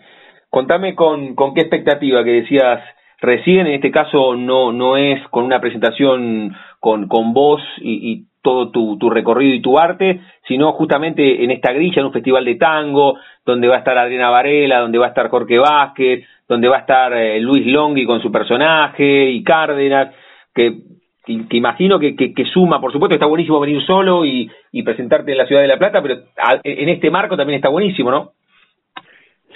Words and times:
contame 0.52 0.94
con, 0.94 1.34
con 1.34 1.56
qué 1.56 1.62
expectativa 1.62 2.24
que 2.24 2.42
decías 2.42 2.82
recién, 3.20 3.66
en 3.66 3.74
este 3.74 3.90
caso 3.90 4.36
no, 4.36 4.72
no 4.72 4.96
es 4.96 5.28
con 5.30 5.46
una 5.46 5.60
presentación 5.60 6.56
con, 6.80 7.08
con 7.08 7.34
vos 7.34 7.60
y, 7.80 8.12
y 8.12 8.26
todo 8.44 8.70
tu, 8.70 9.00
tu, 9.00 9.10
recorrido 9.10 9.56
y 9.56 9.62
tu 9.62 9.80
arte, 9.80 10.22
sino 10.48 10.74
justamente 10.74 11.44
en 11.44 11.50
esta 11.50 11.74
grilla, 11.74 12.02
en 12.02 12.06
un 12.06 12.14
festival 12.14 12.46
de 12.46 12.56
tango, 12.56 13.18
donde 13.44 13.68
va 13.68 13.78
a 13.78 13.80
estar 13.80 13.98
Adriana 13.98 14.30
Varela, 14.30 14.82
donde 14.82 15.00
va 15.00 15.08
a 15.08 15.10
estar 15.10 15.30
Jorge 15.30 15.58
Vázquez, 15.58 16.24
donde 16.48 16.68
va 16.68 16.78
a 16.78 16.82
estar 16.82 17.14
eh, 17.14 17.40
Luis 17.40 17.66
Longhi 17.66 18.06
con 18.06 18.22
su 18.22 18.32
personaje 18.32 19.30
y 19.30 19.44
Cárdenas, 19.44 20.14
que, 20.54 20.78
que, 21.26 21.58
imagino 21.58 22.00
que, 22.00 22.16
que, 22.16 22.46
suma, 22.46 22.80
por 22.80 22.92
supuesto, 22.92 23.16
está 23.16 23.26
buenísimo 23.26 23.60
venir 23.60 23.82
solo 23.84 24.26
y, 24.26 24.50
y 24.72 24.84
presentarte 24.84 25.32
en 25.32 25.38
la 25.38 25.48
ciudad 25.48 25.62
de 25.62 25.68
La 25.68 25.80
Plata, 25.80 26.02
pero 26.02 26.22
en 26.64 26.90
este 26.90 27.10
marco 27.10 27.36
también 27.36 27.58
está 27.58 27.70
buenísimo, 27.70 28.12
¿no? 28.12 28.32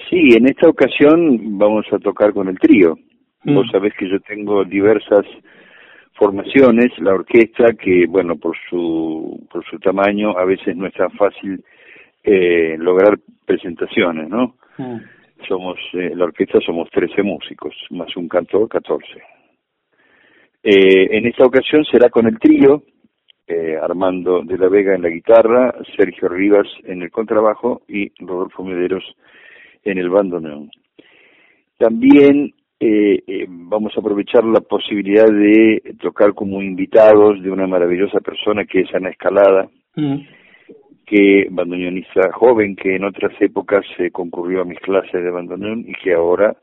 Sí, 0.09 0.35
en 0.35 0.47
esta 0.47 0.67
ocasión 0.67 1.57
vamos 1.59 1.85
a 1.91 1.99
tocar 1.99 2.33
con 2.33 2.47
el 2.47 2.57
trío. 2.57 2.95
Vos 3.43 3.67
mm. 3.67 3.71
sabés 3.71 3.93
que 3.93 4.09
yo 4.09 4.19
tengo 4.21 4.65
diversas 4.65 5.25
formaciones, 6.13 6.87
la 6.99 7.13
orquesta 7.13 7.73
que, 7.73 8.05
bueno, 8.07 8.35
por 8.35 8.55
su, 8.69 9.47
por 9.51 9.63
su 9.65 9.79
tamaño 9.79 10.37
a 10.37 10.45
veces 10.45 10.75
no 10.75 10.87
es 10.87 10.93
tan 10.93 11.11
fácil 11.11 11.63
eh, 12.23 12.75
lograr 12.77 13.17
presentaciones, 13.45 14.29
¿no? 14.29 14.55
Mm. 14.77 14.97
Somos, 15.47 15.77
eh, 15.93 16.11
la 16.15 16.25
orquesta 16.25 16.59
somos 16.61 16.89
13 16.91 17.23
músicos, 17.23 17.73
más 17.91 18.15
un 18.15 18.27
cantor, 18.27 18.67
14. 18.67 19.05
Eh, 20.61 21.17
en 21.17 21.25
esta 21.25 21.45
ocasión 21.45 21.85
será 21.85 22.09
con 22.09 22.27
el 22.27 22.37
trío, 22.37 22.83
eh, 23.47 23.77
Armando 23.81 24.43
de 24.43 24.57
la 24.57 24.67
Vega 24.67 24.93
en 24.93 25.01
la 25.01 25.09
guitarra, 25.09 25.73
Sergio 25.97 26.29
Rivas 26.29 26.67
en 26.83 27.01
el 27.01 27.09
contrabajo 27.09 27.81
y 27.87 28.11
Rodolfo 28.23 28.63
Mederos 28.63 29.03
en 29.83 29.97
el 29.97 30.09
bandoneón. 30.09 30.69
También 31.77 32.53
eh, 32.79 33.23
eh, 33.25 33.45
vamos 33.49 33.91
a 33.95 33.99
aprovechar 34.01 34.43
la 34.43 34.61
posibilidad 34.61 35.25
de 35.25 35.95
tocar 35.99 36.33
como 36.33 36.61
invitados 36.61 37.41
de 37.41 37.49
una 37.49 37.67
maravillosa 37.67 38.19
persona 38.19 38.65
que 38.65 38.81
es 38.81 38.93
Ana 38.93 39.09
Escalada, 39.09 39.67
mm. 39.95 40.15
Que 41.09 41.47
bandoneonista 41.49 42.31
joven 42.33 42.75
que 42.75 42.95
en 42.95 43.03
otras 43.03 43.33
épocas 43.41 43.83
se 43.97 44.11
concurrió 44.11 44.61
a 44.61 44.65
mis 44.65 44.79
clases 44.79 45.23
de 45.23 45.31
bandoneón 45.31 45.83
y 45.87 45.93
que 45.93 46.13
ahora 46.13 46.55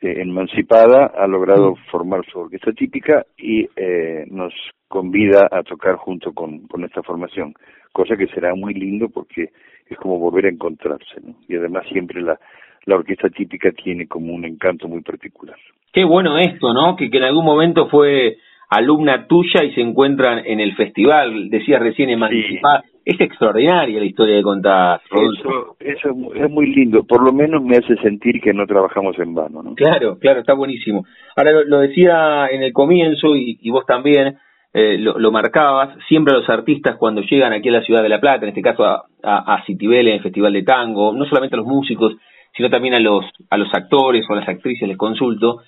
eh, 0.00 0.22
emancipada 0.22 1.12
ha 1.14 1.26
logrado 1.28 1.76
formar 1.88 2.24
su 2.26 2.40
orquesta 2.40 2.72
típica 2.72 3.24
y 3.38 3.68
eh, 3.76 4.24
nos 4.28 4.52
convida 4.88 5.48
a 5.52 5.62
tocar 5.62 5.94
junto 5.96 6.32
con, 6.32 6.66
con 6.66 6.84
esta 6.84 7.04
formación, 7.04 7.54
cosa 7.92 8.16
que 8.16 8.26
será 8.26 8.56
muy 8.56 8.74
lindo 8.74 9.08
porque 9.08 9.50
es 9.88 9.96
como 9.98 10.18
volver 10.18 10.46
a 10.46 10.50
encontrarse, 10.50 11.20
¿no? 11.22 11.36
Y 11.48 11.54
además 11.54 11.84
siempre 11.92 12.20
la, 12.22 12.40
la 12.86 12.96
orquesta 12.96 13.28
típica 13.28 13.70
tiene 13.70 14.08
como 14.08 14.34
un 14.34 14.44
encanto 14.44 14.88
muy 14.88 15.02
particular. 15.02 15.56
Qué 15.92 16.02
bueno 16.02 16.38
esto, 16.38 16.72
¿no? 16.74 16.96
Que, 16.96 17.08
que 17.08 17.18
en 17.18 17.24
algún 17.24 17.44
momento 17.44 17.88
fue 17.88 18.38
alumna 18.68 19.26
tuya 19.28 19.62
y 19.64 19.74
se 19.74 19.80
encuentran 19.80 20.42
en 20.44 20.58
el 20.58 20.74
festival, 20.74 21.50
decías 21.50 21.80
recién 21.80 22.10
emancipada. 22.10 22.82
Es 23.04 23.20
extraordinaria 23.20 23.98
la 23.98 24.04
historia 24.04 24.36
de 24.36 24.42
contar. 24.42 25.00
Eso, 25.10 25.76
eso 25.80 26.08
es 26.34 26.50
muy 26.50 26.66
lindo, 26.66 27.04
por 27.04 27.22
lo 27.24 27.32
menos 27.32 27.62
me 27.62 27.76
hace 27.76 27.96
sentir 27.96 28.40
que 28.40 28.52
no 28.52 28.66
trabajamos 28.66 29.18
en 29.18 29.34
vano, 29.34 29.62
¿no? 29.62 29.74
Claro, 29.74 30.18
claro, 30.18 30.40
está 30.40 30.54
buenísimo. 30.54 31.04
Ahora 31.36 31.52
lo, 31.64 31.78
decía 31.78 32.48
en 32.50 32.62
el 32.62 32.72
comienzo 32.72 33.34
y, 33.36 33.58
y 33.60 33.70
vos 33.70 33.86
también, 33.86 34.36
eh, 34.72 34.98
lo, 34.98 35.18
lo, 35.18 35.32
marcabas, 35.32 35.96
siempre 36.08 36.34
los 36.34 36.48
artistas 36.48 36.96
cuando 36.96 37.22
llegan 37.22 37.52
aquí 37.52 37.68
a 37.70 37.72
la 37.72 37.82
ciudad 37.82 38.02
de 38.02 38.08
La 38.08 38.20
Plata, 38.20 38.44
en 38.44 38.50
este 38.50 38.62
caso 38.62 38.84
a, 38.84 39.04
a, 39.22 39.54
a 39.54 39.64
Citibel, 39.64 40.06
en 40.06 40.14
el 40.14 40.22
Festival 40.22 40.52
de 40.52 40.62
Tango, 40.62 41.12
no 41.12 41.24
solamente 41.24 41.56
a 41.56 41.58
los 41.58 41.66
músicos, 41.66 42.14
sino 42.56 42.68
también 42.68 42.94
a 42.94 43.00
los, 43.00 43.24
a 43.48 43.56
los 43.56 43.72
actores 43.74 44.24
o 44.28 44.34
a 44.34 44.36
las 44.36 44.48
actrices 44.48 44.88
les 44.88 44.96
consulto, 44.96 45.62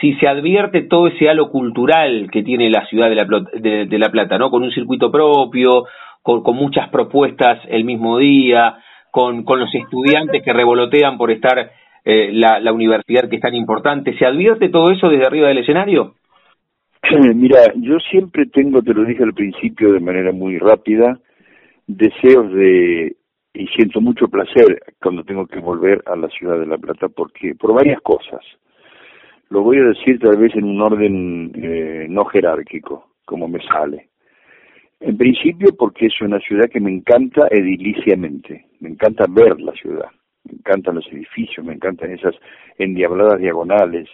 si 0.00 0.14
se 0.14 0.26
advierte 0.26 0.82
todo 0.82 1.06
ese 1.06 1.28
halo 1.28 1.50
cultural 1.50 2.28
que 2.30 2.42
tiene 2.42 2.68
la 2.70 2.86
ciudad 2.86 3.08
de 3.08 3.14
La, 3.14 3.26
de, 3.86 3.98
la 3.98 4.10
Plata, 4.10 4.38
¿no? 4.38 4.50
Con 4.50 4.62
un 4.62 4.72
circuito 4.72 5.10
propio, 5.10 5.84
con, 6.24 6.42
con 6.42 6.56
muchas 6.56 6.88
propuestas 6.88 7.60
el 7.68 7.84
mismo 7.84 8.16
día, 8.16 8.78
con, 9.10 9.44
con 9.44 9.60
los 9.60 9.72
estudiantes 9.74 10.42
que 10.42 10.54
revolotean 10.54 11.18
por 11.18 11.30
estar 11.30 11.70
eh, 12.02 12.30
la, 12.32 12.58
la 12.60 12.72
universidad 12.72 13.28
que 13.28 13.36
es 13.36 13.42
tan 13.42 13.54
importante. 13.54 14.16
¿Se 14.16 14.24
advierte 14.24 14.70
todo 14.70 14.90
eso 14.90 15.10
desde 15.10 15.26
arriba 15.26 15.48
del 15.48 15.58
escenario? 15.58 16.14
Mira, 17.34 17.74
yo 17.76 17.98
siempre 18.10 18.46
tengo, 18.46 18.80
te 18.80 18.94
lo 18.94 19.04
dije 19.04 19.22
al 19.22 19.34
principio 19.34 19.92
de 19.92 20.00
manera 20.00 20.32
muy 20.32 20.56
rápida, 20.58 21.18
deseos 21.86 22.50
de 22.54 23.16
y 23.52 23.66
siento 23.68 24.00
mucho 24.00 24.26
placer 24.28 24.80
cuando 25.00 25.24
tengo 25.24 25.46
que 25.46 25.60
volver 25.60 26.02
a 26.06 26.16
la 26.16 26.28
ciudad 26.28 26.58
de 26.58 26.66
La 26.66 26.78
Plata 26.78 27.08
porque 27.08 27.54
por 27.54 27.74
varias 27.74 28.00
cosas. 28.00 28.40
Lo 29.50 29.62
voy 29.62 29.76
a 29.76 29.84
decir 29.84 30.18
tal 30.18 30.38
vez 30.38 30.56
en 30.56 30.64
un 30.64 30.80
orden 30.80 31.52
eh, 31.54 32.06
no 32.08 32.24
jerárquico, 32.24 33.10
como 33.26 33.46
me 33.46 33.60
sale. 33.60 34.08
En 35.06 35.18
principio 35.18 35.68
porque 35.76 36.06
es 36.06 36.18
una 36.22 36.40
ciudad 36.40 36.70
que 36.70 36.80
me 36.80 36.90
encanta 36.90 37.46
ediliciamente, 37.50 38.64
me 38.80 38.88
encanta 38.88 39.26
ver 39.28 39.60
la 39.60 39.72
ciudad, 39.72 40.08
me 40.44 40.54
encantan 40.54 40.94
los 40.94 41.06
edificios, 41.12 41.64
me 41.64 41.74
encantan 41.74 42.12
esas 42.12 42.34
endiabladas 42.78 43.38
diagonales, 43.38 44.08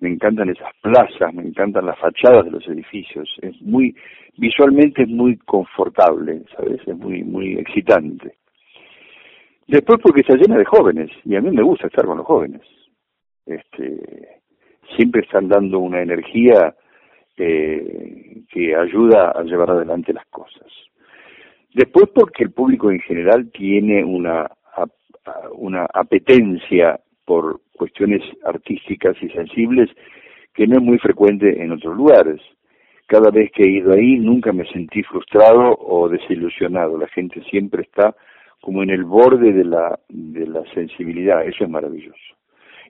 me 0.00 0.08
encantan 0.08 0.48
esas 0.48 0.72
plazas, 0.82 1.32
me 1.32 1.44
encantan 1.44 1.86
las 1.86 1.96
fachadas 2.00 2.44
de 2.44 2.50
los 2.50 2.66
edificios, 2.66 3.32
es 3.40 3.62
muy, 3.62 3.94
visualmente 4.36 5.04
es 5.04 5.08
muy 5.08 5.36
confortable, 5.36 6.42
¿sabes? 6.56 6.80
Es 6.84 6.96
muy, 6.96 7.22
muy 7.22 7.52
excitante. 7.60 8.34
Después 9.68 10.00
porque 10.02 10.22
está 10.22 10.34
llena 10.34 10.58
de 10.58 10.64
jóvenes, 10.64 11.08
y 11.24 11.36
a 11.36 11.40
mí 11.40 11.52
me 11.52 11.62
gusta 11.62 11.86
estar 11.86 12.04
con 12.04 12.18
los 12.18 12.26
jóvenes. 12.26 12.62
Este, 13.46 14.40
siempre 14.96 15.20
están 15.20 15.46
dando 15.46 15.78
una 15.78 16.02
energía 16.02 16.74
eh, 17.36 18.42
que 18.50 18.74
ayuda 18.74 19.30
a 19.30 19.42
llevar 19.42 19.70
adelante 19.70 20.12
las 20.12 20.26
cosas. 20.26 20.66
Después 21.74 22.06
porque 22.14 22.44
el 22.44 22.52
público 22.52 22.90
en 22.90 23.00
general 23.00 23.50
tiene 23.52 24.02
una, 24.02 24.50
una 25.52 25.86
apetencia 25.92 26.98
por 27.24 27.60
cuestiones 27.76 28.22
artísticas 28.44 29.16
y 29.20 29.28
sensibles 29.28 29.90
que 30.54 30.66
no 30.66 30.78
es 30.78 30.82
muy 30.82 30.98
frecuente 30.98 31.62
en 31.62 31.72
otros 31.72 31.94
lugares. 31.94 32.40
Cada 33.06 33.30
vez 33.30 33.52
que 33.52 33.62
he 33.62 33.70
ido 33.70 33.92
ahí 33.92 34.18
nunca 34.18 34.52
me 34.52 34.66
sentí 34.72 35.02
frustrado 35.02 35.76
o 35.78 36.08
desilusionado. 36.08 36.96
La 36.96 37.08
gente 37.08 37.42
siempre 37.50 37.82
está 37.82 38.16
como 38.62 38.82
en 38.82 38.90
el 38.90 39.04
borde 39.04 39.52
de 39.52 39.64
la, 39.64 39.98
de 40.08 40.46
la 40.46 40.64
sensibilidad. 40.72 41.46
Eso 41.46 41.64
es 41.64 41.70
maravilloso. 41.70 42.16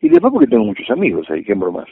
Y 0.00 0.08
después 0.08 0.32
porque 0.32 0.46
tengo 0.46 0.64
muchos 0.64 0.88
amigos 0.90 1.28
ahí, 1.30 1.42
qué 1.42 1.54
más. 1.54 1.88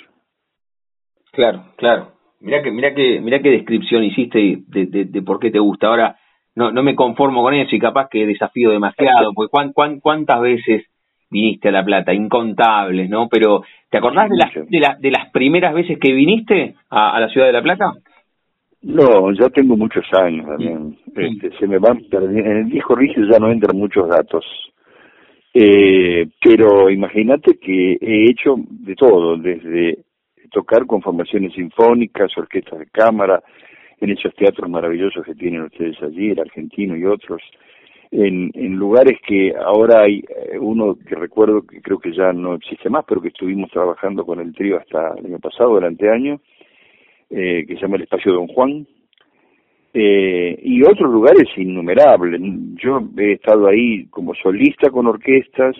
Claro, 1.32 1.64
claro. 1.76 2.12
Mira 2.44 2.62
que, 2.62 2.70
mira 2.70 2.94
que, 2.94 3.20
mira 3.22 3.40
qué 3.40 3.50
descripción 3.50 4.04
hiciste 4.04 4.38
de, 4.68 4.86
de, 4.86 5.04
de, 5.06 5.22
por 5.22 5.40
qué 5.40 5.50
te 5.50 5.58
gusta. 5.58 5.86
Ahora, 5.86 6.16
no, 6.54 6.70
no 6.70 6.82
me 6.82 6.94
conformo 6.94 7.42
con 7.42 7.54
eso 7.54 7.74
y 7.74 7.78
capaz 7.78 8.08
que 8.10 8.26
desafío 8.26 8.70
demasiado, 8.70 9.32
porque 9.34 9.50
cuán, 9.50 9.72
cuán, 9.72 9.98
cuántas 10.00 10.42
veces 10.42 10.84
viniste 11.30 11.70
a 11.70 11.72
La 11.72 11.84
Plata, 11.84 12.12
incontables, 12.12 13.08
¿no? 13.08 13.28
Pero, 13.30 13.62
¿te 13.90 13.96
acordás 13.96 14.28
de 14.28 14.36
las, 14.36 14.52
de, 14.54 14.80
de 15.00 15.10
las 15.10 15.30
primeras 15.30 15.72
veces 15.72 15.98
que 15.98 16.12
viniste 16.12 16.74
a, 16.90 17.18
la 17.18 17.30
ciudad 17.30 17.46
de 17.46 17.52
La 17.54 17.62
Plata? 17.62 17.92
No, 18.82 19.32
ya 19.32 19.48
tengo 19.48 19.74
muchos 19.78 20.04
años 20.12 20.46
también. 20.46 20.98
Este, 21.16 21.50
se 21.58 21.66
me 21.66 21.78
van 21.78 22.04
perdiendo. 22.10 22.50
En 22.50 22.56
el 22.58 22.68
disco 22.68 22.94
rígido 22.94 23.26
ya 23.26 23.38
no 23.38 23.50
entran 23.50 23.78
muchos 23.78 24.06
datos. 24.06 24.44
Eh, 25.54 26.26
pero 26.42 26.90
imagínate 26.90 27.58
que 27.58 27.96
he 27.98 28.30
hecho 28.30 28.56
de 28.68 28.94
todo, 28.94 29.38
desde 29.38 30.04
tocar 30.54 30.86
con 30.86 31.02
formaciones 31.02 31.52
sinfónicas, 31.52 32.30
orquestas 32.38 32.78
de 32.78 32.86
cámara, 32.86 33.42
en 34.00 34.10
esos 34.10 34.34
teatros 34.34 34.70
maravillosos 34.70 35.24
que 35.24 35.34
tienen 35.34 35.62
ustedes 35.62 36.00
allí, 36.02 36.30
el 36.30 36.40
argentino 36.40 36.96
y 36.96 37.04
otros, 37.04 37.42
en, 38.10 38.52
en 38.54 38.76
lugares 38.76 39.18
que 39.26 39.52
ahora 39.56 40.02
hay 40.02 40.18
eh, 40.20 40.58
uno 40.58 40.96
que 40.96 41.16
recuerdo 41.16 41.62
que 41.62 41.82
creo 41.82 41.98
que 41.98 42.12
ya 42.12 42.32
no 42.32 42.54
existe 42.54 42.88
más, 42.88 43.04
pero 43.08 43.20
que 43.20 43.28
estuvimos 43.28 43.70
trabajando 43.70 44.24
con 44.24 44.38
el 44.38 44.54
trío 44.54 44.78
hasta 44.78 45.14
el 45.18 45.26
año 45.26 45.40
pasado, 45.40 45.70
durante 45.70 46.08
años, 46.08 46.40
eh, 47.30 47.64
que 47.66 47.74
se 47.74 47.80
llama 47.80 47.96
el 47.96 48.02
Espacio 48.02 48.32
Don 48.32 48.46
Juan, 48.46 48.86
eh, 49.92 50.58
y 50.62 50.82
otros 50.82 51.10
lugares 51.10 51.48
innumerables. 51.56 52.40
Yo 52.76 53.00
he 53.16 53.32
estado 53.32 53.66
ahí 53.66 54.06
como 54.06 54.34
solista 54.34 54.90
con 54.90 55.06
orquestas, 55.06 55.76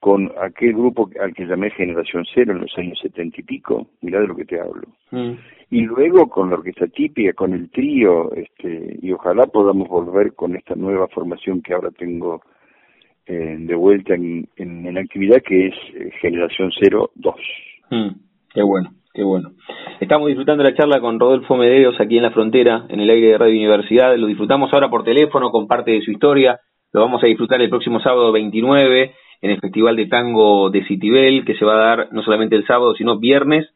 con 0.00 0.30
aquel 0.40 0.74
grupo 0.74 1.10
al 1.20 1.34
que 1.34 1.44
llamé 1.44 1.70
Generación 1.70 2.24
Cero 2.32 2.52
en 2.52 2.60
los 2.60 2.78
años 2.78 2.98
setenta 3.02 3.40
y 3.40 3.42
pico, 3.42 3.88
mirá 4.00 4.20
de 4.20 4.28
lo 4.28 4.36
que 4.36 4.44
te 4.44 4.60
hablo. 4.60 4.86
Mm. 5.10 5.32
Y 5.70 5.82
luego 5.82 6.28
con 6.28 6.50
la 6.50 6.56
orquesta 6.56 6.86
típica, 6.86 7.32
con 7.32 7.52
el 7.52 7.70
trío, 7.70 8.32
este, 8.32 8.96
y 9.02 9.12
ojalá 9.12 9.46
podamos 9.46 9.88
volver 9.88 10.34
con 10.34 10.56
esta 10.56 10.74
nueva 10.74 11.08
formación 11.08 11.60
que 11.62 11.74
ahora 11.74 11.90
tengo 11.90 12.42
eh, 13.26 13.56
de 13.58 13.74
vuelta 13.74 14.14
en, 14.14 14.48
en, 14.56 14.96
actividad, 14.96 15.42
que 15.42 15.66
es 15.66 15.74
eh, 15.94 16.10
Generación 16.20 16.70
Cero 16.80 17.10
2. 17.16 17.34
Mm. 17.90 18.08
Qué 18.54 18.62
bueno, 18.62 18.90
qué 19.12 19.22
bueno. 19.24 19.50
Estamos 20.00 20.28
disfrutando 20.28 20.62
la 20.62 20.74
charla 20.74 21.00
con 21.00 21.18
Rodolfo 21.18 21.56
Medeiros 21.56 22.00
aquí 22.00 22.16
en 22.16 22.22
la 22.22 22.30
frontera, 22.30 22.86
en 22.88 23.00
el 23.00 23.10
aire 23.10 23.32
de 23.32 23.38
Radio 23.38 23.58
Universidad. 23.58 24.16
Lo 24.16 24.28
disfrutamos 24.28 24.72
ahora 24.72 24.88
por 24.88 25.04
teléfono, 25.04 25.50
con 25.50 25.66
parte 25.66 25.90
de 25.90 26.02
su 26.02 26.12
historia. 26.12 26.60
Lo 26.92 27.02
vamos 27.02 27.22
a 27.22 27.26
disfrutar 27.26 27.60
el 27.60 27.68
próximo 27.68 28.00
sábado 28.00 28.32
29 28.32 29.12
en 29.40 29.50
el 29.50 29.60
Festival 29.60 29.96
de 29.96 30.06
Tango 30.06 30.70
de 30.70 30.84
Citibel, 30.84 31.44
que 31.44 31.54
se 31.54 31.64
va 31.64 31.74
a 31.74 31.96
dar 31.96 32.08
no 32.12 32.22
solamente 32.22 32.56
el 32.56 32.66
sábado, 32.66 32.94
sino 32.94 33.18
viernes 33.18 33.68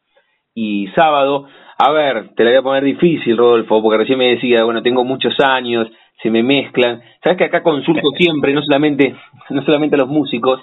y 0.55 0.89
sábado. 0.95 1.47
A 1.79 1.91
ver, 1.93 2.35
te 2.35 2.45
la 2.45 2.51
voy 2.51 2.59
a 2.59 2.63
poner 2.63 2.85
difícil, 2.85 3.37
Rodolfo, 3.37 3.83
porque 3.83 3.99
recién 3.99 4.19
me 4.19 4.35
decía, 4.35 4.65
bueno, 4.65 4.83
tengo 4.83 5.05
muchos 5.05 5.35
años, 5.41 5.89
se 6.23 6.31
me 6.31 6.43
mezclan. 6.43 7.01
Sabes 7.23 7.39
que 7.39 7.45
acá 7.45 7.63
consulto 7.63 8.09
siempre, 8.17 8.53
no 8.53 8.63
solamente, 8.63 9.15
no 9.51 9.65
solamente 9.65 9.97
a 9.97 10.01
los 10.01 10.09
músicos, 10.09 10.61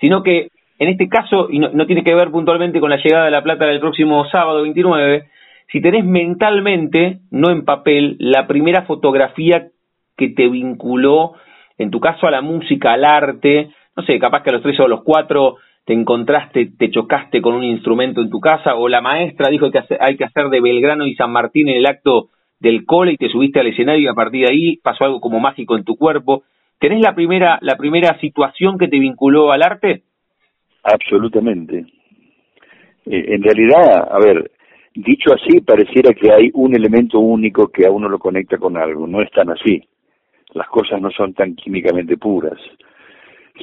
sino 0.00 0.22
que 0.22 0.48
en 0.78 0.88
este 0.88 1.08
caso, 1.08 1.48
y 1.50 1.58
no, 1.58 1.70
no 1.70 1.86
tiene 1.86 2.04
que 2.04 2.14
ver 2.14 2.30
puntualmente 2.30 2.80
con 2.80 2.90
la 2.90 2.98
llegada 2.98 3.26
de 3.26 3.30
La 3.30 3.42
Plata 3.42 3.66
del 3.66 3.80
próximo 3.80 4.26
sábado 4.28 4.62
29, 4.62 5.26
si 5.72 5.80
tenés 5.80 6.04
mentalmente, 6.04 7.20
no 7.30 7.50
en 7.50 7.64
papel, 7.64 8.16
la 8.18 8.46
primera 8.46 8.82
fotografía 8.82 9.68
que 10.16 10.28
te 10.28 10.48
vinculó, 10.48 11.34
en 11.78 11.90
tu 11.90 12.00
caso, 12.00 12.26
a 12.26 12.30
la 12.30 12.40
música, 12.40 12.92
al 12.92 13.04
arte, 13.04 13.70
no 13.96 14.02
sé, 14.04 14.18
capaz 14.18 14.42
que 14.42 14.50
a 14.50 14.52
los 14.52 14.62
tres 14.62 14.78
o 14.78 14.84
a 14.84 14.88
los 14.88 15.02
cuatro 15.02 15.56
te 15.84 15.94
encontraste, 15.94 16.72
te 16.78 16.90
chocaste 16.90 17.40
con 17.40 17.54
un 17.54 17.64
instrumento 17.64 18.20
en 18.20 18.28
tu 18.28 18.40
casa, 18.40 18.74
o 18.74 18.88
la 18.88 19.00
maestra 19.00 19.48
dijo 19.48 19.70
que 19.70 19.80
hay 20.00 20.16
que 20.16 20.24
hacer 20.24 20.48
de 20.48 20.60
Belgrano 20.60 21.06
y 21.06 21.14
San 21.14 21.30
Martín 21.30 21.68
en 21.68 21.76
el 21.76 21.86
acto 21.86 22.28
del 22.60 22.84
cole 22.84 23.12
y 23.12 23.16
te 23.16 23.28
subiste 23.28 23.60
al 23.60 23.68
escenario 23.68 24.02
y 24.02 24.08
a 24.08 24.14
partir 24.14 24.46
de 24.46 24.52
ahí 24.52 24.76
pasó 24.78 25.04
algo 25.04 25.20
como 25.20 25.40
mágico 25.40 25.76
en 25.76 25.84
tu 25.84 25.96
cuerpo. 25.96 26.42
¿Tenés 26.78 27.00
la 27.00 27.14
primera, 27.14 27.58
la 27.62 27.76
primera 27.76 28.18
situación 28.20 28.78
que 28.78 28.88
te 28.88 28.98
vinculó 28.98 29.52
al 29.52 29.62
arte? 29.62 30.02
Absolutamente. 30.82 31.86
Eh, 33.06 33.24
en 33.28 33.42
realidad, 33.42 34.08
a 34.10 34.18
ver, 34.18 34.50
dicho 34.94 35.32
así, 35.32 35.60
pareciera 35.60 36.12
que 36.12 36.32
hay 36.32 36.50
un 36.52 36.74
elemento 36.74 37.18
único 37.18 37.68
que 37.68 37.86
a 37.86 37.90
uno 37.90 38.08
lo 38.08 38.18
conecta 38.18 38.58
con 38.58 38.76
algo. 38.76 39.06
No 39.06 39.22
es 39.22 39.30
tan 39.30 39.50
así. 39.50 39.80
Las 40.52 40.68
cosas 40.68 41.00
no 41.00 41.10
son 41.10 41.32
tan 41.32 41.54
químicamente 41.54 42.16
puras 42.16 42.58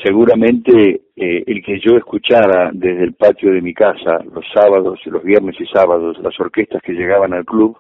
seguramente 0.02 1.02
eh, 1.16 1.44
el 1.46 1.64
que 1.64 1.80
yo 1.80 1.98
escuchara 1.98 2.72
desde 2.74 3.04
el 3.04 3.14
patio 3.14 3.52
de 3.52 3.62
mi 3.62 3.74
casa 3.74 4.20
los 4.34 4.46
sábados, 4.54 5.00
los 5.06 5.24
viernes 5.24 5.56
y 5.60 5.66
sábados, 5.66 6.18
las 6.20 6.40
orquestas 6.40 6.82
que 6.82 6.94
llegaban 6.94 7.34
al 7.34 7.46
club, 7.46 7.78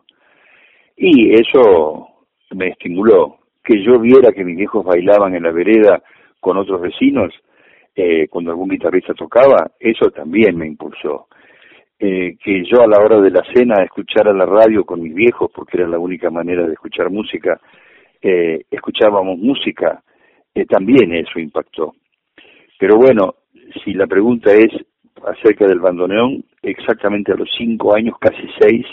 y 0.95 1.33
eso 1.33 2.07
me 2.51 2.69
estimuló. 2.69 3.37
Que 3.63 3.81
yo 3.83 3.99
viera 3.99 4.31
que 4.33 4.43
mis 4.43 4.59
hijos 4.59 4.85
bailaban 4.85 5.35
en 5.35 5.43
la 5.43 5.51
vereda 5.51 6.03
con 6.39 6.57
otros 6.57 6.81
vecinos, 6.81 7.33
eh, 7.95 8.27
cuando 8.27 8.51
algún 8.51 8.69
guitarrista 8.69 9.13
tocaba, 9.13 9.71
eso 9.79 10.11
también 10.11 10.57
me 10.57 10.67
impulsó. 10.67 11.27
Eh, 11.99 12.35
que 12.43 12.63
yo 12.65 12.81
a 12.81 12.87
la 12.87 12.99
hora 12.99 13.21
de 13.21 13.31
la 13.31 13.43
cena 13.53 13.81
escuchara 13.83 14.33
la 14.33 14.45
radio 14.45 14.83
con 14.83 15.01
mis 15.01 15.13
viejos, 15.13 15.49
porque 15.55 15.77
era 15.77 15.87
la 15.87 15.99
única 15.99 16.29
manera 16.29 16.65
de 16.65 16.73
escuchar 16.73 17.09
música, 17.09 17.59
eh, 18.21 18.63
escuchábamos 18.69 19.37
música, 19.37 20.03
eh, 20.53 20.65
también 20.65 21.13
eso 21.13 21.39
impactó. 21.39 21.93
Pero 22.79 22.97
bueno, 22.97 23.35
si 23.83 23.93
la 23.93 24.07
pregunta 24.07 24.51
es 24.53 24.71
acerca 25.25 25.67
del 25.67 25.79
bandoneón, 25.79 26.43
exactamente 26.61 27.31
a 27.31 27.35
los 27.35 27.49
cinco 27.57 27.95
años, 27.95 28.15
casi 28.19 28.47
seis, 28.59 28.85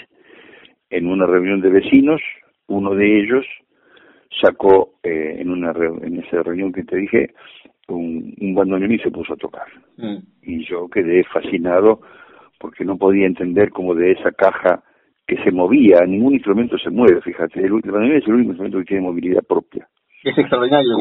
en 0.90 1.06
una 1.06 1.26
reunión 1.26 1.60
de 1.60 1.70
vecinos, 1.70 2.20
uno 2.66 2.94
de 2.94 3.20
ellos 3.20 3.46
sacó 4.40 4.94
eh, 5.02 5.36
en 5.38 5.50
una 5.50 5.72
en 5.72 6.22
esa 6.22 6.42
reunión 6.42 6.72
que 6.72 6.84
te 6.84 6.96
dije 6.96 7.30
un, 7.88 8.34
un 8.40 8.54
bandoneón 8.54 8.92
y 8.92 8.98
se 8.98 9.10
puso 9.10 9.34
a 9.34 9.36
tocar. 9.36 9.66
Mm. 9.96 10.18
Y 10.42 10.64
yo 10.64 10.88
quedé 10.88 11.24
fascinado 11.24 12.00
porque 12.58 12.84
no 12.84 12.96
podía 12.96 13.26
entender 13.26 13.70
cómo 13.70 13.94
de 13.94 14.12
esa 14.12 14.32
caja 14.32 14.82
que 15.26 15.36
se 15.44 15.50
movía, 15.50 16.00
ningún 16.06 16.34
instrumento 16.34 16.76
se 16.78 16.90
mueve, 16.90 17.20
fíjate, 17.22 17.60
el, 17.60 17.72
bandoneón 17.72 18.16
es 18.16 18.26
el 18.26 18.34
único 18.34 18.50
instrumento 18.50 18.78
que 18.78 18.84
tiene 18.84 19.02
movilidad 19.02 19.42
propia. 19.42 19.88
Es 20.24 20.36
extraordinario 20.36 20.96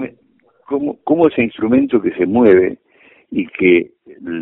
que. 0.00 0.25
Cómo, 0.66 1.28
ese 1.28 1.42
instrumento 1.42 2.00
que 2.00 2.12
se 2.12 2.26
mueve 2.26 2.78
y 3.30 3.46
que 3.46 3.92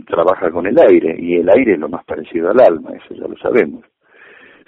trabaja 0.06 0.50
con 0.50 0.66
el 0.66 0.78
aire, 0.78 1.16
y 1.18 1.36
el 1.36 1.48
aire 1.50 1.74
es 1.74 1.78
lo 1.78 1.88
más 1.88 2.04
parecido 2.04 2.50
al 2.50 2.60
alma, 2.60 2.90
eso 2.92 3.14
ya 3.14 3.26
lo 3.26 3.36
sabemos. 3.38 3.84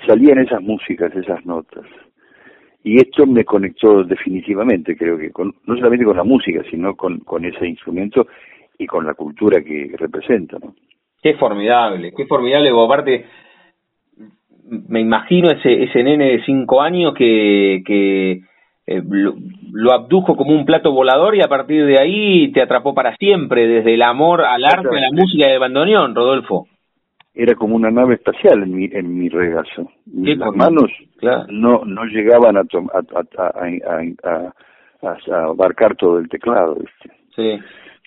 Salían 0.06 0.38
esas 0.38 0.62
músicas, 0.62 1.14
esas 1.14 1.44
notas. 1.46 1.84
Y 2.82 2.98
esto 2.98 3.26
me 3.26 3.44
conectó 3.44 4.04
definitivamente, 4.04 4.96
creo 4.96 5.18
que, 5.18 5.30
con, 5.30 5.54
no 5.64 5.76
solamente 5.76 6.04
con 6.04 6.16
la 6.16 6.24
música, 6.24 6.62
sino 6.70 6.94
con, 6.94 7.18
con 7.20 7.44
ese 7.44 7.66
instrumento 7.66 8.26
y 8.78 8.86
con 8.86 9.04
la 9.04 9.14
cultura 9.14 9.60
que 9.62 9.92
representa, 9.96 10.58
¿no? 10.58 10.74
Qué 11.22 11.34
formidable, 11.34 12.12
qué 12.16 12.26
formidable, 12.26 12.70
aparte, 12.70 13.24
me 14.88 15.00
imagino 15.00 15.50
ese, 15.50 15.82
ese 15.82 16.02
nene 16.02 16.32
de 16.32 16.44
cinco 16.44 16.80
años 16.80 17.14
que, 17.14 17.82
que 17.84 18.42
eh, 18.86 19.02
lo, 19.72 19.92
abdujo 19.92 20.36
como 20.36 20.52
un 20.52 20.64
plato 20.64 20.92
volador 20.92 21.34
y 21.34 21.42
a 21.42 21.48
partir 21.48 21.84
de 21.84 21.98
ahí 21.98 22.52
te 22.52 22.62
atrapó 22.62 22.94
para 22.94 23.16
siempre, 23.16 23.66
desde 23.66 23.94
el 23.94 24.02
amor 24.02 24.42
al 24.42 24.64
arte, 24.64 24.96
a 24.96 25.00
la 25.00 25.10
música 25.12 25.46
de 25.48 25.58
bandoneón, 25.58 26.14
Rodolfo. 26.14 26.68
Era 27.34 27.54
como 27.54 27.74
una 27.74 27.90
nave 27.90 28.14
espacial 28.14 28.62
en 28.62 28.74
mi, 28.74 28.84
en 28.90 29.18
mi 29.18 29.28
regazo. 29.28 29.90
Las 30.06 30.54
manos 30.54 30.90
no, 31.48 31.84
no 31.84 32.04
llegaban 32.04 32.56
a, 32.56 32.60
a, 32.60 33.42
a, 34.22 34.52
a, 35.02 35.44
abarcar 35.44 35.96
todo 35.96 36.18
el 36.18 36.28
teclado. 36.28 36.78
Sí. 37.34 37.58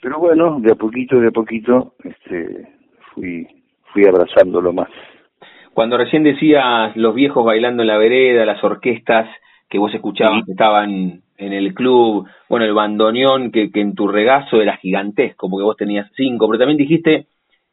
Pero 0.01 0.17
bueno, 0.17 0.59
de 0.61 0.71
a 0.71 0.75
poquito, 0.75 1.19
de 1.19 1.27
a 1.27 1.31
poquito, 1.31 1.93
este, 2.03 2.69
fui, 3.13 3.45
fui 3.93 4.07
abrazándolo 4.07 4.73
más. 4.73 4.89
Cuando 5.73 5.97
recién 5.97 6.23
decías 6.23 6.95
los 6.95 7.13
viejos 7.13 7.45
bailando 7.45 7.83
en 7.83 7.87
la 7.87 7.97
vereda, 7.97 8.45
las 8.45 8.63
orquestas, 8.63 9.29
que 9.69 9.77
vos 9.77 9.93
escuchabas 9.93 10.45
que 10.45 10.51
estaban 10.51 11.21
en 11.37 11.53
el 11.53 11.73
club, 11.73 12.27
bueno, 12.49 12.65
el 12.65 12.73
bandoneón 12.73 13.51
que, 13.51 13.71
que 13.71 13.81
en 13.81 13.95
tu 13.95 14.07
regazo 14.07 14.61
era 14.61 14.77
gigantesco, 14.77 15.49
porque 15.49 15.63
vos 15.63 15.77
tenías 15.77 16.09
cinco, 16.15 16.47
pero 16.47 16.59
también 16.59 16.77
dijiste 16.77 17.27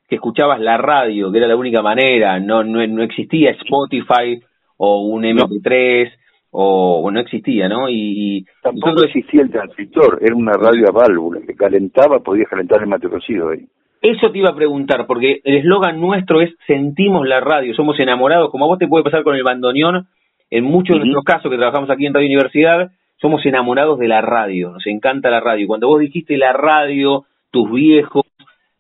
que 0.09 0.17
escuchabas 0.17 0.61
la 0.61 0.77
radio, 0.77 1.33
que 1.33 1.39
era 1.39 1.49
la 1.49 1.57
única 1.57 1.83
manera, 1.83 2.39
no, 2.39 2.63
no, 2.63 2.87
no 2.87 3.03
existía 3.03 3.51
Spotify 3.51 4.41
o 4.77 5.07
un 5.07 5.25
MP3, 5.25 6.13
o, 6.59 7.11
no 7.11 7.21
existía, 7.21 7.69
¿no? 7.69 7.89
Y, 7.89 8.47
Tampoco 8.63 9.05
existía 9.05 9.43
el 9.43 9.51
transistor, 9.51 10.19
era 10.23 10.35
una 10.35 10.53
radio 10.53 10.89
a 10.89 10.93
válvula, 10.93 11.41
que 11.47 11.55
calentaba, 11.55 12.21
podías 12.21 12.49
calentar 12.49 12.81
el 12.81 12.89
mate 12.89 13.11
cocido 13.11 13.51
ahí. 13.51 13.67
Eso 14.01 14.31
te 14.31 14.39
iba 14.39 14.51
a 14.51 14.57
preguntar, 14.57 15.07
porque 15.07 15.41
el 15.45 15.57
eslogan 15.57 16.01
nuestro 16.01 16.41
es 16.41 16.55
sentimos 16.67 17.27
la 17.27 17.41
radio, 17.41 17.75
somos 17.75 17.99
enamorados, 18.01 18.51
como 18.51 18.65
a 18.65 18.69
vos 18.69 18.79
te 18.79 18.89
puede 18.89 19.05
pasar 19.05 19.23
con 19.23 19.35
el 19.35 19.43
bandoneón, 19.43 20.07
en 20.51 20.65
muchos 20.65 20.97
de 20.97 21.01
nuestros 21.01 21.25
casos 21.25 21.51
que 21.51 21.57
trabajamos 21.57 21.91
aquí 21.91 22.07
en 22.07 22.15
Radio 22.15 22.27
Universidad, 22.27 22.91
somos 23.21 23.45
enamorados 23.47 23.99
de 23.99 24.09
la 24.09 24.21
radio, 24.21 24.73
nos 24.73 24.87
encanta 24.87 25.31
la 25.31 25.41
radio. 25.41 25.67
Cuando 25.67 25.89
vos 25.89 26.01
dijiste 26.01 26.37
la 26.37 26.53
radio, 26.53 27.25
tus 27.51 27.71
viejos, 27.71 28.25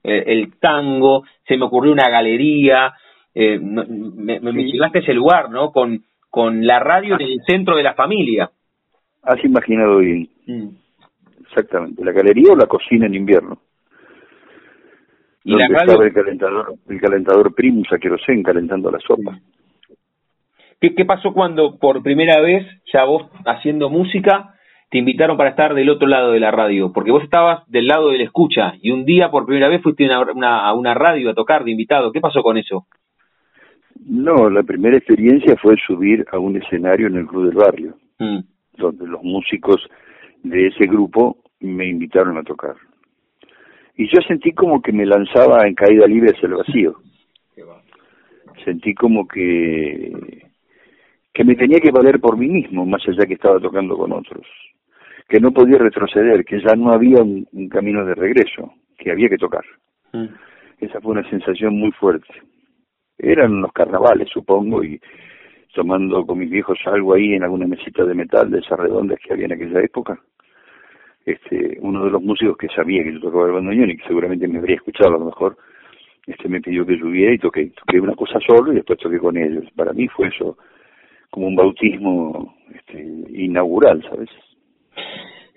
eh, 0.04 0.24
el 0.26 0.58
tango, 0.58 1.24
se 1.46 1.56
me 1.56 1.64
ocurrió 1.64 1.92
una 1.92 2.08
galería, 2.08 2.94
eh, 3.34 3.58
me, 3.58 4.40
me, 4.40 4.64
llegaste 4.64 4.98
a 4.98 5.02
ese 5.02 5.14
lugar, 5.14 5.50
¿no? 5.50 5.70
Con, 5.72 6.04
con 6.30 6.66
la 6.66 6.78
radio 6.78 7.14
en 7.18 7.26
el 7.26 7.40
centro 7.46 7.76
de 7.76 7.82
la 7.82 7.94
familia. 7.94 8.50
Has 9.22 9.44
imaginado 9.44 9.98
bien. 9.98 10.28
Mm. 10.46 10.68
Exactamente, 11.40 12.04
la 12.04 12.12
galería 12.12 12.52
o 12.52 12.56
la 12.56 12.66
cocina 12.66 13.06
en 13.06 13.14
invierno. 13.14 13.58
Y 15.44 15.52
donde 15.52 15.68
la 15.68 15.78
estaba 15.78 16.04
el 16.04 16.12
calentador, 16.12 16.74
el 16.88 17.00
calentador 17.00 17.54
Primus 17.54 17.92
a 17.92 17.98
querosén 17.98 18.42
calentando 18.42 18.90
la 18.90 18.98
sopa. 18.98 19.38
¿Qué, 20.80 20.94
¿Qué 20.94 21.04
pasó 21.04 21.32
cuando 21.32 21.78
por 21.78 22.02
primera 22.02 22.40
vez, 22.40 22.66
ya 22.92 23.04
vos 23.04 23.30
haciendo 23.44 23.88
música, 23.90 24.54
te 24.90 24.98
invitaron 24.98 25.36
para 25.36 25.50
estar 25.50 25.74
del 25.74 25.90
otro 25.90 26.06
lado 26.06 26.32
de 26.32 26.40
la 26.40 26.50
radio? 26.50 26.92
Porque 26.92 27.10
vos 27.10 27.24
estabas 27.24 27.68
del 27.70 27.86
lado 27.86 28.10
de 28.10 28.18
la 28.18 28.24
escucha 28.24 28.74
y 28.80 28.90
un 28.90 29.04
día 29.04 29.30
por 29.30 29.46
primera 29.46 29.68
vez 29.68 29.82
fuiste 29.82 30.12
a 30.12 30.20
una, 30.20 30.72
una 30.74 30.94
radio 30.94 31.30
a 31.30 31.34
tocar 31.34 31.64
de 31.64 31.70
invitado. 31.70 32.12
¿Qué 32.12 32.20
pasó 32.20 32.42
con 32.42 32.58
eso? 32.58 32.86
No, 34.04 34.50
la 34.50 34.62
primera 34.62 34.96
experiencia 34.96 35.56
fue 35.56 35.76
subir 35.86 36.24
a 36.30 36.38
un 36.38 36.56
escenario 36.56 37.06
en 37.06 37.16
el 37.16 37.26
Club 37.26 37.46
del 37.46 37.56
Barrio, 37.56 37.94
mm. 38.18 38.38
donde 38.76 39.06
los 39.06 39.22
músicos 39.22 39.76
de 40.42 40.68
ese 40.68 40.86
grupo 40.86 41.38
me 41.60 41.88
invitaron 41.88 42.36
a 42.38 42.42
tocar 42.42 42.76
y 43.96 44.06
yo 44.08 44.20
sentí 44.28 44.52
como 44.52 44.82
que 44.82 44.92
me 44.92 45.06
lanzaba 45.06 45.66
en 45.66 45.74
caída 45.74 46.06
libre 46.06 46.32
hacia 46.34 46.48
el 46.48 46.54
vacío. 46.54 46.96
Sentí 48.64 48.94
como 48.94 49.26
que 49.26 50.45
que 51.36 51.44
me 51.44 51.54
tenía 51.54 51.80
que 51.80 51.90
valer 51.90 52.18
por 52.18 52.38
mí 52.38 52.48
mismo, 52.48 52.86
más 52.86 53.06
allá 53.06 53.26
que 53.26 53.34
estaba 53.34 53.60
tocando 53.60 53.94
con 53.94 54.10
otros, 54.10 54.46
que 55.28 55.38
no 55.38 55.52
podía 55.52 55.76
retroceder, 55.76 56.46
que 56.46 56.62
ya 56.62 56.74
no 56.74 56.90
había 56.92 57.22
un, 57.22 57.46
camino 57.68 58.06
de 58.06 58.14
regreso, 58.14 58.72
que 58.96 59.10
había 59.10 59.28
que 59.28 59.36
tocar. 59.36 59.62
Mm. 60.14 60.28
Esa 60.80 60.98
fue 61.02 61.12
una 61.12 61.28
sensación 61.28 61.78
muy 61.78 61.92
fuerte. 61.92 62.32
Eran 63.18 63.60
los 63.60 63.70
carnavales, 63.74 64.30
supongo, 64.32 64.82
y 64.82 64.98
tomando 65.74 66.24
con 66.24 66.38
mis 66.38 66.48
viejos 66.48 66.78
algo 66.86 67.12
ahí 67.12 67.34
en 67.34 67.42
alguna 67.42 67.66
mesita 67.66 68.06
de 68.06 68.14
metal 68.14 68.50
de 68.50 68.60
esas 68.60 68.78
redondas 68.78 69.18
que 69.22 69.34
había 69.34 69.44
en 69.44 69.52
aquella 69.52 69.82
época 69.82 70.18
este, 71.26 71.76
uno 71.82 72.04
de 72.04 72.12
los 72.12 72.22
músicos 72.22 72.56
que 72.56 72.68
sabía 72.68 73.02
que 73.02 73.12
yo 73.12 73.20
tocaba 73.20 73.46
el 73.46 73.52
bandoneón 73.52 73.90
y 73.90 73.98
que 73.98 74.06
seguramente 74.06 74.48
me 74.48 74.58
habría 74.58 74.76
escuchado 74.76 75.16
a 75.16 75.18
lo 75.18 75.26
mejor, 75.26 75.58
este, 76.26 76.48
me 76.48 76.62
pidió 76.62 76.86
que 76.86 76.98
subiera 76.98 77.34
y 77.34 77.38
toqué, 77.38 77.72
toqué 77.76 78.00
una 78.00 78.14
cosa 78.14 78.38
solo 78.46 78.72
y 78.72 78.76
después 78.76 78.98
toqué 78.98 79.18
con 79.18 79.36
ellos. 79.36 79.64
Para 79.76 79.92
mí 79.92 80.08
fue 80.08 80.28
eso 80.28 80.56
como 81.36 81.48
un 81.48 81.54
bautismo 81.54 82.54
este, 82.74 82.98
inaugural, 83.34 84.02
¿sabes? 84.08 84.30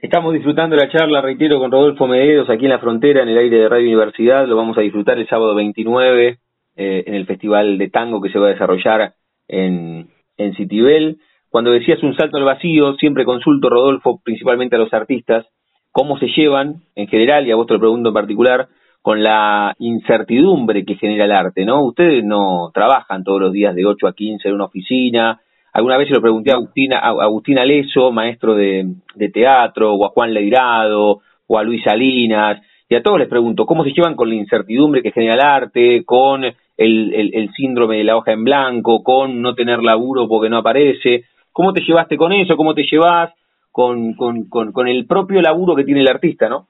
Estamos 0.02 0.34
disfrutando 0.34 0.76
la 0.76 0.90
charla, 0.90 1.22
reitero, 1.22 1.58
con 1.58 1.72
Rodolfo 1.72 2.06
Medeiros 2.06 2.50
aquí 2.50 2.66
en 2.66 2.72
la 2.72 2.80
frontera, 2.80 3.24
en 3.24 3.30
el 3.30 3.38
aire 3.38 3.60
de 3.60 3.70
Radio 3.70 3.88
Universidad. 3.88 4.46
Lo 4.46 4.58
vamos 4.58 4.78
a 4.78 4.82
disfrutar 4.82 5.18
el 5.18 5.30
sábado 5.30 5.56
29 5.56 6.38
eh, 6.76 7.04
en 7.08 7.14
el 7.14 7.26
Festival 7.26 7.78
de 7.78 7.90
Tango 7.90 8.20
que 8.20 8.30
se 8.30 8.38
va 8.38 8.48
a 8.48 8.52
desarrollar 8.52 9.14
en, 9.48 10.10
en 10.36 10.54
Citibel. 10.56 11.20
Cuando 11.48 11.72
decías 11.72 12.04
un 12.04 12.14
salto 12.14 12.36
al 12.36 12.44
vacío, 12.44 12.96
siempre 12.96 13.24
consulto, 13.24 13.70
Rodolfo, 13.70 14.20
principalmente 14.22 14.76
a 14.76 14.80
los 14.80 14.94
artistas, 14.94 15.46
cómo 15.94 16.20
se 16.20 16.28
llevan 16.28 16.82
en 16.96 17.08
general, 17.08 17.48
y 17.48 17.52
a 17.52 17.56
vos 17.56 17.68
te 17.68 17.76
lo 17.76 17.80
pregunto 17.80 18.10
en 18.10 18.16
particular, 18.16 18.68
con 19.02 19.24
la 19.24 19.74
incertidumbre 19.80 20.84
que 20.84 20.96
genera 20.96 21.24
el 21.24 21.32
arte, 21.32 21.64
¿no? 21.64 21.86
Ustedes 21.86 22.22
no 22.26 22.70
trabajan 22.74 23.24
todos 23.24 23.40
los 23.40 23.54
días 23.54 23.74
de 23.76 23.86
8 23.86 24.08
a 24.08 24.14
15 24.14 24.46
en 24.46 24.56
una 24.56 24.66
oficina. 24.66 25.40
Alguna 25.74 25.98
vez 25.98 26.08
se 26.08 26.16
lo 26.16 26.22
pregunté 26.22 26.52
a 26.52 26.56
Agustina, 26.56 27.00
a 27.00 27.10
Agustina 27.10 27.66
Leso, 27.66 28.12
maestro 28.12 28.56
de, 28.56 28.88
teatro, 29.34 29.94
o 29.94 30.06
a 30.06 30.10
Juan 30.10 30.34
Leirado, 30.34 31.22
o 31.48 31.58
a 31.58 31.64
Luis 31.64 31.84
Salinas, 31.84 32.62
y 32.88 32.96
a 32.96 33.04
todos 33.04 33.20
les 33.20 33.28
pregunto, 33.28 33.66
¿cómo 33.66 33.84
se 33.84 33.92
llevan 33.92 34.16
con 34.16 34.30
la 34.30 34.36
incertidumbre 34.36 35.04
que 35.04 35.12
genera 35.12 35.36
el 35.36 35.42
arte, 35.42 36.04
con 36.06 36.44
el, 36.44 36.56
el 36.78 37.52
síndrome 37.56 37.98
de 37.98 38.04
la 38.04 38.18
hoja 38.18 38.32
en 38.32 38.44
blanco, 38.44 39.04
con 39.04 39.42
no 39.42 39.54
tener 39.54 39.84
laburo 39.84 40.28
porque 40.28 40.50
no 40.50 40.58
aparece? 40.58 41.26
¿Cómo 41.52 41.74
te 41.74 41.82
llevaste 41.82 42.18
con 42.18 42.32
eso? 42.32 42.56
¿Cómo 42.56 42.74
te 42.74 42.84
llevas 42.84 43.32
con, 43.72 44.14
con, 44.14 44.46
con, 44.72 44.88
el 44.88 45.06
propio 45.06 45.42
laburo 45.42 45.76
que 45.76 45.84
tiene 45.84 46.02
el 46.02 46.08
artista, 46.08 46.50
no? 46.50 46.68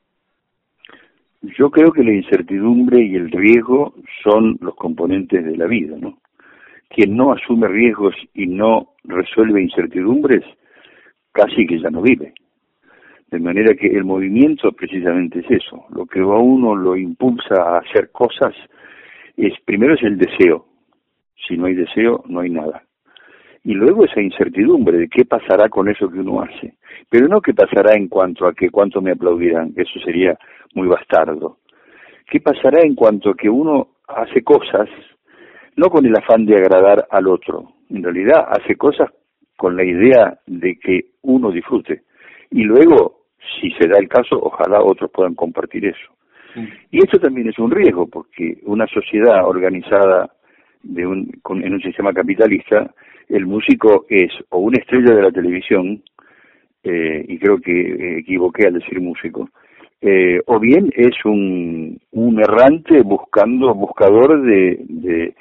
Yo 1.57 1.69
creo 1.71 1.91
que 1.91 2.03
la 2.03 2.13
incertidumbre 2.13 3.01
y 3.03 3.15
el 3.15 3.31
riesgo 3.31 3.93
son 4.23 4.57
los 4.61 4.75
componentes 4.75 5.45
de 5.45 5.55
la 5.55 5.67
vida, 5.67 5.95
¿no? 5.99 6.17
Quien 6.89 7.15
no 7.15 7.31
asume 7.31 7.67
riesgos 7.67 8.15
y 8.33 8.47
no 8.47 8.95
resuelve 9.03 9.61
incertidumbres, 9.61 10.43
casi 11.31 11.65
que 11.65 11.79
ya 11.79 11.89
no 11.89 12.01
vive. 12.01 12.33
De 13.29 13.39
manera 13.39 13.75
que 13.75 13.87
el 13.87 14.03
movimiento 14.03 14.71
precisamente 14.71 15.39
es 15.39 15.51
eso. 15.51 15.85
Lo 15.91 16.05
que 16.05 16.19
a 16.19 16.25
uno 16.25 16.75
lo 16.75 16.97
impulsa 16.97 17.55
a 17.61 17.77
hacer 17.79 18.11
cosas 18.11 18.55
es, 19.37 19.53
primero 19.65 19.93
es 19.93 20.03
el 20.03 20.17
deseo. 20.17 20.65
Si 21.47 21.55
no 21.55 21.67
hay 21.67 21.75
deseo, 21.75 22.23
no 22.27 22.39
hay 22.41 22.49
nada 22.49 22.83
y 23.63 23.73
luego 23.73 24.05
esa 24.05 24.21
incertidumbre 24.21 24.97
de 24.97 25.09
qué 25.09 25.25
pasará 25.25 25.69
con 25.69 25.89
eso 25.89 26.09
que 26.09 26.19
uno 26.19 26.41
hace. 26.41 26.75
Pero 27.09 27.27
no 27.27 27.41
qué 27.41 27.53
pasará 27.53 27.95
en 27.95 28.07
cuanto 28.07 28.47
a 28.47 28.53
que 28.53 28.69
cuánto 28.69 29.01
me 29.01 29.11
aplaudirán, 29.11 29.73
que 29.73 29.81
eso 29.81 29.99
sería 30.03 30.37
muy 30.73 30.87
bastardo. 30.87 31.57
¿Qué 32.29 32.39
pasará 32.39 32.81
en 32.81 32.95
cuanto 32.95 33.31
a 33.31 33.35
que 33.35 33.49
uno 33.49 33.89
hace 34.07 34.43
cosas 34.43 34.89
no 35.79 35.89
con 35.89 36.05
el 36.05 36.15
afán 36.15 36.45
de 36.45 36.57
agradar 36.57 37.07
al 37.09 37.27
otro, 37.27 37.71
en 37.89 38.03
realidad 38.03 38.45
hace 38.49 38.75
cosas 38.75 39.09
con 39.57 39.75
la 39.75 39.83
idea 39.83 40.37
de 40.45 40.77
que 40.77 41.05
uno 41.21 41.51
disfrute. 41.51 42.03
Y 42.51 42.63
luego, 42.63 43.23
si 43.59 43.71
se 43.71 43.87
da 43.87 43.97
el 43.97 44.09
caso, 44.09 44.37
ojalá 44.41 44.81
otros 44.81 45.09
puedan 45.11 45.35
compartir 45.35 45.85
eso. 45.85 46.11
Y 46.91 46.97
esto 46.97 47.19
también 47.19 47.47
es 47.47 47.59
un 47.59 47.71
riesgo, 47.71 48.07
porque 48.07 48.57
una 48.63 48.87
sociedad 48.87 49.45
organizada 49.45 50.29
de 50.83 51.05
un, 51.05 51.31
en 51.49 51.73
un 51.73 51.81
sistema 51.81 52.11
capitalista 52.11 52.93
el 53.29 53.45
músico 53.45 54.05
es 54.09 54.31
o 54.49 54.59
una 54.59 54.79
estrella 54.79 55.13
de 55.13 55.21
la 55.21 55.31
televisión, 55.31 56.01
eh, 56.83 57.25
y 57.27 57.37
creo 57.37 57.59
que 57.59 58.19
equivoqué 58.19 58.67
al 58.67 58.73
decir 58.73 58.99
músico, 58.99 59.49
eh, 60.01 60.39
o 60.45 60.59
bien 60.59 60.91
es 60.95 61.13
un, 61.25 61.99
un 62.11 62.39
errante 62.39 63.01
buscando, 63.01 63.73
buscador 63.75 64.41
de, 64.41 64.79
de, 64.87 65.35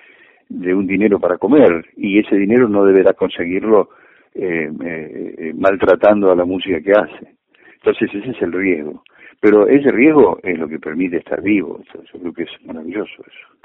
de, 0.48 0.74
un 0.74 0.86
dinero 0.86 1.18
para 1.18 1.38
comer, 1.38 1.86
y 1.96 2.18
ese 2.18 2.36
dinero 2.36 2.68
no 2.68 2.84
deberá 2.84 3.12
conseguirlo 3.12 3.90
eh, 4.34 4.70
eh, 4.84 5.52
maltratando 5.56 6.30
a 6.30 6.36
la 6.36 6.44
música 6.44 6.80
que 6.80 6.92
hace. 6.92 7.34
Entonces 7.74 8.10
ese 8.14 8.30
es 8.30 8.42
el 8.42 8.52
riesgo. 8.52 9.02
Pero 9.40 9.68
ese 9.68 9.90
riesgo 9.92 10.38
es 10.42 10.58
lo 10.58 10.68
que 10.68 10.78
permite 10.78 11.18
estar 11.18 11.40
vivo. 11.40 11.80
Yo 11.94 12.20
creo 12.20 12.32
que 12.32 12.42
es 12.42 12.50
maravilloso 12.64 13.22
eso. 13.22 13.58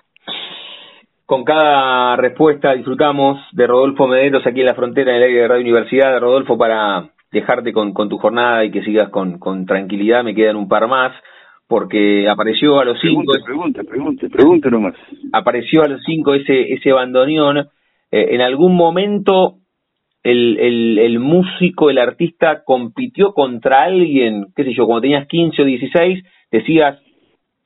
Con 1.26 1.44
cada 1.44 2.16
respuesta 2.18 2.74
disfrutamos 2.74 3.40
de 3.54 3.66
Rodolfo 3.66 4.08
Mederos 4.08 4.46
aquí 4.46 4.60
en 4.60 4.68
la 4.68 4.76
frontera 4.76 5.12
en 5.12 5.18
el 5.18 5.24
aire 5.24 5.42
de 5.42 5.48
Radio 5.48 5.62
Universidad. 5.62 6.20
Rodolfo, 6.20 6.58
para 6.58 7.10
dejarte 7.32 7.74
con, 7.74 7.94
tu 7.94 8.18
jornada 8.18 8.64
y 8.64 8.72
que 8.72 8.84
sigas 8.84 9.10
con, 9.10 9.66
tranquilidad, 9.66 10.24
me 10.24 10.36
quedan 10.36 10.56
un 10.56 10.68
par 10.68 10.88
más, 10.88 11.12
porque 11.68 12.28
apareció 12.28 12.80
a 12.80 12.86
los 12.86 13.00
cinco... 13.00 13.34
Pregunte, 13.44 13.84
pregunte, 13.84 14.30
pregunte 14.30 14.70
nomás. 14.70 14.96
Apareció 15.32 15.84
a 15.84 15.88
los 15.88 16.02
cinco 16.06 16.34
ese, 16.34 16.74
ese 16.74 16.92
bandoneón. 16.92 17.58
Eh, 18.12 18.28
en 18.32 18.42
algún 18.42 18.76
momento 18.76 19.58
el, 20.24 20.58
el, 20.60 21.00
el 21.00 21.20
músico, 21.20 21.90
el 21.90 21.98
artista, 21.98 22.64
compitió 22.64 23.34
contra 23.34 23.84
alguien, 23.84 24.48
qué 24.56 24.64
sé 24.64 24.74
yo, 24.74 24.86
cuando 24.86 25.02
tenías 25.02 25.28
15 25.28 25.62
o 25.62 25.66
16, 25.66 26.24
decías, 26.52 27.00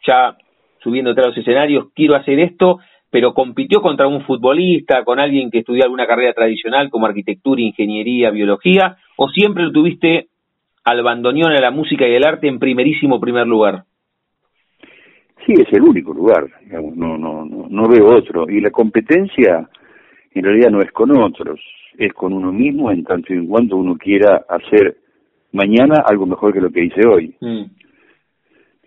ya 0.06 0.36
subiéndote 0.82 1.22
a 1.22 1.28
los 1.28 1.38
escenarios, 1.38 1.88
quiero 1.94 2.16
hacer 2.16 2.40
esto, 2.40 2.80
pero 3.10 3.34
compitió 3.34 3.82
contra 3.82 4.08
un 4.08 4.22
futbolista, 4.24 5.04
con 5.04 5.20
alguien 5.20 5.52
que 5.52 5.60
estudió 5.60 5.84
alguna 5.84 6.08
carrera 6.08 6.34
tradicional 6.34 6.90
como 6.90 7.06
arquitectura, 7.06 7.62
ingeniería, 7.62 8.32
biología, 8.32 8.98
o 9.18 9.30
siempre 9.30 9.64
lo 9.64 9.72
tuviste 9.72 10.28
al 10.88 11.04
bandoneón 11.04 11.52
a 11.52 11.60
la 11.60 11.70
música 11.70 12.08
y 12.08 12.14
el 12.16 12.26
arte 12.26 12.48
en 12.48 12.60
primerísimo 12.60 13.20
primer 13.20 13.46
lugar? 13.46 13.84
Sí, 15.46 15.54
es 15.54 15.68
el 15.74 15.82
único 15.82 16.14
lugar, 16.14 16.48
no, 16.96 17.18
no, 17.18 17.46
no, 17.46 17.68
no 17.70 17.90
veo 17.90 18.16
otro. 18.16 18.50
Y 18.50 18.62
la 18.62 18.72
competencia 18.72 19.70
en 20.34 20.44
realidad 20.44 20.70
no 20.70 20.82
es 20.82 20.90
con 20.94 21.12
otros, 21.18 21.60
es 21.98 22.14
con 22.14 22.32
uno 22.32 22.54
mismo 22.54 22.90
en 22.90 23.04
tanto 23.04 23.34
y 23.34 23.38
en 23.38 23.48
cuanto 23.48 23.76
uno 23.76 23.98
quiera 23.98 24.46
hacer 24.48 24.98
mañana 25.52 26.04
algo 26.06 26.26
mejor 26.26 26.54
que 26.54 26.62
lo 26.62 26.70
que 26.70 26.86
hice 26.86 27.02
hoy. 27.06 27.36
Mm. 27.42 27.64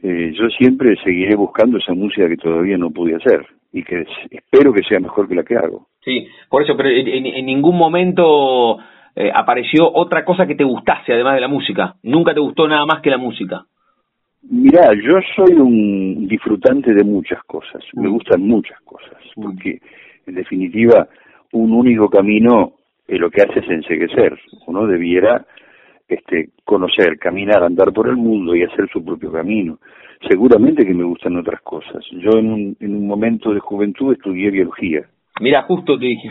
Eh, 0.02 0.32
yo 0.34 0.48
siempre 0.58 0.96
seguiré 1.04 1.36
buscando 1.36 1.76
esa 1.76 1.92
música 1.92 2.28
que 2.28 2.38
todavía 2.38 2.78
no 2.78 2.90
pude 2.90 3.16
hacer 3.16 3.44
y 3.72 3.82
que 3.82 4.06
espero 4.30 4.72
que 4.72 4.84
sea 4.84 5.00
mejor 5.00 5.28
que 5.28 5.34
la 5.34 5.42
que 5.42 5.56
hago. 5.56 5.88
Sí, 6.02 6.26
por 6.48 6.62
eso, 6.62 6.76
pero 6.78 6.88
en, 6.88 7.44
ningún 7.44 7.76
momento 7.76 8.78
eh, 9.14 9.30
apareció 9.34 9.90
otra 9.92 10.24
cosa 10.24 10.46
que 10.46 10.54
te 10.54 10.64
gustase 10.64 11.12
además 11.12 11.34
de 11.34 11.40
la 11.40 11.48
música. 11.48 11.94
Nunca 12.02 12.34
te 12.34 12.40
gustó 12.40 12.68
nada 12.68 12.86
más 12.86 13.00
que 13.00 13.10
la 13.10 13.18
música. 13.18 13.64
Mirá, 14.42 14.92
yo 14.94 15.18
soy 15.36 15.54
un 15.54 16.26
disfrutante 16.26 16.94
de 16.94 17.04
muchas 17.04 17.42
cosas, 17.44 17.82
me 17.94 18.08
mm. 18.08 18.12
gustan 18.12 18.40
muchas 18.42 18.80
cosas, 18.80 19.18
mm. 19.36 19.42
porque 19.42 19.80
en 20.26 20.34
definitiva 20.34 21.08
un 21.52 21.72
único 21.72 22.08
camino 22.08 22.72
eh, 23.06 23.18
lo 23.18 23.30
que 23.30 23.42
hace 23.42 23.60
es 23.60 23.68
enseguecer. 23.68 24.38
Uno 24.66 24.86
debiera 24.86 25.44
este, 26.08 26.50
conocer, 26.64 27.18
caminar, 27.18 27.62
andar 27.62 27.92
por 27.92 28.08
el 28.08 28.16
mundo 28.16 28.54
y 28.54 28.62
hacer 28.62 28.88
su 28.92 29.04
propio 29.04 29.30
camino. 29.32 29.78
Seguramente 30.28 30.86
que 30.86 30.94
me 30.94 31.04
gustan 31.04 31.36
otras 31.36 31.60
cosas. 31.62 32.04
Yo 32.12 32.38
en 32.38 32.52
un, 32.52 32.76
en 32.78 32.94
un 32.94 33.06
momento 33.06 33.52
de 33.52 33.60
juventud 33.60 34.12
estudié 34.12 34.50
biología. 34.50 35.02
Mira, 35.40 35.62
justo 35.62 35.98
te 35.98 36.06
dije. 36.06 36.28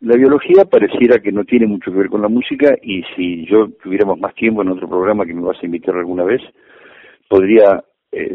La 0.00 0.16
biología 0.16 0.64
pareciera 0.64 1.18
que 1.18 1.30
no 1.30 1.44
tiene 1.44 1.66
mucho 1.66 1.90
que 1.92 1.98
ver 1.98 2.08
con 2.08 2.22
la 2.22 2.28
música 2.28 2.74
y 2.82 3.02
si 3.14 3.44
yo 3.46 3.68
tuviéramos 3.82 4.18
más 4.18 4.34
tiempo 4.34 4.62
en 4.62 4.70
otro 4.70 4.88
programa 4.88 5.26
que 5.26 5.34
me 5.34 5.42
vas 5.42 5.58
a 5.62 5.66
invitar 5.66 5.94
alguna 5.94 6.24
vez, 6.24 6.40
podría 7.28 7.84
eh, 8.12 8.34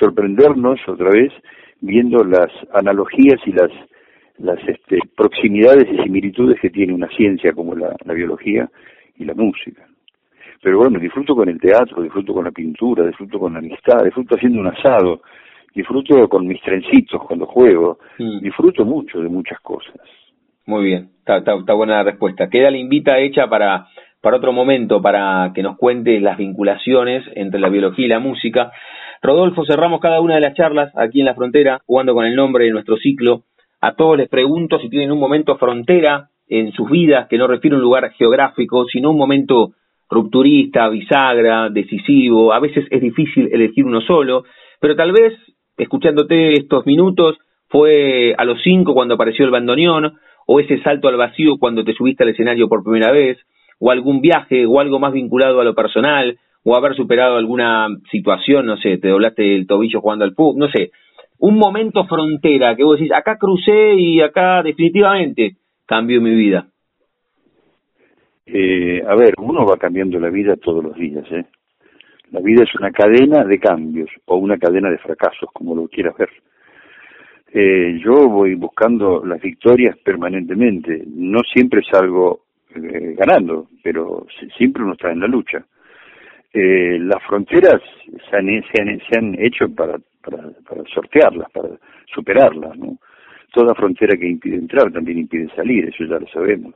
sorprendernos 0.00 0.80
otra 0.88 1.10
vez 1.10 1.32
viendo 1.80 2.24
las 2.24 2.50
analogías 2.72 3.40
y 3.46 3.52
las 3.52 3.70
las 4.38 4.58
este, 4.66 4.98
proximidades 5.16 5.86
y 5.92 6.02
similitudes 6.02 6.58
que 6.60 6.70
tiene 6.70 6.92
una 6.92 7.08
ciencia 7.08 7.52
como 7.52 7.74
la, 7.74 7.94
biología 8.14 8.68
y 9.16 9.24
la 9.24 9.34
música. 9.34 9.86
Pero 10.60 10.78
bueno, 10.78 10.98
disfruto 10.98 11.36
con 11.36 11.48
el 11.48 11.60
teatro, 11.60 12.02
disfruto 12.02 12.32
con 12.32 12.44
la 12.44 12.50
pintura, 12.50 13.06
disfruto 13.06 13.38
con 13.38 13.52
la 13.52 13.58
amistad, 13.58 14.02
disfruto 14.02 14.34
haciendo 14.34 14.60
un 14.60 14.66
asado, 14.66 15.22
disfruto 15.74 16.28
con 16.28 16.46
mis 16.46 16.60
trencitos 16.62 17.22
cuando 17.26 17.46
juego, 17.46 17.98
mm. 18.18 18.40
disfruto 18.40 18.84
mucho 18.84 19.20
de 19.20 19.28
muchas 19.28 19.60
cosas. 19.60 20.00
Muy 20.66 20.84
bien, 20.84 21.10
está, 21.26 21.74
buena 21.74 21.96
la 21.96 22.02
respuesta. 22.04 22.48
Queda 22.48 22.70
la 22.70 22.78
invita 22.78 23.18
hecha 23.18 23.48
para, 23.48 23.86
para 24.20 24.36
otro 24.36 24.52
momento, 24.52 25.02
para 25.02 25.52
que 25.54 25.62
nos 25.62 25.76
cuentes 25.76 26.22
las 26.22 26.38
vinculaciones 26.38 27.24
entre 27.34 27.60
la 27.60 27.68
biología 27.68 28.06
y 28.06 28.08
la 28.08 28.18
música. 28.18 28.72
Rodolfo, 29.22 29.64
cerramos 29.66 30.00
cada 30.00 30.20
una 30.20 30.36
de 30.36 30.40
las 30.40 30.54
charlas 30.54 30.90
aquí 30.96 31.20
en 31.20 31.26
la 31.26 31.34
frontera, 31.34 31.80
jugando 31.86 32.14
con 32.14 32.24
el 32.24 32.34
nombre 32.34 32.64
de 32.64 32.70
nuestro 32.70 32.96
ciclo 32.96 33.44
a 33.84 33.94
todos 33.96 34.16
les 34.16 34.30
pregunto 34.30 34.78
si 34.78 34.88
tienen 34.88 35.12
un 35.12 35.20
momento 35.20 35.58
frontera 35.58 36.30
en 36.48 36.72
sus 36.72 36.88
vidas, 36.88 37.28
que 37.28 37.36
no 37.36 37.46
refiere 37.46 37.74
a 37.74 37.76
un 37.76 37.82
lugar 37.82 38.10
geográfico, 38.12 38.86
sino 38.86 39.10
un 39.10 39.18
momento 39.18 39.72
rupturista, 40.08 40.88
bisagra, 40.88 41.68
decisivo. 41.68 42.54
A 42.54 42.60
veces 42.60 42.86
es 42.90 43.02
difícil 43.02 43.50
elegir 43.52 43.84
uno 43.84 44.00
solo, 44.00 44.44
pero 44.80 44.96
tal 44.96 45.12
vez, 45.12 45.34
escuchándote 45.76 46.54
estos 46.54 46.86
minutos, 46.86 47.36
fue 47.68 48.34
a 48.38 48.46
los 48.46 48.62
cinco 48.62 48.94
cuando 48.94 49.16
apareció 49.16 49.44
el 49.44 49.50
bandoneón, 49.50 50.14
o 50.46 50.60
ese 50.60 50.80
salto 50.82 51.08
al 51.08 51.16
vacío 51.16 51.58
cuando 51.58 51.84
te 51.84 51.94
subiste 51.94 52.24
al 52.24 52.30
escenario 52.30 52.68
por 52.68 52.82
primera 52.82 53.12
vez, 53.12 53.38
o 53.78 53.90
algún 53.90 54.20
viaje, 54.20 54.66
o 54.66 54.80
algo 54.80 54.98
más 54.98 55.12
vinculado 55.12 55.60
a 55.60 55.64
lo 55.64 55.74
personal, 55.74 56.38
o 56.62 56.76
haber 56.76 56.94
superado 56.94 57.36
alguna 57.36 57.88
situación, 58.10 58.66
no 58.66 58.76
sé, 58.76 58.98
te 58.98 59.08
doblaste 59.08 59.54
el 59.54 59.66
tobillo 59.66 60.00
jugando 60.00 60.24
al 60.24 60.34
fútbol, 60.34 60.58
no 60.58 60.68
sé, 60.70 60.90
un 61.38 61.58
momento 61.58 62.06
frontera 62.06 62.74
que 62.74 62.84
vos 62.84 62.98
decís, 62.98 63.12
acá 63.12 63.36
crucé 63.38 63.94
y 63.94 64.20
acá 64.20 64.62
definitivamente 64.62 65.56
cambió 65.86 66.20
mi 66.20 66.34
vida? 66.34 66.66
Eh, 68.46 69.02
a 69.06 69.14
ver, 69.14 69.34
uno 69.38 69.64
va 69.64 69.76
cambiando 69.76 70.18
la 70.18 70.30
vida 70.30 70.56
todos 70.56 70.84
los 70.84 70.96
días, 70.96 71.24
¿eh? 71.32 71.44
La 72.30 72.40
vida 72.40 72.64
es 72.64 72.74
una 72.74 72.90
cadena 72.90 73.44
de 73.44 73.58
cambios 73.58 74.10
o 74.26 74.36
una 74.36 74.58
cadena 74.58 74.90
de 74.90 74.98
fracasos, 74.98 75.48
como 75.52 75.74
lo 75.74 75.86
quieras 75.88 76.16
ver. 76.16 76.30
Eh, 77.56 78.00
yo 78.04 78.28
voy 78.28 78.56
buscando 78.56 79.24
las 79.24 79.40
victorias 79.40 79.96
permanentemente. 79.98 81.04
No 81.06 81.40
siempre 81.40 81.82
salgo 81.88 82.40
eh, 82.74 83.14
ganando, 83.16 83.68
pero 83.80 84.26
siempre 84.56 84.82
uno 84.82 84.94
está 84.94 85.12
en 85.12 85.20
la 85.20 85.28
lucha. 85.28 85.64
Eh, 86.52 86.98
las 87.00 87.22
fronteras 87.24 87.80
se 88.28 88.36
han, 88.36 88.46
se 88.46 88.82
han, 88.82 89.00
se 89.08 89.18
han 89.18 89.34
hecho 89.38 89.72
para 89.72 89.98
para, 90.24 90.50
para 90.68 90.82
sortearlas, 90.92 91.50
para 91.52 91.68
superarlas, 92.12 92.76
¿no? 92.78 92.98
Toda 93.52 93.74
frontera 93.74 94.16
que 94.16 94.26
impide 94.26 94.56
entrar 94.56 94.90
también 94.90 95.18
impide 95.18 95.48
salir, 95.54 95.88
eso 95.88 96.04
ya 96.04 96.18
lo 96.18 96.26
sabemos. 96.28 96.74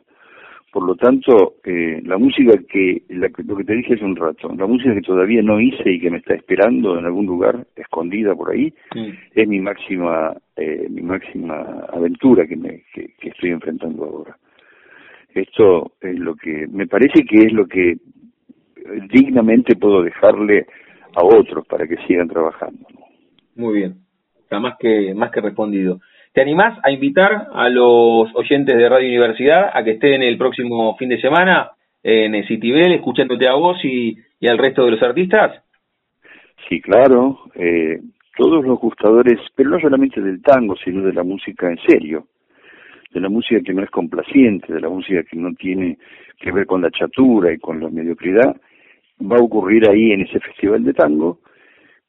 Por 0.72 0.84
lo 0.84 0.94
tanto, 0.96 1.54
eh, 1.64 2.02
la 2.04 2.18
música 2.18 2.52
que, 2.68 3.02
lo 3.08 3.56
que 3.56 3.64
te 3.64 3.74
dije 3.74 3.94
hace 3.94 4.04
un 4.04 4.16
rato, 4.16 4.52
la 4.54 4.66
música 4.66 4.94
que 4.94 5.00
todavía 5.00 5.42
no 5.42 5.60
hice 5.60 5.90
y 5.90 6.00
que 6.00 6.10
me 6.10 6.18
está 6.18 6.34
esperando 6.34 6.98
en 6.98 7.06
algún 7.06 7.26
lugar, 7.26 7.66
escondida 7.74 8.34
por 8.34 8.50
ahí, 8.50 8.72
es 9.34 9.48
mi 9.48 9.60
máxima, 9.60 10.34
eh, 10.56 10.86
mi 10.90 11.02
máxima 11.02 11.86
aventura 11.90 12.46
que, 12.46 12.56
me, 12.56 12.82
que, 12.92 13.14
que 13.18 13.30
estoy 13.30 13.50
enfrentando 13.50 14.04
ahora. 14.04 14.36
Esto 15.34 15.92
es 16.00 16.18
lo 16.18 16.34
que, 16.34 16.66
me 16.70 16.86
parece 16.86 17.24
que 17.24 17.46
es 17.46 17.52
lo 17.52 17.66
que 17.66 17.96
dignamente 19.10 19.76
puedo 19.76 20.02
dejarle 20.02 20.66
a 21.14 21.24
otros 21.24 21.66
para 21.66 21.86
que 21.86 21.96
sigan 22.06 22.28
trabajando. 22.28 22.86
Muy 23.56 23.78
bien, 23.78 23.96
está 24.40 24.60
más 24.60 24.76
que, 24.78 25.14
más 25.14 25.30
que 25.30 25.40
respondido. 25.40 26.00
¿Te 26.38 26.42
animás 26.42 26.78
a 26.84 26.92
invitar 26.92 27.48
a 27.52 27.68
los 27.68 28.32
oyentes 28.32 28.76
de 28.76 28.88
Radio 28.88 29.08
Universidad 29.08 29.70
a 29.74 29.82
que 29.82 29.94
estén 29.94 30.22
el 30.22 30.38
próximo 30.38 30.96
fin 30.96 31.08
de 31.08 31.20
semana 31.20 31.72
en 32.00 32.46
Citibel 32.46 32.92
escuchándote 32.92 33.48
a 33.48 33.54
vos 33.54 33.76
y, 33.82 34.16
al 34.48 34.56
resto 34.56 34.84
de 34.84 34.92
los 34.92 35.02
artistas? 35.02 35.64
Sí, 36.68 36.80
claro. 36.80 37.40
Eh, 37.56 37.98
todos 38.36 38.64
los 38.64 38.78
gustadores, 38.78 39.40
pero 39.56 39.70
no 39.70 39.80
solamente 39.80 40.20
del 40.20 40.40
tango, 40.40 40.76
sino 40.76 41.02
de 41.02 41.12
la 41.12 41.24
música 41.24 41.68
en 41.68 41.78
serio, 41.84 42.28
de 43.12 43.18
la 43.18 43.28
música 43.28 43.60
que 43.60 43.74
no 43.74 43.82
es 43.82 43.90
complaciente, 43.90 44.72
de 44.72 44.80
la 44.80 44.90
música 44.90 45.24
que 45.24 45.36
no 45.36 45.52
tiene 45.54 45.98
que 46.38 46.52
ver 46.52 46.66
con 46.66 46.82
la 46.82 46.92
chatura 46.92 47.52
y 47.52 47.58
con 47.58 47.80
la 47.80 47.90
mediocridad, 47.90 48.54
va 49.20 49.38
a 49.38 49.42
ocurrir 49.42 49.90
ahí 49.90 50.12
en 50.12 50.20
ese 50.20 50.38
festival 50.38 50.84
de 50.84 50.94
tango 50.94 51.40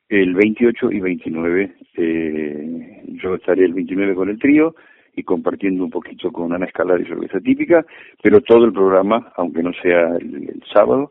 el 0.10 0.34
28 0.34 0.92
y 0.92 1.00
29. 1.00 1.76
Eh, 1.96 3.02
yo 3.22 3.36
estaré 3.36 3.66
el 3.66 3.74
29 3.74 4.16
con 4.16 4.30
el 4.30 4.40
trío 4.40 4.76
y 5.16 5.24
compartiendo 5.24 5.84
un 5.84 5.92
poquito 5.92 6.32
con 6.32 6.54
Ana 6.54 6.66
Escalar 6.66 7.00
y 7.00 7.06
cerveza 7.06 7.40
típica, 7.40 7.86
pero 8.22 8.42
todo 8.42 8.66
el 8.66 8.74
programa, 8.74 9.32
aunque 9.36 9.62
no 9.62 9.72
sea 9.82 10.16
el, 10.20 10.62
sábado, 10.74 11.10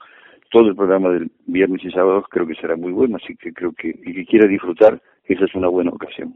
todo 0.51 0.69
el 0.69 0.77
programa 0.77 1.11
del 1.11 1.31
viernes 1.47 1.85
y 1.85 1.91
sábados 1.91 2.25
creo 2.31 2.47
que 2.47 2.55
será 2.55 2.75
muy 2.77 2.91
bueno, 2.91 3.17
así 3.23 3.37
que 3.37 3.53
creo 3.53 3.73
que 3.73 3.91
el 3.91 4.15
que 4.15 4.25
quiera 4.25 4.49
disfrutar, 4.49 5.01
esa 5.25 5.45
es 5.45 5.55
una 5.55 5.69
buena 5.69 5.91
ocasión. 5.91 6.35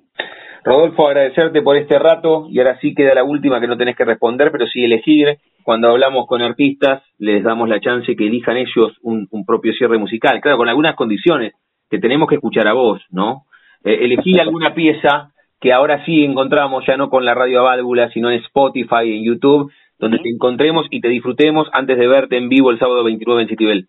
Rodolfo, 0.64 1.08
agradecerte 1.08 1.62
por 1.62 1.76
este 1.76 1.98
rato 1.98 2.46
y 2.48 2.58
ahora 2.58 2.78
sí 2.80 2.94
queda 2.94 3.14
la 3.14 3.24
última 3.24 3.60
que 3.60 3.66
no 3.66 3.78
tenés 3.78 3.96
que 3.96 4.04
responder, 4.04 4.52
pero 4.52 4.66
sí 4.66 4.84
elegir. 4.84 5.38
Cuando 5.64 5.88
hablamos 5.88 6.26
con 6.26 6.42
artistas, 6.42 7.02
les 7.18 7.42
damos 7.42 7.68
la 7.68 7.80
chance 7.80 8.14
que 8.14 8.26
elijan 8.26 8.58
ellos 8.58 8.92
un 9.02 9.44
propio 9.46 9.72
cierre 9.72 9.98
musical, 9.98 10.40
claro, 10.40 10.58
con 10.58 10.68
algunas 10.68 10.94
condiciones 10.94 11.54
que 11.92 11.98
tenemos 11.98 12.26
que 12.26 12.36
escuchar 12.36 12.66
a 12.68 12.72
vos, 12.72 13.02
¿no? 13.10 13.44
Eh, 13.84 13.98
elegí 14.00 14.40
alguna 14.40 14.72
pieza 14.72 15.30
que 15.60 15.74
ahora 15.74 16.02
sí 16.06 16.24
encontramos, 16.24 16.86
ya 16.86 16.96
no 16.96 17.10
con 17.10 17.26
la 17.26 17.34
radio 17.34 17.60
a 17.60 17.64
válvula, 17.64 18.08
sino 18.12 18.30
en 18.30 18.40
Spotify, 18.40 19.14
en 19.14 19.22
YouTube, 19.22 19.70
donde 19.98 20.18
te 20.18 20.30
encontremos 20.30 20.86
y 20.88 21.02
te 21.02 21.08
disfrutemos 21.08 21.68
antes 21.70 21.98
de 21.98 22.06
verte 22.08 22.38
en 22.38 22.48
vivo 22.48 22.70
el 22.70 22.78
sábado 22.78 23.04
29 23.04 23.42
en 23.42 23.48
Citibel. 23.48 23.88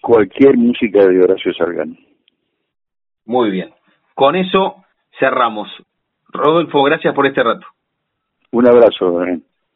Cualquier 0.00 0.56
música 0.56 1.04
de 1.04 1.20
Horacio 1.20 1.52
Salgan. 1.52 1.98
Muy 3.26 3.50
bien. 3.50 3.70
Con 4.14 4.36
eso 4.36 4.76
cerramos. 5.18 5.68
Rodolfo, 6.28 6.84
gracias 6.84 7.12
por 7.12 7.26
este 7.26 7.42
rato. 7.42 7.66
Un 8.52 8.68
abrazo. 8.68 9.20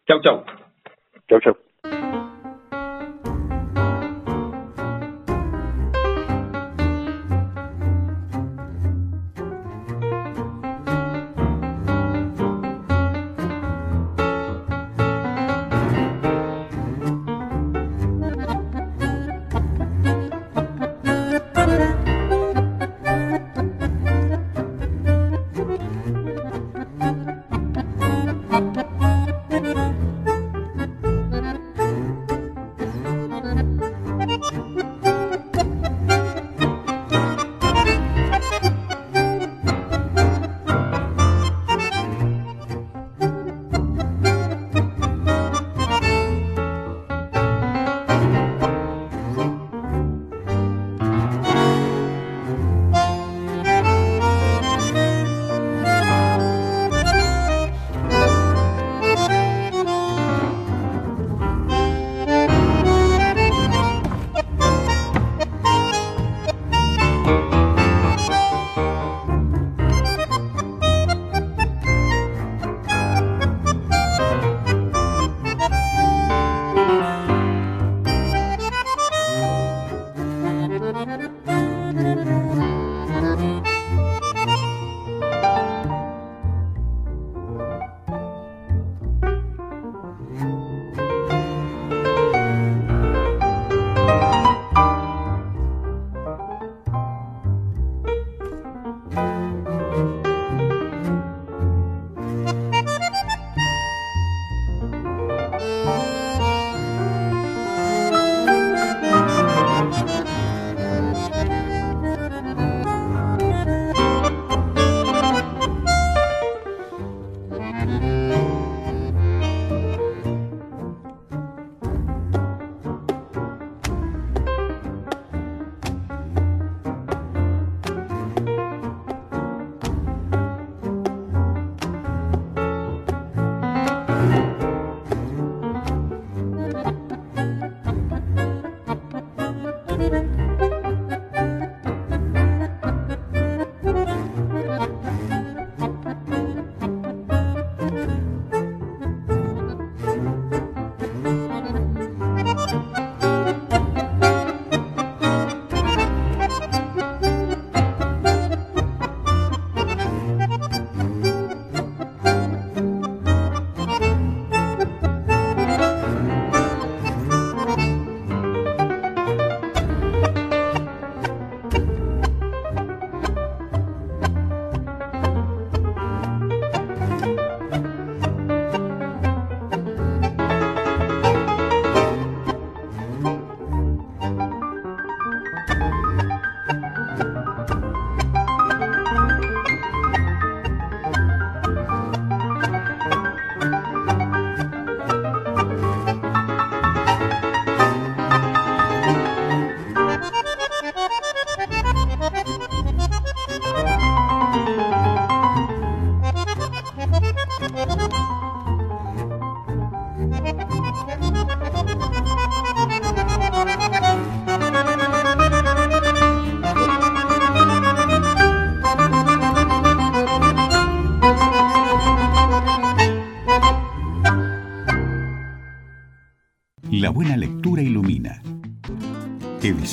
Chau, 0.06 0.22
chau. 0.22 0.44
Chau, 1.28 1.40
chau. 1.40 1.63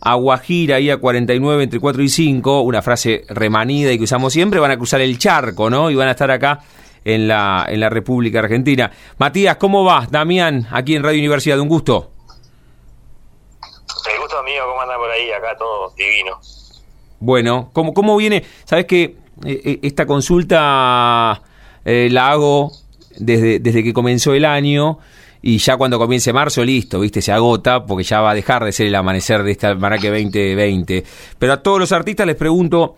a 0.00 0.14
Guajira, 0.14 0.76
ahí 0.76 0.90
a 0.90 0.98
49 0.98 1.62
entre 1.62 1.80
4 1.80 2.02
y 2.02 2.08
5, 2.08 2.60
una 2.60 2.82
frase 2.82 3.24
remanida 3.28 3.90
y 3.92 3.98
que 3.98 4.04
usamos 4.04 4.32
siempre, 4.32 4.60
van 4.60 4.72
a 4.72 4.76
cruzar 4.76 5.00
el 5.00 5.18
charco, 5.18 5.70
¿no? 5.70 5.90
Y 5.90 5.94
van 5.94 6.08
a 6.08 6.10
estar 6.10 6.30
acá 6.30 6.60
en 7.04 7.28
la, 7.28 7.64
en 7.68 7.80
la 7.80 7.88
República 7.88 8.40
Argentina. 8.40 8.90
Matías, 9.18 9.56
¿cómo 9.56 9.84
vas? 9.84 10.10
Damián, 10.10 10.66
aquí 10.72 10.94
en 10.96 11.02
Radio 11.02 11.20
Universidad, 11.20 11.58
un 11.60 11.68
gusto. 11.68 12.10
El 14.12 14.20
gusto 14.20 14.42
mío, 14.42 14.62
¿cómo 14.68 14.82
anda 14.82 14.96
por 14.96 15.10
ahí? 15.10 15.30
Acá 15.30 15.56
todo 15.56 15.92
divino. 15.96 16.38
Bueno, 17.20 17.70
¿cómo, 17.72 17.94
cómo 17.94 18.16
viene? 18.16 18.44
Sabes 18.64 18.84
que 18.84 19.02
eh, 19.04 19.14
eh, 19.14 19.23
esta 19.44 20.06
consulta 20.06 21.42
eh, 21.84 22.08
la 22.10 22.30
hago 22.30 22.72
desde, 23.18 23.58
desde 23.58 23.82
que 23.82 23.92
comenzó 23.92 24.34
el 24.34 24.44
año 24.44 24.98
y 25.46 25.58
ya 25.58 25.76
cuando 25.76 25.98
comience 25.98 26.32
marzo, 26.32 26.64
listo, 26.64 27.00
viste, 27.00 27.20
se 27.20 27.30
agota 27.30 27.84
porque 27.84 28.02
ya 28.02 28.22
va 28.22 28.30
a 28.30 28.34
dejar 28.34 28.64
de 28.64 28.72
ser 28.72 28.86
el 28.86 28.94
amanecer 28.94 29.42
de 29.42 29.50
esta 29.52 29.74
Maraque 29.74 30.08
2020. 30.08 31.04
Pero 31.38 31.52
a 31.52 31.62
todos 31.62 31.78
los 31.78 31.92
artistas 31.92 32.26
les 32.26 32.36
pregunto 32.36 32.96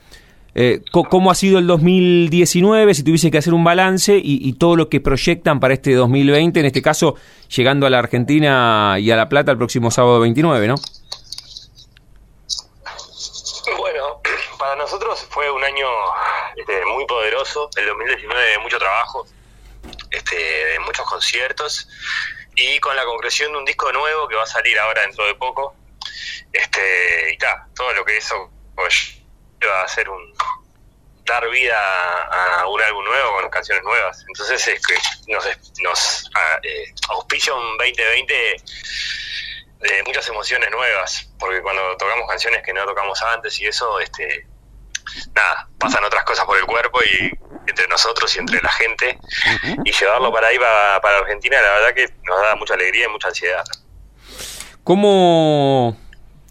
eh, 0.55 0.81
cómo 0.91 1.33
ha 1.33 1.35
sido 1.35 1.59
el 1.59 1.67
2019, 1.67 2.95
si 2.95 3.03
tuviese 3.03 3.31
que 3.33 3.39
hacer 3.39 3.53
un 3.53 3.65
balance 3.65 4.19
y, 4.23 4.53
todo 4.55 4.77
lo 4.77 4.89
que 4.89 5.01
proyectan 5.01 5.59
para 5.59 5.75
este 5.75 5.93
2020, 5.93 6.61
en 6.61 6.67
este 6.67 6.81
caso 6.81 7.17
llegando 7.55 7.85
a 7.85 7.91
la 7.91 7.99
Argentina 7.99 8.97
y 9.01 9.11
a 9.11 9.17
La 9.17 9.29
Plata 9.29 9.51
el 9.51 9.59
próximo 9.59 9.91
sábado 9.91 10.21
29, 10.21 10.69
¿no? 10.69 10.77
Bueno, 13.77 14.05
para 14.57 14.77
nosotros 14.77 15.27
fue 15.29 15.51
un 15.51 15.65
año 15.65 15.85
este, 16.57 16.85
muy 16.87 17.07
poderoso, 17.07 17.71
el 17.77 17.87
2019 17.87 18.51
de 18.51 18.59
mucho 18.59 18.79
trabajo, 18.79 19.27
este, 20.11 20.37
de 20.37 20.79
muchos 20.81 21.07
conciertos 21.07 21.89
y 22.55 22.79
con 22.81 22.97
la 22.97 23.05
concreción 23.05 23.53
de 23.53 23.59
un 23.59 23.65
disco 23.65 23.93
nuevo 23.93 24.27
que 24.29 24.35
va 24.35 24.45
a 24.45 24.47
salir 24.47 24.79
ahora 24.79 25.03
dentro 25.03 25.27
de 25.27 25.35
poco. 25.35 25.77
Este, 26.53 27.31
y 27.31 27.33
está, 27.35 27.67
todo 27.75 27.93
lo 27.93 28.05
que 28.05 28.17
eso 28.17 28.51
pues, 28.75 29.21
va 29.65 29.83
a 29.83 29.89
ser 29.89 30.09
un 30.09 30.33
dar 31.27 31.49
vida 31.51 31.77
a 32.61 32.67
un 32.69 32.81
álbum 32.81 33.05
nuevo 33.05 33.41
con 33.41 33.51
canciones 33.51 33.83
nuevas. 33.85 34.25
Entonces 34.29 34.67
es 34.69 34.81
que 34.87 34.95
nos, 35.33 35.45
nos 35.83 36.31
eh, 36.63 36.95
auspicia 37.09 37.53
un 37.53 37.77
2020 37.77 38.57
de 39.81 40.03
muchas 40.05 40.29
emociones 40.29 40.71
nuevas, 40.71 41.29
porque 41.39 41.61
cuando 41.61 41.97
tocamos 41.97 42.29
canciones 42.29 42.63
que 42.63 42.73
no 42.73 42.87
tocamos 42.87 43.21
antes 43.23 43.59
y 43.61 43.67
eso, 43.67 44.01
este, 44.01 44.47
nada, 45.35 45.69
pasan 45.79 46.05
otras 46.05 46.25
cosas 46.25 46.45
por 46.45 46.57
el 46.59 46.65
cuerpo 46.65 46.99
y 47.03 47.31
entre 47.69 47.89
nosotros 47.89 48.35
y 48.37 48.39
entre 48.39 48.61
la 48.61 48.71
gente 48.71 49.19
y 49.85 49.93
llevarlo 49.93 50.33
para 50.33 50.49
ahí, 50.49 50.59
para, 50.59 51.01
para, 51.01 51.19
Argentina, 51.19 51.57
la 51.61 51.81
verdad 51.81 51.95
que 51.95 52.13
nos 52.25 52.41
da 52.41 52.57
mucha 52.57 52.75
alegría 52.75 53.07
y 53.07 53.13
mucha 53.13 53.29
ansiedad. 53.29 53.65
¿Cómo, 54.85 55.97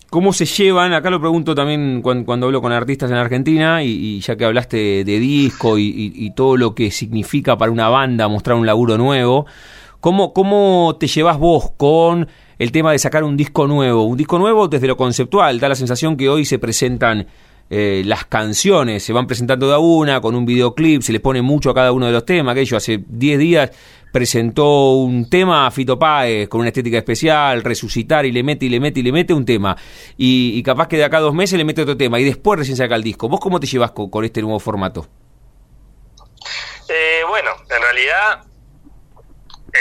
cómo 0.10 0.34
se 0.34 0.46
llevan? 0.46 0.94
Acá 0.94 1.10
lo 1.10 1.22
pregunto 1.22 1.56
también 1.56 2.02
cuando, 2.02 2.46
hablo 2.46 2.62
con 2.62 2.72
artistas 2.72 3.10
en 3.12 3.18
Argentina 3.18 3.82
y, 3.84 4.20
ya 4.20 4.36
que 4.36 4.46
hablaste 4.46 5.04
de, 5.06 5.20
disco 5.20 5.78
y, 5.78 6.32
todo 6.36 6.58
lo 6.58 6.76
que 6.76 6.92
significa 6.92 7.58
para 7.58 7.72
una 7.72 7.90
banda 7.90 8.28
mostrar 8.28 8.58
un 8.58 8.66
laburo 8.66 8.98
nuevo, 8.98 9.46
¿cómo, 10.02 10.34
cómo 10.34 10.98
te 11.00 11.08
llevas 11.08 11.38
vos 11.38 11.72
con 11.78 12.28
el 12.60 12.72
tema 12.72 12.92
de 12.92 13.00
sacar 13.00 13.24
un 13.24 13.38
disco 13.38 13.68
nuevo? 13.68 14.04
Un 14.04 14.18
disco 14.18 14.38
nuevo 14.38 14.68
desde 14.68 14.88
lo 14.88 14.98
conceptual, 14.98 15.60
da 15.60 15.70
la 15.70 15.76
sensación 15.76 16.18
que 16.18 16.30
hoy 16.30 16.46
se 16.46 16.60
presentan 16.60 17.28
eh, 17.70 18.04
las 18.06 18.26
canciones 18.26 19.04
se 19.04 19.12
van 19.12 19.26
presentando 19.26 19.68
de 19.68 19.74
a 19.74 19.80
una, 19.80 20.22
con 20.22 20.36
un 20.36 20.46
videoclip, 20.46 21.02
se 21.02 21.12
le 21.12 21.20
pone 21.20 21.42
mucho 21.42 21.72
a 21.72 21.74
cada 21.74 21.92
uno 21.92 22.06
de 22.06 22.12
los 22.12 22.26
temas. 22.26 22.54
Aquello 22.54 22.78
hace 22.78 23.04
10 23.08 23.40
días 23.40 23.72
presentó 24.12 24.92
un 24.94 25.30
tema 25.30 25.68
a 25.68 25.72
Fito 25.72 25.98
Páez 25.98 26.48
con 26.48 26.62
una 26.62 26.70
estética 26.70 26.98
especial, 26.98 27.64
resucitar 27.64 28.26
y 28.26 28.32
le 28.32 28.44
mete 28.44 28.66
y 28.66 28.70
le 28.70 28.80
mete 28.80 29.00
y 29.00 29.04
le 29.04 29.12
mete 29.12 29.34
un 29.34 29.46
tema. 29.46 29.76
Y, 30.16 30.62
capaz 30.64 30.88
que 30.88 30.98
de 30.98 31.04
acá 31.04 31.18
a 31.18 31.22
dos 31.22 31.34
meses 31.34 31.58
le 31.58 31.66
mete 31.66 31.82
otro 31.82 31.98
tema 31.98 32.20
y 32.20 32.24
después 32.24 32.60
recién 32.60 32.78
saca 32.78 32.96
el 32.96 33.04
disco. 33.04 33.28
¿Vos 33.28 33.40
cómo 33.40 33.60
te 33.60 33.68
llevas 33.68 33.92
con, 33.92 34.24
este 34.24 34.42
nuevo 34.42 34.60
formato? 34.60 35.08
Eh, 36.88 37.24
bueno, 37.28 37.52
en 37.70 37.82
realidad 37.82 38.46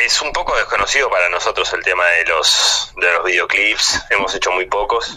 es 0.04 0.20
un 0.22 0.32
poco 0.32 0.56
desconocido 0.56 1.08
para 1.10 1.28
nosotros 1.28 1.72
el 1.74 1.84
tema 1.84 2.04
de 2.04 2.24
los 2.24 2.92
de 2.96 3.12
los 3.12 3.24
videoclips. 3.24 4.02
Hemos 4.10 4.34
hecho 4.34 4.50
muy 4.50 4.66
pocos. 4.66 5.16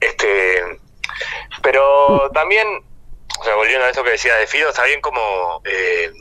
Este 0.00 0.80
pero 1.62 2.30
también, 2.34 2.66
o 3.38 3.56
volviendo 3.56 3.86
a 3.86 3.90
eso 3.90 4.02
que 4.02 4.10
decías 4.10 4.38
de 4.38 4.46
Fido, 4.46 4.70
está 4.70 4.84
bien 4.84 5.00
como 5.00 5.62
eh, 5.64 6.12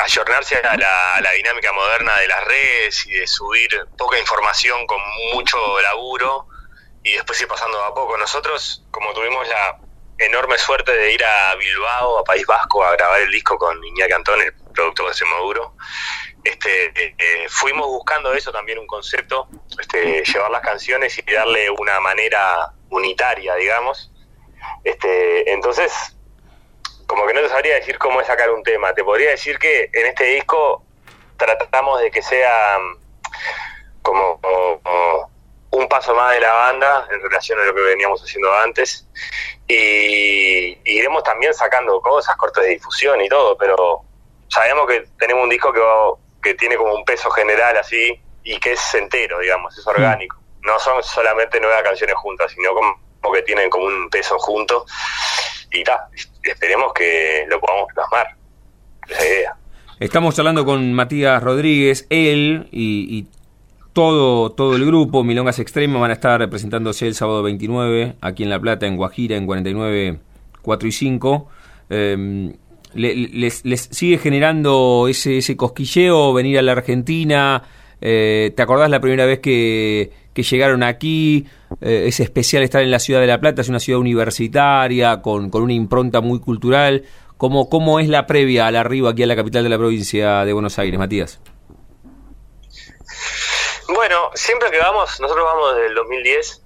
ayornarse 0.00 0.56
a 0.56 0.76
la, 0.76 1.32
dinámica 1.36 1.72
moderna 1.72 2.16
de 2.16 2.28
las 2.28 2.44
redes 2.44 3.06
y 3.06 3.12
de 3.12 3.26
subir 3.26 3.68
poca 3.96 4.18
información 4.18 4.86
con 4.86 5.00
mucho 5.32 5.58
laburo 5.82 6.46
y 7.02 7.12
después 7.12 7.40
ir 7.40 7.48
pasando 7.48 7.82
a 7.82 7.94
poco. 7.94 8.16
Nosotros, 8.16 8.84
como 8.90 9.12
tuvimos 9.12 9.46
la 9.48 9.78
enorme 10.18 10.56
suerte 10.58 10.92
de 10.92 11.12
ir 11.12 11.24
a 11.24 11.54
Bilbao, 11.56 12.18
a 12.18 12.24
País 12.24 12.46
Vasco, 12.46 12.84
a 12.84 12.92
grabar 12.92 13.20
el 13.20 13.30
disco 13.30 13.58
con 13.58 13.82
Iñaki 13.84 14.10
Cantón, 14.10 14.40
el 14.40 14.54
producto 14.72 15.08
de 15.08 15.14
Semoduro, 15.14 15.74
este, 16.44 16.84
eh, 16.86 17.14
eh, 17.18 17.46
fuimos 17.48 17.86
buscando 17.86 18.32
eso 18.34 18.52
también, 18.52 18.78
un 18.78 18.86
concepto, 18.86 19.48
este, 19.80 20.22
llevar 20.22 20.50
las 20.50 20.60
canciones 20.60 21.18
y 21.18 21.32
darle 21.32 21.70
una 21.70 21.98
manera 22.00 22.72
unitaria, 22.90 23.54
digamos, 23.56 24.12
este, 24.84 25.50
entonces, 25.50 26.14
como 27.06 27.26
que 27.26 27.34
no 27.34 27.40
te 27.40 27.48
sabría 27.48 27.76
decir 27.76 27.98
cómo 27.98 28.20
es 28.20 28.26
sacar 28.26 28.50
un 28.50 28.62
tema. 28.62 28.92
Te 28.94 29.02
podría 29.02 29.30
decir 29.30 29.58
que 29.58 29.90
en 29.92 30.06
este 30.06 30.24
disco 30.24 30.84
tratamos 31.36 32.00
de 32.00 32.10
que 32.10 32.22
sea 32.22 32.78
mm, 32.78 34.02
como, 34.02 34.40
un 35.70 35.88
paso 35.88 36.14
más 36.14 36.34
de 36.34 36.40
la 36.40 36.52
banda 36.52 37.08
en 37.10 37.20
relación 37.20 37.58
a 37.58 37.64
lo 37.64 37.74
que 37.74 37.80
veníamos 37.80 38.22
haciendo 38.22 38.52
antes. 38.54 39.08
Y, 39.66 40.78
iremos 40.84 41.22
también 41.24 41.54
sacando 41.54 42.00
cosas, 42.00 42.36
cortes 42.36 42.64
de 42.64 42.70
difusión 42.70 43.20
y 43.20 43.28
todo, 43.28 43.56
pero 43.56 44.02
sabemos 44.48 44.86
que 44.86 45.06
tenemos 45.18 45.44
un 45.44 45.50
disco 45.50 45.72
que, 45.72 45.80
que 46.44 46.54
tiene 46.54 46.76
como 46.76 46.94
un 46.94 47.04
peso 47.04 47.30
general 47.30 47.76
así 47.78 48.20
y 48.44 48.60
que 48.60 48.72
es 48.72 48.94
entero, 48.94 49.40
digamos, 49.40 49.76
es 49.76 49.86
orgánico. 49.86 50.36
No 50.62 50.78
son 50.78 51.02
solamente 51.02 51.58
nueve 51.60 51.82
canciones 51.82 52.14
juntas, 52.16 52.52
sino 52.52 52.70
como 52.74 53.32
que 53.32 53.42
tienen 53.42 53.70
como 53.70 53.86
un 53.86 54.08
peso 54.10 54.38
junto 54.38 54.84
y 55.72 55.82
ta, 55.82 56.08
esperemos 56.42 56.92
que 56.92 57.46
lo 57.48 57.58
podamos 57.60 57.88
plasmar. 57.92 58.28
Esa 59.08 59.26
idea. 59.26 59.56
Estamos 59.98 60.38
hablando 60.38 60.64
con 60.64 60.92
Matías 60.92 61.42
Rodríguez, 61.42 62.06
él 62.10 62.68
y, 62.70 63.26
todo, 63.92 64.50
todo 64.50 64.74
el 64.74 64.84
grupo, 64.84 65.22
Milongas 65.22 65.60
Extremo, 65.60 66.00
van 66.00 66.10
a 66.10 66.14
estar 66.14 66.40
representándose 66.40 67.06
el 67.06 67.14
sábado 67.14 67.44
29 67.44 68.16
aquí 68.20 68.42
en 68.42 68.50
La 68.50 68.58
Plata, 68.58 68.86
en 68.86 68.96
Guajira, 68.96 69.36
en 69.36 69.46
49, 69.46 70.18
4 70.62 70.88
y 70.88 70.92
5. 70.92 71.48
Em, 71.90 72.56
les, 72.94 73.88
sigue 73.90 74.18
generando 74.18 75.06
ese, 75.08 75.56
cosquilleo 75.56 76.32
venir 76.32 76.58
a 76.58 76.62
la 76.62 76.72
Argentina? 76.72 77.62
Eh, 78.00 78.52
¿Te 78.56 78.62
acordás 78.62 78.90
la 78.90 79.00
primera 79.00 79.26
vez 79.26 79.40
que, 79.40 80.12
llegaron 80.34 80.82
aquí, 80.82 81.46
eh, 81.80 82.04
es 82.06 82.20
especial 82.20 82.62
estar 82.62 82.82
en 82.82 82.90
la 82.90 82.98
ciudad 82.98 83.20
de 83.20 83.26
La 83.26 83.40
Plata, 83.40 83.62
es 83.62 83.68
una 83.68 83.80
ciudad 83.80 84.00
universitaria, 84.00 85.22
con, 85.22 85.50
una 85.54 85.72
impronta 85.72 86.20
muy 86.20 86.40
cultural. 86.40 87.04
¿Cómo, 87.36 87.68
¿Cómo 87.68 88.00
es 88.00 88.08
la 88.08 88.26
previa 88.26 88.66
al 88.66 88.76
arribo 88.76 89.08
aquí 89.08 89.22
a 89.22 89.26
la 89.26 89.36
capital 89.36 89.64
de 89.64 89.68
la 89.68 89.78
provincia 89.78 90.44
de 90.44 90.52
Buenos 90.52 90.78
Aires, 90.78 90.98
Matías? 90.98 91.40
Bueno, 93.88 94.30
siempre 94.34 94.70
que 94.70 94.78
vamos, 94.78 95.20
nosotros 95.20 95.44
vamos 95.44 95.74
desde 95.74 95.88
el 95.88 95.94
2010, 95.94 96.62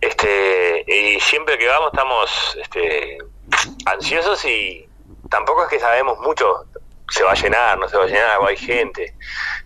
este, 0.00 0.84
y 0.86 1.20
siempre 1.20 1.58
que 1.58 1.66
vamos 1.66 1.90
estamos 1.92 2.58
este, 2.60 3.18
ansiosos 3.86 4.44
y 4.44 4.86
tampoco 5.30 5.64
es 5.64 5.68
que 5.68 5.80
sabemos 5.80 6.18
mucho, 6.18 6.66
se 7.08 7.22
va 7.22 7.32
a 7.32 7.34
llenar, 7.34 7.78
no 7.78 7.88
se 7.88 7.96
va 7.96 8.04
a 8.04 8.06
llenar, 8.06 8.38
hay 8.46 8.56
gente, 8.56 9.14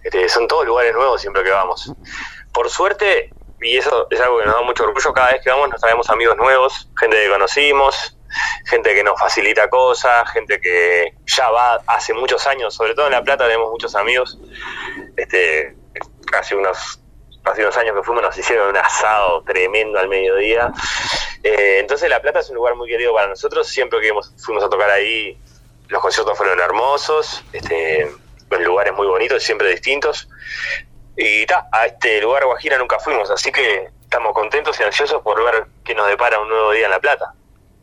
este, 0.03 0.29
son 0.29 0.49
todos 0.49 0.67
lugares 0.67 0.95
nuevos 0.95 1.21
siempre 1.21 1.43
que 1.45 1.51
vamos. 1.51 1.93
Por 2.53 2.71
suerte, 2.71 3.31
y 3.61 3.77
eso 3.77 4.07
es 4.11 4.21
algo 4.21 4.39
que 4.39 4.47
nos 4.47 4.55
da 4.55 4.63
mucho 4.63 4.85
orgullo, 4.85 5.13
cada 5.13 5.33
vez 5.33 5.43
que 5.43 5.51
vamos 5.51 5.71
nos 5.71 5.81
traemos 5.81 6.09
amigos 6.11 6.37
nuevos, 6.37 6.91
gente 6.99 7.17
que 7.17 7.29
conocimos, 7.29 8.17
gente 8.67 8.95
que 8.95 9.05
nos 9.05 9.19
facilita 9.19 9.69
cosas, 9.69 10.31
gente 10.33 10.61
que 10.61 11.15
ya 11.27 11.51
va 11.51 11.81
hace 11.87 12.13
muchos 12.13 12.47
años, 12.47 12.75
sobre 12.75 12.95
todo 12.95 13.07
en 13.07 13.13
La 13.13 13.23
Plata 13.23 13.45
tenemos 13.45 13.71
muchos 13.71 13.95
amigos, 13.95 14.39
este, 15.17 15.77
hace 16.33 16.55
unos 16.55 17.01
hace 17.51 17.63
unos 17.63 17.77
años 17.77 17.95
que 17.97 18.03
fuimos 18.03 18.23
nos 18.23 18.37
hicieron 18.37 18.71
un 18.71 18.77
asado 18.77 19.43
tremendo 19.43 19.99
al 19.99 20.09
mediodía. 20.09 20.73
Eh, 21.43 21.79
entonces 21.79 22.11
La 22.11 22.21
Plata 22.21 22.41
es 22.41 22.51
un 22.51 22.57
lugar 22.57 22.75
muy 22.75 22.89
querido 22.89 23.15
para 23.15 23.29
nosotros. 23.29 23.69
Siempre 23.69 24.01
que 24.01 24.13
fuimos 24.45 24.65
a 24.65 24.69
tocar 24.69 24.91
ahí, 24.91 25.39
los 25.89 26.03
conciertos 26.03 26.37
fueron 26.37 26.61
hermosos, 26.61 27.45
este, 27.53 28.03
en 28.03 28.65
lugares 28.65 28.93
muy 28.95 29.07
bonitos, 29.07 29.43
siempre 29.43 29.71
distintos. 29.71 30.29
Y 31.17 31.47
ta, 31.47 31.69
a 31.73 31.87
este 31.87 32.21
lugar 32.21 32.45
Guajira 32.45 32.79
nunca 32.79 32.99
fuimos, 32.99 33.31
así 33.31 33.51
que 33.51 33.89
estamos 34.03 34.33
contentos 34.35 34.79
y 34.81 34.83
ansiosos 34.83 35.23
por 35.23 35.43
ver 35.45 35.67
qué 35.85 35.95
nos 35.95 36.09
depara 36.09 36.41
un 36.41 36.49
nuevo 36.49 36.73
día 36.73 36.87
en 36.87 36.91
La 36.91 37.01
Plata. 37.01 37.35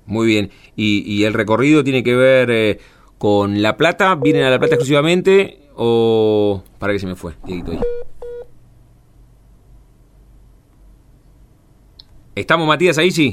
Muy 0.06 0.28
bien. 0.28 0.52
¿Y, 0.76 1.24
el 1.24 1.34
recorrido 1.34 1.84
tiene 1.84 2.04
que 2.04 2.16
ver 2.16 2.52
eh, 2.52 2.80
con 3.18 3.62
La 3.62 3.78
Plata? 3.78 4.16
¿Vienen 4.16 4.44
a 4.44 4.50
La 4.50 4.60
Plata 4.60 4.76
exclusivamente 4.76 5.70
o...? 5.76 6.63
Para 6.80 6.94
que 6.94 7.00
se 7.00 7.08
me 7.08 7.16
fue, 7.16 7.34
ahí. 7.46 7.63
¿Estamos, 12.36 12.68
Matías, 12.68 12.98
ahí 12.98 13.12
sí? 13.12 13.32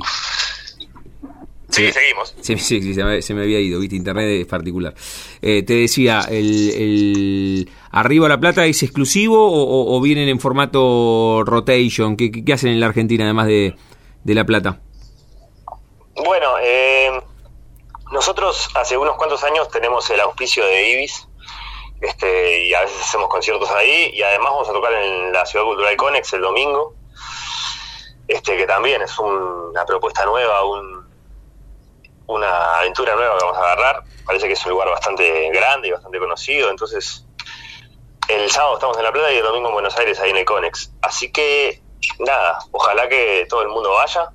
Sí, 1.70 1.92
seguimos. 1.92 2.34
Sí, 2.40 2.58
sí, 2.58 2.82
sí 2.82 2.94
se, 2.94 3.34
me, 3.34 3.42
había 3.42 3.60
ido, 3.60 3.78
viste, 3.80 3.96
internet 3.96 4.40
es 4.40 4.46
particular. 4.46 4.94
Eh, 5.40 5.62
te 5.62 5.74
decía, 5.74 6.22
el, 6.28 6.70
el, 6.70 7.70
¿arriba 7.92 8.28
La 8.28 8.40
Plata 8.40 8.66
es 8.66 8.82
exclusivo 8.82 9.38
o, 9.40 10.00
vienen 10.00 10.28
en 10.28 10.40
formato 10.40 11.42
rotation? 11.44 12.16
¿Qué, 12.16 12.30
¿Qué, 12.30 12.52
hacen 12.52 12.70
en 12.70 12.80
la 12.80 12.86
Argentina 12.86 13.24
además 13.24 13.46
de, 13.46 13.76
de 14.24 14.34
La 14.34 14.44
Plata? 14.44 14.80
Bueno, 16.16 16.58
eh, 16.60 17.22
nosotros 18.10 18.68
hace 18.74 18.96
unos 18.96 19.16
cuantos 19.16 19.44
años 19.44 19.68
tenemos 19.68 20.10
el 20.10 20.20
auspicio 20.20 20.64
de 20.66 20.90
Ibis, 20.90 21.28
este, 22.00 22.66
y 22.66 22.74
a 22.74 22.80
veces 22.80 23.00
hacemos 23.02 23.28
conciertos 23.28 23.70
ahí, 23.70 24.10
y 24.12 24.22
además 24.22 24.50
vamos 24.50 24.68
a 24.68 24.72
tocar 24.72 24.92
en 24.94 25.32
la 25.32 25.46
Ciudad 25.46 25.64
Cultural 25.64 25.96
Conex 25.96 26.32
el 26.32 26.40
domingo, 26.40 26.94
este, 28.26 28.56
que 28.56 28.66
también 28.66 29.02
es 29.02 29.18
una 29.18 29.84
propuesta 29.84 30.24
nueva, 30.24 30.64
una 32.30 32.78
aventura 32.78 33.14
nueva 33.14 33.38
que 33.38 33.44
vamos 33.44 33.58
a 33.58 33.72
agarrar. 33.72 34.04
Parece 34.24 34.46
que 34.46 34.52
es 34.54 34.64
un 34.64 34.72
lugar 34.72 34.88
bastante 34.88 35.50
grande 35.50 35.88
y 35.88 35.90
bastante 35.90 36.18
conocido, 36.18 36.70
entonces 36.70 37.26
el 38.30 38.48
sábado 38.50 38.74
estamos 38.74 38.96
en 38.96 39.02
La 39.02 39.12
Plata 39.12 39.32
y 39.32 39.38
el 39.38 39.42
domingo 39.42 39.68
en 39.68 39.74
Buenos 39.74 39.96
Aires, 39.98 40.20
ahí 40.20 40.30
en 40.30 40.36
el 40.36 40.44
Conex. 40.44 40.92
Así 41.02 41.32
que, 41.32 41.82
nada, 42.20 42.58
ojalá 42.70 43.08
que 43.08 43.46
todo 43.48 43.62
el 43.62 43.68
mundo 43.68 43.90
vaya. 43.90 44.28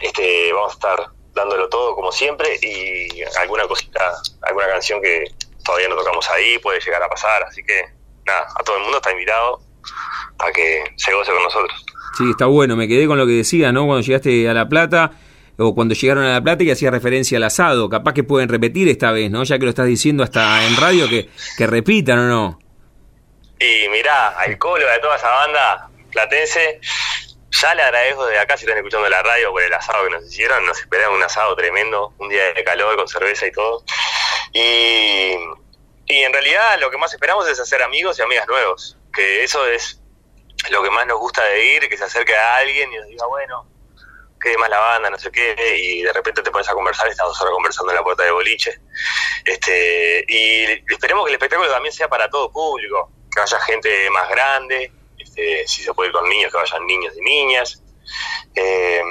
Este, 0.00 0.52
vamos 0.52 0.72
a 0.72 0.74
estar 0.74 1.06
dándolo 1.32 1.68
todo 1.68 1.94
como 1.94 2.10
siempre 2.10 2.58
y 2.60 3.22
alguna 3.38 3.66
cosita, 3.68 4.12
alguna 4.42 4.66
canción 4.66 5.00
que 5.00 5.24
todavía 5.64 5.88
no 5.88 5.94
tocamos 5.94 6.28
ahí 6.30 6.58
puede 6.58 6.80
llegar 6.80 7.02
a 7.02 7.08
pasar. 7.08 7.44
Así 7.44 7.62
que, 7.62 7.84
nada, 8.26 8.48
a 8.58 8.62
todo 8.64 8.76
el 8.76 8.82
mundo 8.82 8.98
está 8.98 9.12
invitado 9.12 9.60
a 10.38 10.50
que 10.50 10.82
se 10.96 11.14
goce 11.14 11.32
con 11.32 11.42
nosotros. 11.44 11.84
Sí, 12.18 12.24
está 12.30 12.46
bueno. 12.46 12.74
Me 12.74 12.88
quedé 12.88 13.06
con 13.06 13.18
lo 13.18 13.26
que 13.26 13.32
decía, 13.32 13.70
¿no? 13.70 13.86
Cuando 13.86 14.02
llegaste 14.02 14.48
a 14.48 14.52
La 14.52 14.68
Plata 14.68 15.12
o 15.66 15.74
cuando 15.74 15.94
llegaron 15.94 16.24
a 16.24 16.32
La 16.32 16.42
Plata 16.42 16.62
y 16.64 16.70
hacía 16.70 16.90
referencia 16.90 17.38
al 17.38 17.44
asado. 17.44 17.88
Capaz 17.88 18.14
que 18.14 18.24
pueden 18.24 18.48
repetir 18.48 18.88
esta 18.88 19.12
vez, 19.12 19.30
¿no? 19.30 19.44
Ya 19.44 19.58
que 19.58 19.64
lo 19.64 19.70
estás 19.70 19.86
diciendo 19.86 20.22
hasta 20.22 20.66
en 20.66 20.76
radio, 20.76 21.08
que, 21.08 21.28
que 21.56 21.66
repitan 21.66 22.18
o 22.18 22.26
no. 22.28 22.58
Y 23.58 23.88
mirá, 23.88 24.28
al 24.38 24.50
de 24.50 24.58
toda 24.58 25.16
esa 25.16 25.30
banda 25.30 25.88
platense, 26.10 26.80
ya 27.50 27.74
le 27.74 27.82
agradezco 27.82 28.26
desde 28.26 28.40
acá 28.40 28.56
si 28.56 28.64
están 28.64 28.78
escuchando 28.78 29.08
la 29.08 29.22
radio 29.22 29.52
por 29.52 29.62
el 29.62 29.72
asado 29.72 30.04
que 30.04 30.10
nos 30.10 30.24
hicieron. 30.24 30.66
Nos 30.66 30.78
esperaron 30.80 31.14
un 31.14 31.22
asado 31.22 31.54
tremendo, 31.54 32.12
un 32.18 32.28
día 32.28 32.52
de 32.52 32.64
calor 32.64 32.96
con 32.96 33.06
cerveza 33.06 33.46
y 33.46 33.52
todo. 33.52 33.84
Y, 34.52 35.36
y 36.06 36.22
en 36.22 36.32
realidad 36.32 36.78
lo 36.80 36.90
que 36.90 36.98
más 36.98 37.12
esperamos 37.12 37.48
es 37.48 37.60
hacer 37.60 37.82
amigos 37.82 38.18
y 38.18 38.22
amigas 38.22 38.48
nuevos. 38.48 38.96
Que 39.12 39.44
eso 39.44 39.66
es 39.66 40.00
lo 40.70 40.82
que 40.82 40.90
más 40.90 41.06
nos 41.06 41.18
gusta 41.18 41.44
de 41.44 41.76
ir, 41.76 41.88
que 41.88 41.96
se 41.96 42.04
acerque 42.04 42.34
a 42.34 42.56
alguien 42.56 42.92
y 42.92 42.96
nos 42.96 43.06
diga, 43.06 43.26
bueno, 43.26 43.66
qué 44.42 44.58
más 44.58 44.68
la 44.68 44.78
banda, 44.78 45.10
no 45.10 45.18
sé 45.18 45.30
qué, 45.30 45.54
y 45.78 46.02
de 46.02 46.12
repente 46.12 46.42
te 46.42 46.50
pones 46.50 46.68
a 46.68 46.74
conversar, 46.74 47.08
estamos 47.08 47.38
ahora 47.40 47.52
conversando 47.52 47.92
en 47.92 47.96
la 47.96 48.02
puerta 48.02 48.24
de 48.24 48.30
boliche. 48.30 48.80
Este, 49.44 50.24
y 50.28 50.64
esperemos 50.92 51.24
que 51.24 51.30
el 51.30 51.34
espectáculo 51.34 51.70
también 51.70 51.92
sea 51.92 52.08
para 52.08 52.28
todo 52.28 52.50
público, 52.50 53.10
que 53.34 53.40
haya 53.40 53.60
gente 53.60 54.10
más 54.10 54.28
grande, 54.28 54.92
este, 55.18 55.66
si 55.66 55.82
se 55.82 55.94
puede 55.94 56.08
ir 56.08 56.14
con 56.14 56.28
niños, 56.28 56.50
que 56.50 56.58
vayan 56.58 56.86
niños 56.86 57.14
y 57.16 57.20
niñas. 57.20 57.82
Eh, 58.54 59.02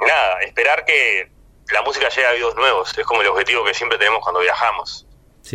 nada, 0.00 0.40
esperar 0.40 0.84
que 0.84 1.30
la 1.72 1.82
música 1.82 2.08
llegue 2.08 2.26
a 2.26 2.30
oídos 2.30 2.54
nuevos, 2.56 2.96
es 2.96 3.06
como 3.06 3.22
el 3.22 3.28
objetivo 3.28 3.64
que 3.64 3.74
siempre 3.74 3.98
tenemos 3.98 4.22
cuando 4.22 4.40
viajamos. 4.40 5.06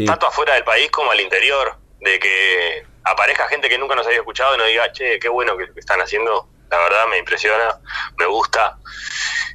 Tanto 0.06 0.28
afuera 0.28 0.56
del 0.56 0.64
país 0.64 0.92
como 0.92 1.12
al 1.12 1.22
interior, 1.22 1.78
de 2.00 2.20
que 2.20 2.86
aparezca 3.04 3.48
gente 3.48 3.70
que 3.70 3.78
nunca 3.78 3.96
nos 3.96 4.06
había 4.06 4.20
escuchado 4.20 4.56
y 4.56 4.58
nos 4.58 4.68
diga, 4.68 4.92
che, 4.92 5.20
qué 5.20 5.30
bueno 5.30 5.56
que, 5.58 5.68
están 5.78 6.02
haciendo, 6.02 6.50
la 6.70 6.78
verdad 6.78 7.08
me 7.10 7.18
impresiona, 7.18 7.80
me 8.18 8.26
gusta. 8.26 8.78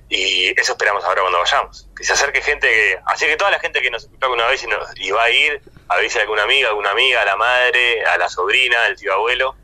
Y 0.08 0.48
eso 0.60 0.72
esperamos 0.72 1.04
ahora 1.04 1.22
cuando 1.22 1.38
vayamos. 1.38 1.88
Que 1.96 2.04
se 2.04 2.12
acerque 2.12 2.42
gente 2.42 2.66
que. 2.66 2.98
Así 3.06 3.26
que 3.26 3.36
toda 3.36 3.50
la 3.50 3.60
gente 3.60 3.80
que 3.80 3.90
nos 3.90 4.04
escuchó 4.04 4.26
alguna 4.26 4.46
vez 4.46 4.62
y, 4.64 4.66
nos, 4.66 4.88
y 4.96 5.10
va 5.10 5.24
a 5.24 5.30
ir, 5.30 5.60
avise 5.88 6.18
a 6.18 6.22
alguna 6.22 6.42
amiga, 6.42 6.68
alguna 6.68 6.90
amiga, 6.90 7.22
a 7.22 7.24
la 7.24 7.36
madre, 7.36 8.04
a 8.04 8.18
la 8.18 8.28
sobrina, 8.28 8.84
al 8.84 8.96
tío 8.96 9.12
abuelo, 9.12 9.54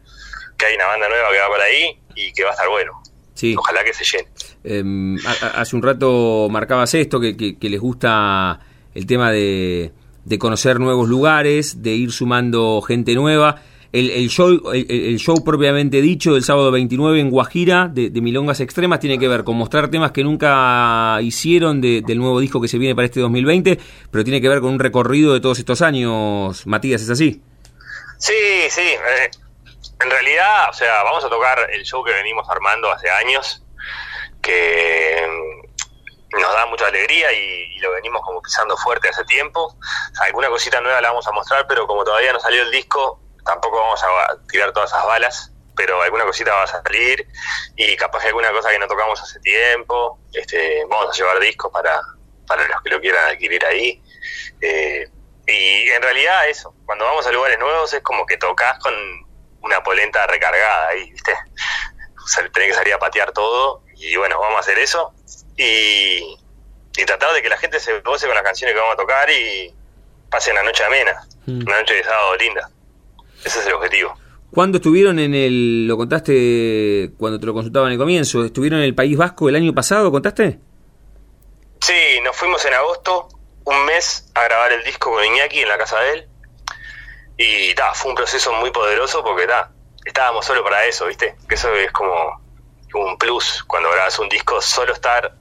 que 0.56 0.66
hay 0.66 0.76
una 0.76 0.86
banda 0.86 1.08
nueva 1.08 1.30
que 1.32 1.38
va 1.38 1.48
por 1.48 1.60
ahí 1.60 2.00
y 2.14 2.32
que 2.32 2.44
va 2.44 2.50
a 2.50 2.52
estar 2.52 2.68
bueno. 2.68 3.02
Sí. 3.34 3.54
Ojalá 3.58 3.84
que 3.84 3.92
se 3.92 4.04
llene. 4.04 4.28
Em, 4.64 5.18
hace 5.54 5.76
un 5.76 5.82
rato 5.82 6.48
marcabas 6.50 6.94
esto, 6.94 7.20
que, 7.20 7.36
que 7.36 7.68
les 7.68 7.80
gusta 7.80 8.60
el 8.94 9.06
tema 9.06 9.30
de, 9.30 9.92
de 10.24 10.38
conocer 10.38 10.80
nuevos 10.80 11.08
lugares, 11.08 11.82
de 11.82 11.90
ir 11.90 12.12
sumando 12.12 12.82
gente 12.82 13.14
nueva 13.14 13.62
el, 13.96 14.28
show, 14.28 14.72
el, 14.72 15.18
show 15.18 15.42
propiamente 15.42 16.00
dicho 16.00 16.34
del 16.34 16.44
sábado 16.44 16.70
29 16.70 17.20
en 17.20 17.30
Guajira 17.30 17.88
de, 17.88 18.10
Milongas 18.20 18.60
Extremas 18.60 19.00
tiene 19.00 19.18
que 19.18 19.28
ver 19.28 19.44
con 19.44 19.56
mostrar 19.56 19.90
temas 19.90 20.12
que 20.12 20.22
nunca 20.22 21.18
hicieron 21.22 21.80
del 21.80 22.18
nuevo 22.18 22.40
disco 22.40 22.60
que 22.60 22.68
se 22.68 22.78
viene 22.78 22.94
para 22.94 23.06
este 23.06 23.20
2020, 23.20 23.78
pero 24.10 24.24
tiene 24.24 24.40
que 24.40 24.48
ver 24.48 24.60
con 24.60 24.74
un 24.74 24.78
recorrido 24.78 25.32
de 25.32 25.40
todos 25.40 25.58
estos 25.58 25.82
años. 25.82 26.66
Matías, 26.66 27.02
¿es 27.02 27.10
así? 27.10 27.42
Sí, 28.18 28.32
sí. 28.68 28.80
Eh, 28.80 29.30
en 30.00 30.10
realidad, 30.10 30.70
o 30.70 30.72
sea, 30.72 31.02
vamos 31.02 31.24
a 31.24 31.28
tocar 31.28 31.58
el 31.72 31.82
show 31.84 32.04
que 32.04 32.12
venimos 32.12 32.48
armando 32.50 32.90
hace 32.90 33.08
años, 33.10 33.64
que 34.42 35.26
mm, 35.26 36.40
nos 36.40 36.52
da 36.52 36.66
mucha 36.66 36.86
alegría 36.86 37.32
y, 37.32 37.78
lo 37.80 37.92
venimos 37.92 38.22
como 38.22 38.40
pisando 38.40 38.76
fuerte 38.76 39.08
hace 39.10 39.22
tiempo. 39.24 39.76
alguna 40.20 40.48
cosita 40.48 40.80
nueva 40.80 41.00
la 41.00 41.10
vamos 41.10 41.26
a 41.26 41.32
mostrar, 41.32 41.66
pero 41.68 41.86
como 41.86 42.04
todavía 42.04 42.32
no 42.32 42.40
salió 42.40 42.62
el 42.62 42.70
disco, 42.70 43.20
tampoco 43.46 43.78
vamos 43.78 44.02
a 44.02 44.36
tirar 44.48 44.72
todas 44.72 44.90
esas 44.90 45.06
balas, 45.06 45.52
pero 45.76 46.02
alguna 46.02 46.24
cosita 46.24 46.52
va 46.54 46.64
a 46.64 46.66
salir 46.66 47.26
y 47.76 47.96
capaz 47.96 48.22
que 48.22 48.28
alguna 48.28 48.50
cosa 48.50 48.70
que 48.70 48.78
no 48.78 48.88
tocamos 48.88 49.20
hace 49.22 49.38
tiempo, 49.40 50.18
este, 50.32 50.84
vamos 50.88 51.14
a 51.14 51.16
llevar 51.16 51.38
discos 51.38 51.70
para, 51.72 52.00
para 52.46 52.66
los 52.66 52.82
que 52.82 52.90
lo 52.90 53.00
quieran 53.00 53.30
adquirir 53.30 53.64
ahí. 53.64 54.02
Eh, 54.60 55.08
y 55.46 55.88
en 55.90 56.02
realidad 56.02 56.48
eso, 56.48 56.74
cuando 56.84 57.04
vamos 57.04 57.26
a 57.26 57.32
lugares 57.32 57.58
nuevos 57.58 57.92
es 57.92 58.02
como 58.02 58.26
que 58.26 58.36
tocas 58.36 58.78
con 58.80 58.94
una 59.60 59.82
polenta 59.82 60.26
recargada 60.26 60.88
ahí, 60.88 61.10
¿viste? 61.10 61.32
O 62.16 62.28
sea, 62.28 62.42
tenés 62.50 62.70
que 62.70 62.74
salir 62.74 62.92
a 62.92 62.98
patear 62.98 63.30
todo 63.30 63.84
y 63.94 64.16
bueno, 64.16 64.40
vamos 64.40 64.56
a 64.56 64.60
hacer 64.60 64.80
eso 64.80 65.14
y, 65.56 66.36
y 66.96 67.04
tratar 67.04 67.32
de 67.32 67.40
que 67.40 67.48
la 67.48 67.56
gente 67.56 67.78
se 67.78 68.00
goce 68.00 68.26
con 68.26 68.34
las 68.34 68.42
canciones 68.42 68.74
que 68.74 68.80
vamos 68.80 68.94
a 68.94 68.96
tocar 68.96 69.30
y 69.30 69.72
pase 70.28 70.50
una 70.50 70.64
noche 70.64 70.82
amena, 70.82 71.24
mm. 71.46 71.62
una 71.68 71.78
noche 71.78 71.94
de 71.94 72.02
sábado 72.02 72.34
linda. 72.34 72.68
Ese 73.46 73.60
es 73.60 73.66
el 73.66 73.74
objetivo. 73.74 74.12
¿Cuándo 74.50 74.78
estuvieron 74.78 75.20
en 75.20 75.34
el, 75.34 75.86
lo 75.86 75.96
contaste 75.96 77.12
cuando 77.16 77.38
te 77.38 77.46
lo 77.46 77.54
consultaba 77.54 77.86
en 77.86 77.92
el 77.92 77.98
comienzo, 77.98 78.44
estuvieron 78.44 78.80
en 78.80 78.86
el 78.86 78.94
País 78.94 79.16
Vasco 79.16 79.48
el 79.48 79.54
año 79.54 79.72
pasado, 79.72 80.10
contaste? 80.10 80.58
Sí, 81.80 82.20
nos 82.24 82.36
fuimos 82.36 82.64
en 82.64 82.74
agosto, 82.74 83.28
un 83.64 83.84
mes, 83.84 84.30
a 84.34 84.42
grabar 84.42 84.72
el 84.72 84.82
disco 84.82 85.12
con 85.12 85.24
Iñaki 85.24 85.60
en 85.60 85.68
la 85.68 85.78
casa 85.78 86.00
de 86.00 86.12
él. 86.12 86.28
Y 87.38 87.74
ta, 87.74 87.94
fue 87.94 88.10
un 88.10 88.16
proceso 88.16 88.52
muy 88.54 88.72
poderoso 88.72 89.22
porque 89.22 89.46
ta, 89.46 89.70
estábamos 90.04 90.44
solo 90.44 90.64
para 90.64 90.84
eso, 90.86 91.06
¿viste? 91.06 91.36
Que 91.48 91.54
eso 91.54 91.72
es 91.74 91.92
como 91.92 92.40
plus 93.18 93.62
cuando 93.68 93.90
grabas 93.90 94.18
un 94.18 94.28
disco, 94.28 94.60
solo 94.60 94.92
estar 94.92 95.36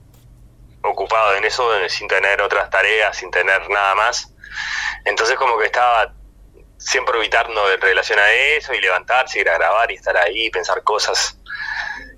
ocupado 0.82 1.34
en 1.34 1.44
eso, 1.44 1.68
sin 1.88 2.06
tener 2.06 2.40
otras 2.40 2.70
tareas, 2.70 3.16
sin 3.16 3.32
tener 3.32 3.68
nada 3.68 3.96
más. 3.96 4.32
Entonces 5.04 5.36
como 5.36 5.58
que 5.58 5.66
estaba 5.66 6.12
siempre 6.76 7.18
evitando 7.18 7.70
en 7.72 7.80
relación 7.80 8.18
a 8.18 8.30
eso 8.32 8.74
y 8.74 8.80
levantarse, 8.80 9.40
ir 9.40 9.48
a 9.48 9.54
grabar 9.54 9.90
y 9.90 9.94
estar 9.94 10.16
ahí, 10.16 10.50
pensar 10.50 10.82
cosas. 10.82 11.38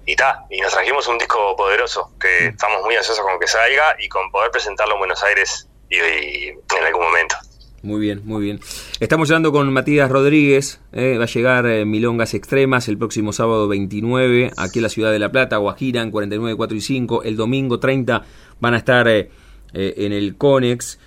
Y 0.05 0.17
ta, 0.17 0.45
y 0.51 0.61
nos 0.61 0.73
trajimos 0.73 1.07
un 1.07 1.19
disco 1.19 1.55
poderoso, 1.57 2.13
que 2.19 2.47
mm. 2.47 2.49
estamos 2.49 2.83
muy 2.83 2.97
ansiosos 2.97 3.25
con 3.25 3.39
que 3.39 3.47
salga 3.47 3.97
y 3.99 4.09
con 4.09 4.31
poder 4.31 4.51
presentarlo 4.51 4.95
en 4.95 5.01
Buenos 5.01 5.23
Aires 5.23 5.69
y 5.91 6.49
en 6.49 6.85
algún 6.85 7.05
momento. 7.05 7.37
Muy 7.83 8.01
bien, 8.01 8.23
muy 8.25 8.43
bien. 8.43 8.61
Estamos 8.99 9.31
hablando 9.31 9.53
con 9.53 9.73
Matías 9.73 10.11
Rodríguez, 10.11 10.81
eh, 10.93 11.17
va 11.17 11.25
a 11.25 11.29
llegar 11.29 11.65
eh, 11.67 11.85
Milongas 11.85 12.35
Extremas 12.35 12.89
el 12.89 12.99
próximo 12.99 13.33
sábado 13.33 13.69
29 13.69 14.51
aquí 14.57 14.81
en 14.81 14.83
la 14.83 14.89
ciudad 14.89 15.13
de 15.13 15.21
La 15.21 15.31
Plata, 15.31 15.59
Guajira 15.59 16.03
en 16.03 16.11
49, 16.11 16.57
4 16.57 16.77
y 16.77 16.81
5. 16.81 17.23
El 17.23 17.37
domingo 17.37 17.79
30 17.79 18.25
van 18.59 18.75
a 18.75 18.79
estar 18.79 19.07
eh, 19.07 19.31
en 19.73 20.13
el 20.13 20.37
Conex. 20.37 20.99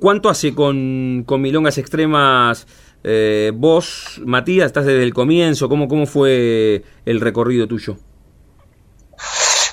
¿Cuánto 0.00 0.28
hace 0.28 0.54
con, 0.54 1.24
con 1.26 1.40
Milongas 1.40 1.78
Extremas 1.78 2.66
vos, 3.54 4.20
Matías? 4.24 4.66
¿Estás 4.66 4.86
desde 4.86 5.02
el 5.02 5.14
comienzo? 5.14 5.68
¿Cómo, 5.68 5.88
¿Cómo 5.88 6.06
fue 6.06 6.82
el 7.04 7.20
recorrido 7.20 7.66
tuyo? 7.66 7.96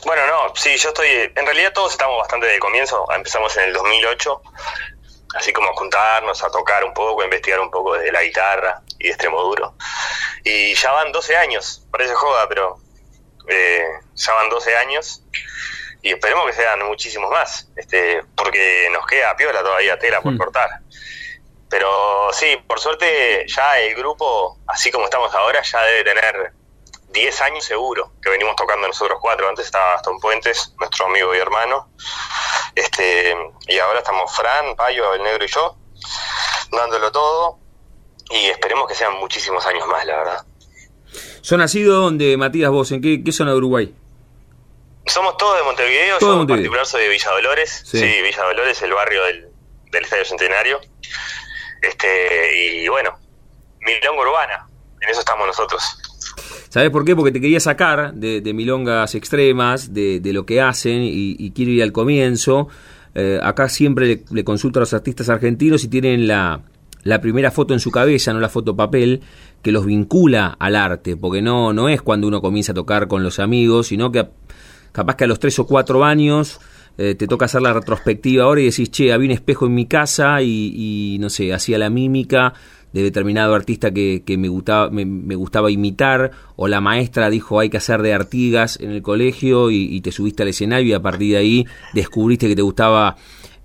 Bueno, 0.05 0.21
no, 0.27 0.55
sí, 0.55 0.71
yo 0.77 0.89
estoy. 0.89 1.07
En 1.35 1.45
realidad 1.45 1.71
todos 1.73 1.91
estamos 1.91 2.17
bastante 2.17 2.47
de 2.47 2.59
comienzo. 2.59 3.05
Empezamos 3.15 3.55
en 3.57 3.65
el 3.65 3.73
2008 3.73 4.41
así 5.33 5.51
como 5.51 5.69
a 5.69 5.73
juntarnos, 5.73 6.43
a 6.43 6.51
tocar 6.51 6.83
un 6.83 6.93
poco, 6.93 7.21
a 7.21 7.25
investigar 7.25 7.59
un 7.59 7.71
poco 7.71 7.97
de 7.97 8.11
la 8.11 8.23
guitarra 8.23 8.81
y 8.99 9.05
de 9.05 9.09
extremo 9.09 9.41
duro. 9.41 9.75
Y 10.43 10.73
ya 10.75 10.91
van 10.91 11.11
12 11.11 11.35
años, 11.35 11.85
parece 11.91 12.13
joda, 12.13 12.47
pero 12.47 12.77
eh, 13.47 13.83
ya 14.15 14.33
van 14.33 14.49
12 14.49 14.75
años 14.75 15.23
y 16.03 16.11
esperemos 16.11 16.45
que 16.45 16.53
sean 16.53 16.85
muchísimos 16.85 17.31
más, 17.31 17.69
este, 17.75 18.23
porque 18.35 18.89
nos 18.91 19.07
queda 19.07 19.35
piola 19.35 19.63
todavía 19.63 19.97
tela 19.97 20.21
por 20.21 20.33
mm. 20.33 20.37
cortar. 20.37 20.69
Pero 21.69 22.29
sí, 22.33 22.57
por 22.67 22.79
suerte 22.79 23.45
ya 23.47 23.79
el 23.79 23.95
grupo, 23.95 24.59
así 24.67 24.91
como 24.91 25.05
estamos 25.05 25.33
ahora, 25.33 25.63
ya 25.63 25.81
debe 25.81 26.03
tener 26.03 26.53
10 27.13 27.41
años 27.41 27.63
seguro 27.63 28.11
que 28.21 28.29
venimos 28.29 28.55
tocando 28.55 28.87
nosotros 28.87 29.17
cuatro. 29.21 29.47
Antes 29.47 29.65
estaba 29.65 29.93
Gastón 29.93 30.19
Puentes, 30.19 30.73
nuestro 30.79 31.05
amigo 31.05 31.33
y 31.33 31.37
hermano. 31.37 31.89
Este, 32.75 33.35
y 33.67 33.79
ahora 33.79 33.99
estamos 33.99 34.35
Fran, 34.35 34.75
Payo, 34.75 35.13
el 35.13 35.23
negro 35.23 35.45
y 35.45 35.47
yo, 35.47 35.77
dándolo 36.71 37.11
todo. 37.11 37.59
Y 38.29 38.47
esperemos 38.47 38.87
que 38.87 38.95
sean 38.95 39.13
muchísimos 39.19 39.65
años 39.65 39.87
más, 39.87 40.05
la 40.05 40.17
verdad. 40.17 40.45
¿Son 41.41 41.59
nacido 41.59 42.01
donde, 42.01 42.35
Matías, 42.37 42.71
vos? 42.71 42.91
¿En 42.91 43.01
qué, 43.01 43.31
zona 43.31 43.51
de 43.51 43.57
Uruguay? 43.57 43.95
Somos 45.13 45.37
todos 45.37 45.55
de 45.57 45.63
Montevideo, 45.63 46.17
yo 46.19 46.41
en 46.41 46.47
particular 46.47 46.87
soy 46.87 47.03
de 47.03 47.09
Villa 47.09 47.29
Dolores. 47.29 47.83
Sí, 47.85 47.99
Villa 47.99 48.43
Dolores, 48.47 48.81
el 48.81 48.93
barrio 48.93 49.23
del, 49.25 49.45
del 49.91 50.03
Estadio 50.03 50.25
Centenario. 50.25 50.79
Este, 51.83 52.81
y 52.81 52.87
bueno, 52.87 53.11
Milonga 53.81 54.21
Urbana, 54.23 54.67
en 54.99 55.09
eso 55.09 55.19
estamos 55.19 55.45
nosotros. 55.45 55.83
¿Sabes 56.69 56.89
por 56.89 57.05
qué? 57.05 57.15
Porque 57.15 57.31
te 57.31 57.39
quería 57.39 57.59
sacar 57.59 58.15
de, 58.15 58.41
milongas 58.55 59.13
extremas, 59.13 59.93
de, 59.93 60.19
lo 60.33 60.47
que 60.47 60.61
hacen 60.61 61.01
y, 61.03 61.51
quiero 61.51 61.69
ir 61.69 61.83
al 61.83 61.91
comienzo. 61.91 62.69
Eh, 63.13 63.39
acá 63.43 63.69
siempre 63.69 64.23
le, 64.31 64.43
consulto 64.43 64.79
a 64.79 64.81
los 64.81 64.95
artistas 64.95 65.29
argentinos 65.29 65.81
si 65.81 65.89
tienen 65.89 66.25
la, 66.25 66.61
la 67.03 67.21
primera 67.21 67.51
foto 67.51 67.75
en 67.75 67.79
su 67.79 67.91
cabeza, 67.91 68.33
no 68.33 68.39
la 68.39 68.49
foto 68.49 68.75
papel, 68.75 69.21
que 69.61 69.71
los 69.71 69.85
vincula 69.85 70.57
al 70.57 70.75
arte, 70.75 71.17
porque 71.17 71.43
no, 71.43 71.71
no 71.71 71.87
es 71.87 72.01
cuando 72.01 72.27
uno 72.27 72.41
comienza 72.41 72.71
a 72.71 72.75
tocar 72.75 73.07
con 73.07 73.21
los 73.21 73.37
amigos, 73.37 73.89
sino 73.89 74.11
que 74.11 74.27
capaz 74.93 75.17
que 75.17 75.25
a 75.25 75.27
los 75.27 75.39
tres 75.39 75.59
o 75.59 75.67
cuatro 75.67 76.05
años 76.05 76.61
eh, 76.97 77.15
te 77.15 77.27
toca 77.27 77.45
hacer 77.45 77.61
la 77.61 77.73
retrospectiva 77.73 78.45
ahora 78.45 78.61
y 78.61 78.65
decís, 78.65 78.89
che, 78.89 79.11
había 79.11 79.27
un 79.27 79.33
espejo 79.33 79.65
en 79.65 79.75
mi 79.75 79.87
casa 79.87 80.41
y, 80.41 81.15
y 81.15 81.17
no 81.19 81.29
sé, 81.29 81.51
hacía 81.53 81.77
la 81.77 81.89
mímica 81.89 82.53
de 82.93 83.01
determinado 83.01 83.55
artista 83.55 83.91
que, 83.91 84.23
que 84.23 84.37
me, 84.37 84.47
gustaba, 84.47 84.89
me, 84.91 85.35
gustaba 85.35 85.71
imitar, 85.71 86.31
o 86.55 86.67
la 86.67 86.79
maestra 86.79 87.29
dijo 87.29 87.59
hay 87.59 87.69
que 87.69 87.77
hacer 87.77 88.03
de 88.03 88.13
Artigas 88.13 88.79
en 88.79 88.91
el 88.91 89.01
colegio 89.01 89.71
y, 89.71 89.99
te 90.01 90.11
subiste 90.11 90.43
al 90.43 90.49
escenario 90.49 90.89
y 90.89 90.93
a 90.93 91.01
partir 91.01 91.31
de 91.31 91.37
ahí 91.37 91.65
descubriste 91.93 92.47
que 92.47 92.55
te 92.55 92.61
gustaba 92.61 93.15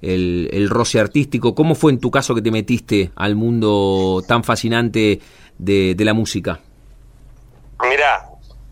el, 0.00 0.48
el 0.50 0.70
roce 0.70 0.98
artístico. 0.98 1.54
¿Cómo 1.54 1.74
fue 1.74 1.92
en 1.92 1.98
tu 1.98 2.10
caso 2.10 2.34
que 2.34 2.40
te 2.40 2.50
metiste 2.50 3.10
al 3.16 3.36
mundo 3.36 4.24
tan 4.26 4.42
fascinante 4.44 5.20
de, 5.58 5.94
de 5.94 6.04
la 6.04 6.14
música? 6.14 6.60
Mira, 7.82 8.27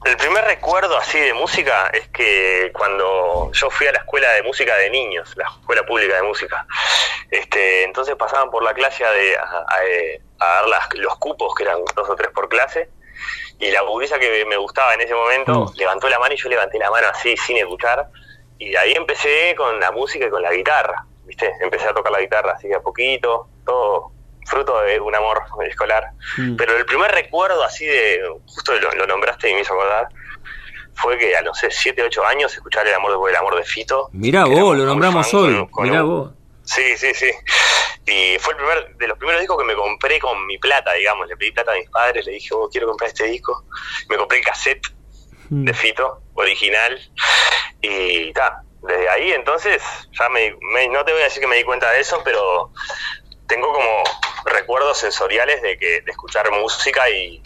el 0.06 0.16
primer 0.16 0.44
recuerdo 0.44 0.96
así 0.96 1.18
de 1.18 1.34
música 1.34 1.90
es 1.92 2.08
que 2.08 2.70
cuando 2.72 3.50
yo 3.52 3.70
fui 3.70 3.86
a 3.86 3.92
la 3.92 3.98
escuela 3.98 4.30
de 4.32 4.42
música 4.42 4.76
de 4.76 4.90
niños, 4.90 5.32
la 5.36 5.44
escuela 5.44 5.84
pública 5.84 6.16
de 6.16 6.22
música, 6.22 6.66
este, 7.30 7.84
entonces 7.84 8.14
pasaban 8.14 8.50
por 8.50 8.62
la 8.62 8.72
clase 8.72 9.04
de, 9.04 9.36
a, 9.36 9.46
dar 10.38 10.68
las, 10.68 10.94
los 10.94 11.16
cupos, 11.16 11.54
que 11.54 11.64
eran 11.64 11.78
dos 11.94 12.08
o 12.08 12.14
tres 12.14 12.30
por 12.30 12.48
clase, 12.48 12.88
y 13.58 13.70
la 13.70 13.82
burguesa 13.82 14.18
que 14.18 14.44
me 14.44 14.56
gustaba 14.56 14.94
en 14.94 15.00
ese 15.00 15.14
momento 15.14 15.66
mm. 15.66 15.76
levantó 15.76 16.08
la 16.08 16.18
mano 16.18 16.34
y 16.34 16.36
yo 16.36 16.48
levanté 16.48 16.78
la 16.78 16.90
mano 16.90 17.08
así, 17.08 17.36
sin 17.36 17.56
escuchar, 17.56 18.08
y 18.58 18.76
ahí 18.76 18.92
empecé 18.92 19.54
con 19.56 19.80
la 19.80 19.90
música 19.90 20.26
y 20.26 20.30
con 20.30 20.42
la 20.42 20.52
guitarra, 20.52 21.04
¿viste? 21.24 21.52
Empecé 21.60 21.88
a 21.88 21.94
tocar 21.94 22.12
la 22.12 22.20
guitarra 22.20 22.52
así 22.52 22.72
a 22.72 22.80
poquito, 22.80 23.48
todo 23.64 24.12
fruto 24.46 24.80
de 24.80 25.00
un 25.00 25.14
amor 25.14 25.42
escolar. 25.68 26.10
Mm. 26.38 26.56
Pero 26.56 26.76
el 26.76 26.86
primer 26.86 27.10
recuerdo 27.10 27.62
así 27.62 27.84
de, 27.84 28.20
justo 28.46 28.72
lo, 28.78 29.06
nombraste 29.06 29.50
y 29.50 29.54
me 29.54 29.60
hizo 29.60 29.74
acordar, 29.74 30.08
fue 30.94 31.18
que 31.18 31.36
a 31.36 31.42
los 31.42 31.58
7, 31.58 32.02
8 32.02 32.24
años 32.24 32.54
escuchar 32.54 32.86
el 32.86 32.94
amor 32.94 33.12
de, 33.12 33.30
el 33.30 33.36
amor 33.36 33.56
de 33.56 33.64
Fito. 33.64 34.08
Mirá 34.12 34.44
vos, 34.44 34.76
lo 34.76 34.84
nombramos 34.84 35.32
hoy. 35.34 35.68
Mirá 35.80 36.02
vos. 36.02 36.30
Sí, 36.64 36.96
sí, 36.96 37.12
sí. 37.14 37.30
Y 38.06 38.38
fue 38.38 38.54
el 38.54 38.58
primer, 38.58 38.96
de 38.96 39.08
los 39.08 39.18
primeros 39.18 39.40
discos 39.40 39.58
que 39.58 39.64
me 39.64 39.74
compré 39.74 40.18
con 40.18 40.46
mi 40.46 40.58
plata, 40.58 40.92
digamos. 40.94 41.28
Le 41.28 41.36
pedí 41.36 41.52
plata 41.52 41.72
a 41.72 41.74
mis 41.74 41.90
padres, 41.90 42.24
le 42.24 42.32
dije, 42.32 42.50
oh, 42.54 42.68
quiero 42.70 42.86
comprar 42.86 43.08
este 43.08 43.24
disco. 43.24 43.64
Me 44.08 44.16
compré 44.16 44.38
el 44.38 44.44
cassette 44.44 44.86
mm. 45.50 45.64
de 45.64 45.74
Fito, 45.74 46.22
original. 46.34 46.98
Y 47.82 48.32
ta, 48.32 48.62
desde 48.82 49.08
ahí 49.08 49.32
entonces, 49.32 49.82
ya 50.18 50.28
me, 50.28 50.50
no 50.88 51.04
te 51.04 51.12
voy 51.12 51.20
a 51.20 51.24
decir 51.24 51.40
que 51.40 51.48
me 51.48 51.56
di 51.56 51.64
cuenta 51.64 51.90
de 51.90 52.00
eso, 52.00 52.20
pero 52.24 52.72
tengo 53.46 53.72
como 53.72 54.02
recuerdos 54.46 54.98
sensoriales 54.98 55.60
de 55.62 55.76
que 55.78 56.00
de 56.00 56.10
escuchar 56.10 56.50
música 56.50 57.08
y, 57.10 57.42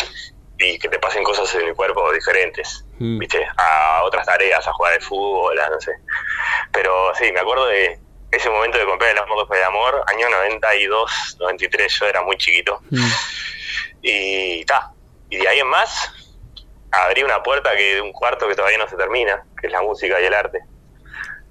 que 0.59 0.89
te 0.91 0.99
pasen 0.99 1.25
cosas 1.25 1.55
en 1.55 1.69
el 1.69 1.75
cuerpo 1.75 2.13
diferentes, 2.13 2.85
mm. 2.99 3.19
¿viste? 3.19 3.47
A 3.57 4.03
otras 4.05 4.27
tareas, 4.27 4.67
a 4.69 4.73
jugar 4.75 4.93
al 4.93 5.01
fútbol, 5.01 5.59
a 5.59 5.71
no 5.71 5.81
sé. 5.81 5.93
Pero 6.71 7.15
sí, 7.15 7.33
me 7.33 7.41
acuerdo 7.41 7.67
de 7.67 7.99
ese 8.31 8.51
momento 8.51 8.77
de 8.77 8.85
comprar 8.85 9.11
El 9.11 9.19
Amor 9.19 9.49
de 9.49 9.65
Amor, 9.65 10.05
año 10.07 10.29
92, 10.29 11.37
93, 11.41 11.99
yo 11.99 12.07
era 12.07 12.23
muy 12.23 12.37
chiquito. 12.37 12.79
Mm. 12.91 13.09
Y 14.03 14.65
ta, 14.67 14.93
y 15.31 15.39
de 15.39 15.49
ahí 15.49 15.61
en 15.61 15.67
más, 15.69 16.13
abrí 16.91 17.23
una 17.23 17.43
puerta 17.43 17.75
que 17.75 17.95
de 17.95 18.01
un 18.01 18.13
cuarto 18.13 18.47
que 18.47 18.55
todavía 18.55 18.79
no 18.79 18.89
se 18.89 18.97
termina, 18.97 19.45
que 19.59 19.69
es 19.69 19.73
la 19.73 19.81
música 19.81 20.21
y 20.21 20.25
el 20.27 20.35
arte. 20.35 20.61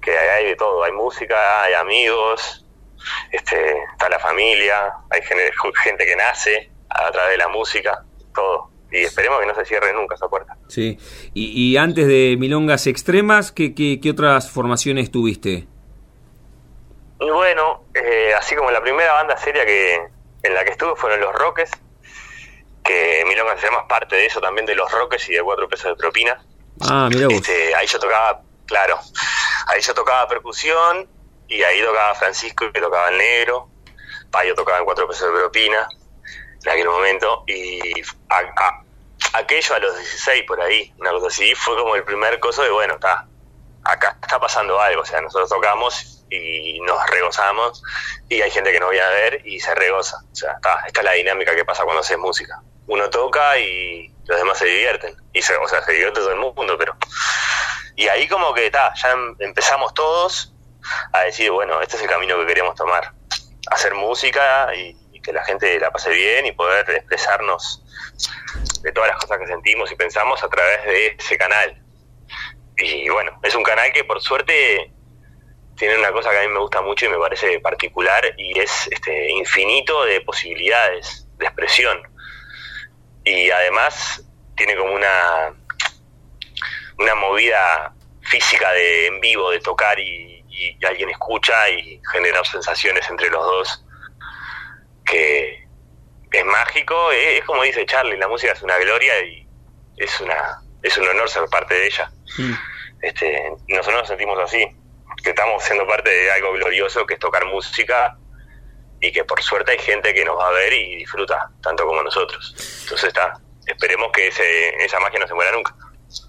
Que 0.00 0.16
hay 0.16 0.46
de 0.46 0.56
todo, 0.56 0.84
hay 0.84 0.92
música, 0.92 1.62
hay 1.62 1.74
amigos, 1.74 2.64
este, 3.30 3.74
está 3.92 4.08
la 4.08 4.18
familia, 4.18 4.92
hay 5.10 5.20
gente 5.82 6.06
que 6.06 6.16
nace 6.16 6.70
a 6.88 7.10
través 7.10 7.32
de 7.32 7.38
la 7.38 7.48
música, 7.48 8.04
todo. 8.34 8.70
Y 8.92 8.98
esperemos 9.04 9.38
que 9.38 9.46
no 9.46 9.54
se 9.54 9.64
cierre 9.64 9.92
nunca 9.92 10.16
esa 10.16 10.28
puerta. 10.28 10.56
Sí. 10.68 10.98
Y, 11.32 11.76
antes 11.76 12.08
de 12.08 12.36
Milongas 12.38 12.88
Extremas, 12.88 13.52
¿qué, 13.52 13.72
qué, 13.72 14.10
otras 14.10 14.50
formaciones 14.50 15.12
tuviste? 15.12 15.68
Bueno, 17.20 17.84
eh, 17.94 18.32
así 18.36 18.56
como 18.56 18.72
la 18.72 18.80
primera 18.80 19.12
banda 19.12 19.36
seria 19.36 19.64
que 19.64 20.00
en 20.42 20.54
la 20.54 20.64
que 20.64 20.72
estuve 20.72 20.96
fueron 20.96 21.20
Los 21.20 21.32
Roques, 21.34 21.70
que 22.82 23.24
Milongas 23.28 23.54
Extremas 23.54 23.84
parte 23.88 24.16
de 24.16 24.26
eso 24.26 24.40
también 24.40 24.66
de 24.66 24.74
Los 24.74 24.90
Roques 24.90 25.28
y 25.28 25.34
de 25.34 25.42
cuatro 25.42 25.68
pesos 25.68 25.92
de 25.92 25.96
propina. 25.96 26.42
Ah, 26.80 27.08
mira 27.12 27.28
Este, 27.30 27.74
ahí 27.76 27.86
yo 27.86 28.00
tocaba, 28.00 28.42
claro, 28.66 28.98
ahí 29.68 29.80
yo 29.82 29.94
tocaba 29.94 30.26
percusión 30.26 31.08
y 31.50 31.62
ahí 31.64 31.82
tocaba 31.82 32.14
Francisco, 32.14 32.72
que 32.72 32.80
tocaba 32.80 33.08
el 33.08 33.18
negro, 33.18 33.68
Payo 34.30 34.54
tocaba 34.54 34.78
en 34.78 34.84
cuatro 34.84 35.08
pesos 35.08 35.32
de 35.32 35.38
propina 35.38 35.86
en 36.64 36.70
aquel 36.70 36.88
momento, 36.88 37.42
y 37.46 38.02
aquello 39.32 39.74
a 39.74 39.78
los 39.78 39.96
16 39.96 40.44
por 40.46 40.60
ahí, 40.60 40.92
una 40.98 41.10
cosa 41.10 41.26
así, 41.28 41.54
fue 41.54 41.76
como 41.76 41.96
el 41.96 42.04
primer 42.04 42.38
coso 42.38 42.62
de, 42.62 42.70
bueno, 42.70 42.94
está, 42.94 43.26
acá 43.82 44.16
está 44.22 44.38
pasando 44.38 44.78
algo, 44.78 45.02
o 45.02 45.04
sea, 45.04 45.20
nosotros 45.22 45.48
tocamos 45.48 46.24
y 46.30 46.78
nos 46.80 47.04
regozamos, 47.08 47.82
y 48.28 48.40
hay 48.42 48.50
gente 48.50 48.70
que 48.70 48.78
no 48.78 48.90
viene 48.90 49.06
a 49.06 49.10
ver 49.10 49.44
y 49.44 49.58
se 49.58 49.74
regoza, 49.74 50.18
o 50.30 50.36
sea, 50.36 50.52
está, 50.52 50.84
esta 50.86 51.00
es 51.00 51.04
la 51.04 51.12
dinámica 51.12 51.56
que 51.56 51.64
pasa 51.64 51.82
cuando 51.82 52.00
haces 52.00 52.18
música. 52.18 52.62
Uno 52.86 53.08
toca 53.10 53.58
y 53.58 54.14
los 54.26 54.38
demás 54.38 54.58
se 54.58 54.66
divierten, 54.66 55.16
y 55.32 55.42
se, 55.42 55.56
o 55.56 55.66
sea, 55.66 55.82
se 55.82 55.92
divierte 55.92 56.20
todo 56.20 56.30
el 56.30 56.38
mundo, 56.38 56.76
pero... 56.78 56.96
Y 57.96 58.06
ahí 58.08 58.28
como 58.28 58.54
que 58.54 58.66
está, 58.66 58.92
ya 58.94 59.10
em, 59.10 59.34
empezamos 59.40 59.92
todos 59.94 60.54
a 61.12 61.20
decir, 61.22 61.50
bueno, 61.50 61.80
este 61.80 61.96
es 61.96 62.02
el 62.02 62.08
camino 62.08 62.38
que 62.38 62.46
queremos 62.46 62.74
tomar, 62.74 63.12
hacer 63.70 63.94
música 63.94 64.74
y, 64.74 64.98
que 65.22 65.34
la 65.34 65.44
gente 65.44 65.78
la 65.78 65.90
pase 65.90 66.08
bien 66.12 66.46
y 66.46 66.52
poder 66.52 66.88
expresarnos 66.88 67.84
de 68.80 68.90
todas 68.90 69.10
las 69.10 69.18
cosas 69.20 69.36
que 69.36 69.46
sentimos 69.46 69.92
y 69.92 69.94
pensamos 69.94 70.42
a 70.42 70.48
través 70.48 70.82
de 70.84 71.06
ese 71.08 71.36
canal. 71.36 71.78
Y 72.78 73.06
bueno, 73.10 73.38
es 73.42 73.54
un 73.54 73.62
canal 73.62 73.92
que 73.92 74.02
por 74.04 74.22
suerte 74.22 74.90
tiene 75.76 75.98
una 75.98 76.10
cosa 76.10 76.30
que 76.30 76.38
a 76.38 76.40
mí 76.40 76.48
me 76.48 76.60
gusta 76.60 76.80
mucho 76.80 77.04
y 77.04 77.10
me 77.10 77.18
parece 77.18 77.60
particular 77.60 78.32
y 78.38 78.58
es 78.58 78.86
este 78.90 79.30
infinito 79.32 80.06
de 80.06 80.22
posibilidades 80.22 81.28
de 81.36 81.44
expresión. 81.44 82.00
Y 83.22 83.50
además 83.50 84.24
tiene 84.56 84.74
como 84.74 84.94
una 84.94 85.54
una 87.00 87.14
movida 87.14 87.94
física 88.20 88.70
de 88.72 89.06
en 89.06 89.20
vivo, 89.20 89.50
de 89.50 89.60
tocar 89.60 89.98
y, 89.98 90.29
alguien 90.84 91.10
escucha 91.10 91.68
y 91.70 92.00
generar 92.12 92.46
sensaciones 92.46 93.08
entre 93.10 93.30
los 93.30 93.44
dos 93.44 93.84
que 95.04 95.66
es 96.30 96.44
mágico, 96.44 97.10
es, 97.12 97.44
como 97.44 97.62
dice 97.64 97.84
Charlie, 97.86 98.16
la 98.16 98.28
música 98.28 98.52
es 98.52 98.62
una 98.62 98.78
gloria 98.78 99.20
y 99.24 99.46
es 99.96 100.20
una 100.20 100.62
es 100.82 100.96
un 100.96 101.08
honor 101.08 101.28
ser 101.28 101.44
parte 101.46 101.74
de 101.74 101.86
ella. 101.86 102.10
Este, 103.02 103.50
nosotros 103.68 104.00
nos 104.00 104.08
sentimos 104.08 104.38
así, 104.38 104.64
que 105.22 105.30
estamos 105.30 105.62
siendo 105.62 105.86
parte 105.86 106.10
de 106.10 106.30
algo 106.32 106.52
glorioso 106.52 107.06
que 107.06 107.14
es 107.14 107.20
tocar 107.20 107.44
música 107.46 108.16
y 109.00 109.12
que 109.12 109.24
por 109.24 109.42
suerte 109.42 109.72
hay 109.72 109.78
gente 109.78 110.14
que 110.14 110.24
nos 110.24 110.38
va 110.38 110.48
a 110.48 110.52
ver 110.52 110.72
y 110.72 110.96
disfruta 110.96 111.50
tanto 111.62 111.86
como 111.86 112.02
nosotros. 112.02 112.54
Entonces 112.82 113.08
está, 113.08 113.38
esperemos 113.66 114.10
que 114.12 114.28
ese, 114.28 114.68
esa 114.82 115.00
magia 115.00 115.20
no 115.20 115.26
se 115.26 115.34
muera 115.34 115.52
nunca. 115.52 115.74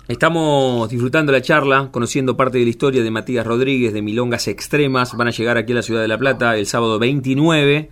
Estamos 0.07 0.89
disfrutando 0.89 1.31
la 1.31 1.41
charla, 1.41 1.89
conociendo 1.91 2.37
parte 2.37 2.57
de 2.57 2.65
la 2.65 2.69
historia 2.69 3.01
de 3.01 3.11
Matías 3.11 3.45
Rodríguez, 3.45 3.93
de 3.93 4.01
Milongas 4.01 4.47
Extremas. 4.47 5.15
Van 5.15 5.27
a 5.27 5.31
llegar 5.31 5.57
aquí 5.57 5.71
a 5.71 5.75
la 5.75 5.81
ciudad 5.81 6.01
de 6.01 6.07
La 6.07 6.17
Plata 6.17 6.55
el 6.57 6.67
sábado 6.67 6.99
29 6.99 7.89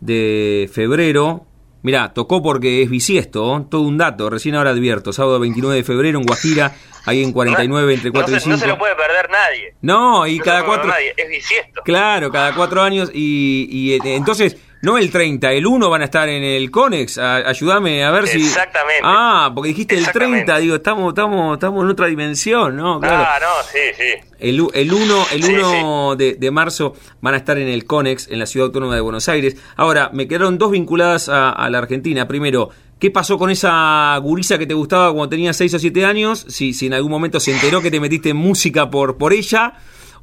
de 0.00 0.70
febrero. 0.72 1.46
Mirá, 1.82 2.12
tocó 2.14 2.42
porque 2.42 2.82
es 2.82 2.90
bisiesto, 2.90 3.66
todo 3.70 3.82
un 3.82 3.98
dato, 3.98 4.30
recién 4.30 4.54
ahora 4.54 4.70
advierto. 4.70 5.12
Sábado 5.12 5.38
29 5.38 5.76
de 5.76 5.84
febrero 5.84 6.18
en 6.18 6.26
Guajira, 6.26 6.74
ahí 7.04 7.22
en 7.22 7.32
49 7.32 7.94
entre 7.94 8.10
4 8.10 8.36
y 8.36 8.40
5. 8.40 8.50
No 8.50 8.58
se 8.58 8.66
lo 8.66 8.78
puede 8.78 8.96
perder 8.96 9.30
nadie. 9.30 9.74
No, 9.82 10.26
y 10.26 10.38
cada 10.38 10.64
cuatro. 10.64 10.92
es 11.16 11.28
bisiesto. 11.28 11.82
Claro, 11.84 12.30
cada 12.32 12.54
cuatro 12.54 12.82
años. 12.82 13.10
Y, 13.12 13.68
y 13.70 13.92
eh, 13.92 14.16
entonces 14.16 14.56
no 14.82 14.98
el 14.98 15.10
30, 15.10 15.52
el 15.52 15.66
1 15.66 15.90
van 15.90 16.02
a 16.02 16.04
estar 16.04 16.28
en 16.28 16.42
el 16.42 16.70
Conex. 16.70 17.18
ayúdame 17.18 18.04
a 18.04 18.10
ver 18.10 18.26
si. 18.26 18.38
Exactamente. 18.38 19.02
Ah, 19.02 19.50
porque 19.54 19.68
dijiste 19.68 19.96
el 19.96 20.06
30, 20.10 20.58
digo, 20.58 20.76
estamos, 20.76 21.08
estamos, 21.08 21.54
estamos 21.54 21.84
en 21.84 21.90
otra 21.90 22.06
dimensión, 22.06 22.76
¿no? 22.76 23.00
Claro. 23.00 23.26
Ah, 23.26 23.38
no, 23.40 23.62
sí, 23.70 23.78
sí. 23.96 24.28
El, 24.38 24.66
el 24.74 24.92
1, 24.92 25.26
el 25.32 25.44
1 25.44 26.16
De, 26.16 26.34
de, 26.34 26.50
marzo 26.50 26.94
van 27.20 27.34
a 27.34 27.38
estar 27.38 27.56
en 27.58 27.68
el 27.68 27.86
Conex, 27.86 28.28
en 28.28 28.38
la 28.38 28.46
Ciudad 28.46 28.66
Autónoma 28.66 28.94
de 28.94 29.00
Buenos 29.00 29.28
Aires. 29.28 29.56
Ahora, 29.76 30.10
me 30.12 30.28
quedaron 30.28 30.58
dos 30.58 30.70
vinculadas 30.70 31.28
a, 31.28 31.68
la 31.70 31.78
Argentina. 31.78 32.28
Primero, 32.28 32.70
¿Qué 32.98 33.10
pasó 33.10 33.36
con 33.36 33.50
esa 33.50 34.16
gurisa 34.22 34.56
que 34.56 34.66
te 34.66 34.72
gustaba 34.72 35.12
cuando 35.12 35.28
tenías 35.28 35.54
6 35.58 35.74
o 35.74 35.78
7 35.78 36.06
años? 36.06 36.46
Si, 36.48 36.72
si 36.72 36.86
en 36.86 36.94
algún 36.94 37.10
momento 37.10 37.40
se 37.40 37.52
enteró 37.52 37.82
que 37.82 37.90
te 37.90 38.00
metiste 38.00 38.30
en 38.30 38.38
música 38.38 38.88
por, 38.88 39.18
por 39.18 39.34
ella 39.34 39.74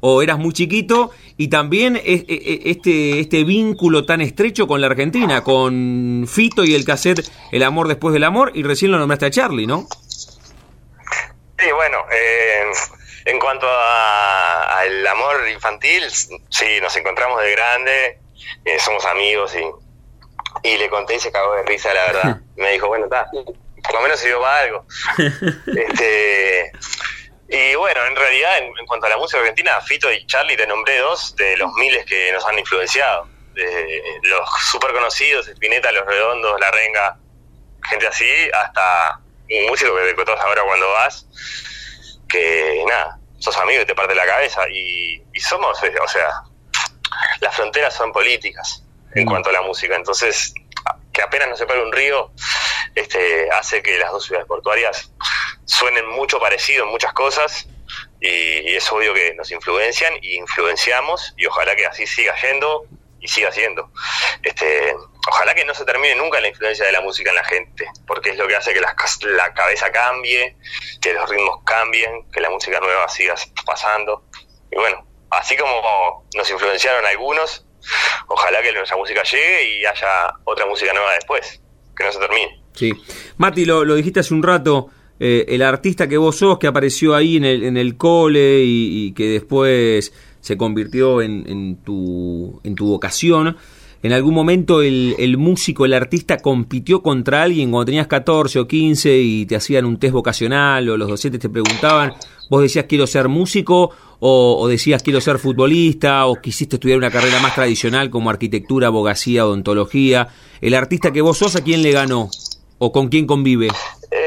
o 0.06 0.20
eras 0.20 0.38
muy 0.38 0.52
chiquito 0.52 1.12
y 1.38 1.48
también 1.48 1.98
este, 2.04 3.20
este 3.20 3.42
vínculo 3.42 4.04
tan 4.04 4.20
estrecho 4.20 4.66
con 4.66 4.82
la 4.82 4.88
Argentina, 4.88 5.42
con 5.42 6.26
Fito 6.28 6.62
y 6.62 6.74
el 6.74 6.84
cassette 6.84 7.26
El 7.50 7.62
amor 7.62 7.88
después 7.88 8.12
del 8.12 8.24
amor 8.24 8.52
y 8.54 8.64
recién 8.64 8.92
lo 8.92 8.98
nombraste 8.98 9.24
a 9.24 9.30
Charlie, 9.30 9.66
¿no? 9.66 9.88
Sí, 11.58 11.72
bueno, 11.74 12.04
eh, 12.12 12.64
en 13.24 13.38
cuanto 13.38 13.66
al 13.66 15.06
amor 15.06 15.48
infantil, 15.50 16.02
sí, 16.10 16.66
nos 16.82 16.94
encontramos 16.96 17.40
de 17.40 17.50
grande, 17.52 18.18
eh, 18.66 18.78
somos 18.80 19.06
amigos 19.06 19.54
y, 19.56 20.68
y 20.68 20.76
le 20.76 20.90
conté 20.90 21.14
y 21.14 21.20
se 21.20 21.32
cagó 21.32 21.54
de 21.54 21.62
risa, 21.62 21.94
la 21.94 22.12
verdad. 22.12 22.40
Me 22.56 22.72
dijo, 22.72 22.88
bueno, 22.88 23.06
está, 23.06 23.30
por 23.30 23.94
lo 23.94 24.02
menos 24.02 24.20
se 24.20 24.26
dio 24.26 24.38
para 24.38 24.60
algo. 24.60 24.84
este, 25.66 26.72
y 27.48 27.74
bueno, 27.74 28.04
en 28.06 28.16
realidad, 28.16 28.58
en, 28.58 28.86
cuanto 28.86 29.06
a 29.06 29.10
la 29.10 29.16
música 29.16 29.40
argentina, 29.40 29.80
Fito 29.82 30.10
y 30.10 30.26
Charlie 30.26 30.56
te 30.56 30.66
nombré 30.66 30.98
dos 30.98 31.36
de 31.36 31.56
los 31.56 31.72
miles 31.74 32.04
que 32.06 32.32
nos 32.32 32.44
han 32.46 32.58
influenciado. 32.58 33.28
De 33.54 34.02
los 34.22 34.48
súper 34.70 34.92
conocidos, 34.92 35.46
Spinetta, 35.46 35.92
Los 35.92 36.06
Redondos, 36.06 36.58
La 36.58 36.70
Renga, 36.70 37.16
gente 37.88 38.06
así, 38.06 38.26
hasta 38.52 39.20
un 39.50 39.66
músico 39.66 39.94
que 39.94 40.02
te 40.02 40.14
contás 40.16 40.40
ahora 40.40 40.62
cuando 40.62 40.90
vas, 40.90 41.26
que 42.28 42.82
nada, 42.88 43.18
sos 43.38 43.56
amigo 43.58 43.82
y 43.82 43.86
te 43.86 43.94
parte 43.94 44.14
la 44.14 44.26
cabeza. 44.26 44.68
Y, 44.70 45.22
somos, 45.38 45.80
eh, 45.84 45.92
o 46.02 46.08
sea, 46.08 46.30
las 47.40 47.54
fronteras 47.54 47.94
son 47.94 48.12
políticas 48.12 48.82
en 49.14 49.26
mm. 49.26 49.28
cuanto 49.28 49.50
a 49.50 49.52
la 49.52 49.62
música. 49.62 49.94
Entonces, 49.94 50.54
que 51.12 51.22
apenas 51.22 51.48
no 51.48 51.56
se 51.56 51.66
para 51.66 51.82
un 51.82 51.92
río, 51.92 52.32
este, 52.94 53.48
hace 53.50 53.82
que 53.82 53.98
las 53.98 54.10
dos 54.10 54.24
ciudades 54.24 54.48
portuarias 54.48 55.12
suenen 55.66 56.06
mucho 56.08 56.38
parecido 56.38 56.84
en 56.84 56.90
muchas 56.90 57.12
cosas 57.12 57.66
y, 58.20 58.74
es 58.74 58.90
obvio 58.90 59.14
que 59.14 59.34
nos 59.34 59.50
influencian 59.50 60.14
y 60.22 60.36
influenciamos 60.36 61.34
y 61.36 61.46
ojalá 61.46 61.76
que 61.76 61.86
así 61.86 62.06
siga 62.06 62.34
yendo 62.40 62.86
y 63.20 63.28
siga 63.28 63.50
siendo. 63.52 63.90
Este, 64.42 64.94
ojalá 65.28 65.54
que 65.54 65.64
no 65.64 65.74
se 65.74 65.84
termine 65.84 66.14
nunca 66.14 66.40
la 66.40 66.48
influencia 66.48 66.84
de 66.84 66.92
la 66.92 67.00
música 67.00 67.30
en 67.30 67.36
la 67.36 67.44
gente, 67.44 67.86
porque 68.06 68.30
es 68.30 68.38
lo 68.38 68.46
que 68.46 68.56
hace 68.56 68.74
que 68.74 68.80
la, 68.80 68.94
la 69.36 69.54
cabeza 69.54 69.90
cambie, 69.90 70.56
que 71.00 71.12
los 71.14 71.28
ritmos 71.28 71.60
cambien, 71.64 72.30
que 72.30 72.40
la 72.40 72.50
música 72.50 72.80
nueva 72.80 73.08
siga 73.08 73.34
pasando. 73.64 74.24
Y 74.70 74.76
bueno, 74.76 75.06
así 75.30 75.56
como 75.56 76.28
nos 76.34 76.50
influenciaron 76.50 77.06
algunos, 77.06 77.66
ojalá 78.28 78.62
que 78.62 78.72
nuestra 78.72 78.96
música 78.96 79.22
llegue 79.22 79.78
y 79.78 79.86
haya 79.86 80.34
otra 80.44 80.66
música 80.66 80.92
nueva 80.92 81.12
después, 81.14 81.60
que 81.96 82.04
no 82.04 82.12
se 82.12 82.18
termine. 82.18 82.62
Sí. 82.74 82.92
Mati, 83.38 83.64
lo, 83.64 83.84
lo 83.84 83.94
dijiste 83.94 84.20
hace 84.20 84.34
un 84.34 84.42
rato, 84.42 84.90
eh, 85.20 85.44
el 85.48 85.62
artista 85.62 86.08
que 86.08 86.16
vos 86.16 86.36
sos, 86.36 86.58
que 86.58 86.66
apareció 86.66 87.14
ahí 87.14 87.36
en 87.36 87.44
el, 87.44 87.62
en 87.62 87.76
el 87.76 87.96
cole 87.96 88.62
y, 88.64 89.12
que 89.12 89.28
después 89.28 90.12
se 90.40 90.56
convirtió 90.56 91.22
en, 91.22 91.44
en, 91.46 91.76
tu, 91.76 92.60
en 92.64 92.74
tu 92.74 92.86
vocación. 92.86 93.56
¿En 94.04 94.12
algún 94.12 94.34
momento 94.34 94.82
el, 94.82 95.36
músico, 95.38 95.86
el 95.86 95.94
artista 95.94 96.36
compitió 96.36 97.02
contra 97.02 97.42
alguien 97.42 97.70
cuando 97.70 97.86
tenías 97.86 98.06
14 98.06 98.58
o 98.58 98.68
15 98.68 99.18
y 99.18 99.46
te 99.46 99.56
hacían 99.56 99.86
un 99.86 99.96
test 99.98 100.12
vocacional 100.12 100.90
o 100.90 100.98
los 100.98 101.08
docentes 101.08 101.40
te 101.40 101.48
preguntaban, 101.48 102.12
vos 102.50 102.60
decías 102.60 102.84
quiero 102.86 103.06
ser 103.06 103.28
músico 103.28 103.92
o, 104.20 104.68
decías 104.68 105.02
quiero 105.02 105.22
ser 105.22 105.38
futbolista 105.38 106.26
o 106.26 106.34
quisiste 106.34 106.76
estudiar 106.76 106.98
una 106.98 107.10
carrera 107.10 107.40
más 107.40 107.54
tradicional 107.54 108.10
como 108.10 108.28
arquitectura, 108.28 108.88
abogacía, 108.88 109.46
odontología? 109.46 110.28
¿El 110.60 110.74
artista 110.74 111.10
que 111.10 111.22
vos 111.22 111.38
sos 111.38 111.56
a 111.56 111.64
quién 111.64 111.82
le 111.82 111.92
ganó 111.92 112.28
o 112.76 112.92
con 112.92 113.08
quién 113.08 113.26
convive? 113.26 113.68
Bueno, 113.68 114.23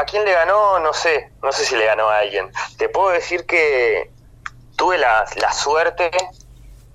¿a 0.00 0.04
quién 0.04 0.24
le 0.24 0.32
ganó? 0.32 0.80
No 0.80 0.92
sé, 0.92 1.32
no 1.42 1.52
sé 1.52 1.64
si 1.64 1.76
le 1.76 1.84
ganó 1.84 2.08
a 2.08 2.18
alguien. 2.18 2.50
Te 2.78 2.88
puedo 2.88 3.10
decir 3.10 3.46
que 3.46 4.10
tuve 4.76 4.98
la, 4.98 5.26
suerte 5.52 6.10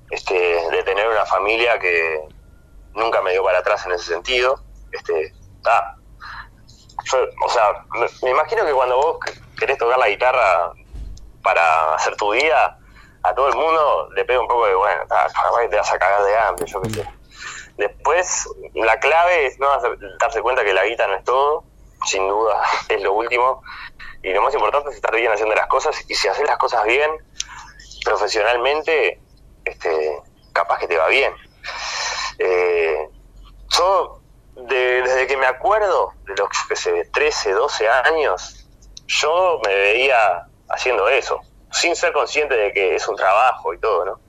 este, 0.10 0.34
de 0.34 0.84
tener 0.84 1.08
una 1.08 1.26
familia 1.26 1.80
que 1.80 2.22
nunca 2.94 3.22
me 3.22 3.32
dio 3.32 3.44
para 3.44 3.60
atrás 3.60 3.86
en 3.86 3.94
ese 3.94 4.06
sentido. 4.06 4.60
Este, 4.92 5.34
o 7.46 7.50
sea, 7.50 7.86
me, 8.24 8.30
imagino 8.30 8.66
que 8.66 8.74
cuando 8.74 8.98
vos 8.98 9.18
querés 9.58 9.78
tocar 9.78 10.00
la 10.00 10.10
guitarra 10.10 10.74
para 11.44 11.94
hacer 11.94 12.16
tu 12.16 12.34
vida, 12.34 12.80
a 13.24 13.36
todo 13.36 13.50
el 13.50 13.56
mundo 13.56 14.10
le 14.16 14.26
pega 14.26 14.40
un 14.40 14.48
poco 14.48 14.66
de, 14.68 14.76
bueno, 14.76 15.04
te 15.08 15.78
vas 15.78 15.94
a 15.94 16.00
cagar 16.00 16.24
de 16.24 16.38
hambre, 16.38 16.66
yo 16.66 16.82
qué 16.82 16.90
sé. 16.90 17.08
Después, 17.78 18.48
la 18.74 18.98
clave 19.00 19.48
es 19.48 19.60
no 19.60 19.68
darse 20.20 20.42
cuenta 20.42 20.64
que 20.64 20.74
la 20.74 20.86
guitarra 20.86 21.12
no 21.12 21.18
es 21.18 21.24
todo, 21.26 21.66
sin 22.06 22.28
duda 22.28 22.62
es 22.90 23.02
lo 23.02 23.14
último. 23.14 23.64
Y 24.24 24.34
lo 24.34 24.42
más 24.42 24.54
importante 24.54 24.90
es 24.90 24.96
estar 24.96 25.16
bien 25.16 25.32
haciendo 25.32 25.56
las 25.56 25.68
cosas. 25.68 26.04
Y 26.10 26.16
si 26.16 26.28
haces 26.28 26.48
las 26.48 26.58
cosas 26.58 26.84
bien, 26.86 27.12
profesionalmente, 28.04 29.20
este, 29.64 30.22
capaz 30.54 30.80
que 30.80 30.88
te 30.88 30.98
va 30.98 31.08
bien. 31.08 31.34
Eh, 32.40 33.10
yo, 33.78 34.22
desde 34.56 35.28
que 35.28 35.38
me 35.38 35.46
acuerdo, 35.46 36.14
de 36.26 36.36
los 36.36 36.50
que 36.68 36.76
se 36.76 37.06
13, 37.06 37.52
12 37.52 37.88
años, 37.88 38.68
yo 39.08 39.60
me 39.66 39.76
veía 39.76 40.48
haciendo 40.70 41.08
eso, 41.10 41.42
sin 41.72 41.96
ser 41.96 42.14
consciente 42.14 42.56
de 42.56 42.74
que 42.74 42.96
es 42.96 43.08
un 43.08 43.16
trabajo 43.16 43.74
y 43.74 43.80
todo, 43.80 44.06
¿no? 44.06 44.25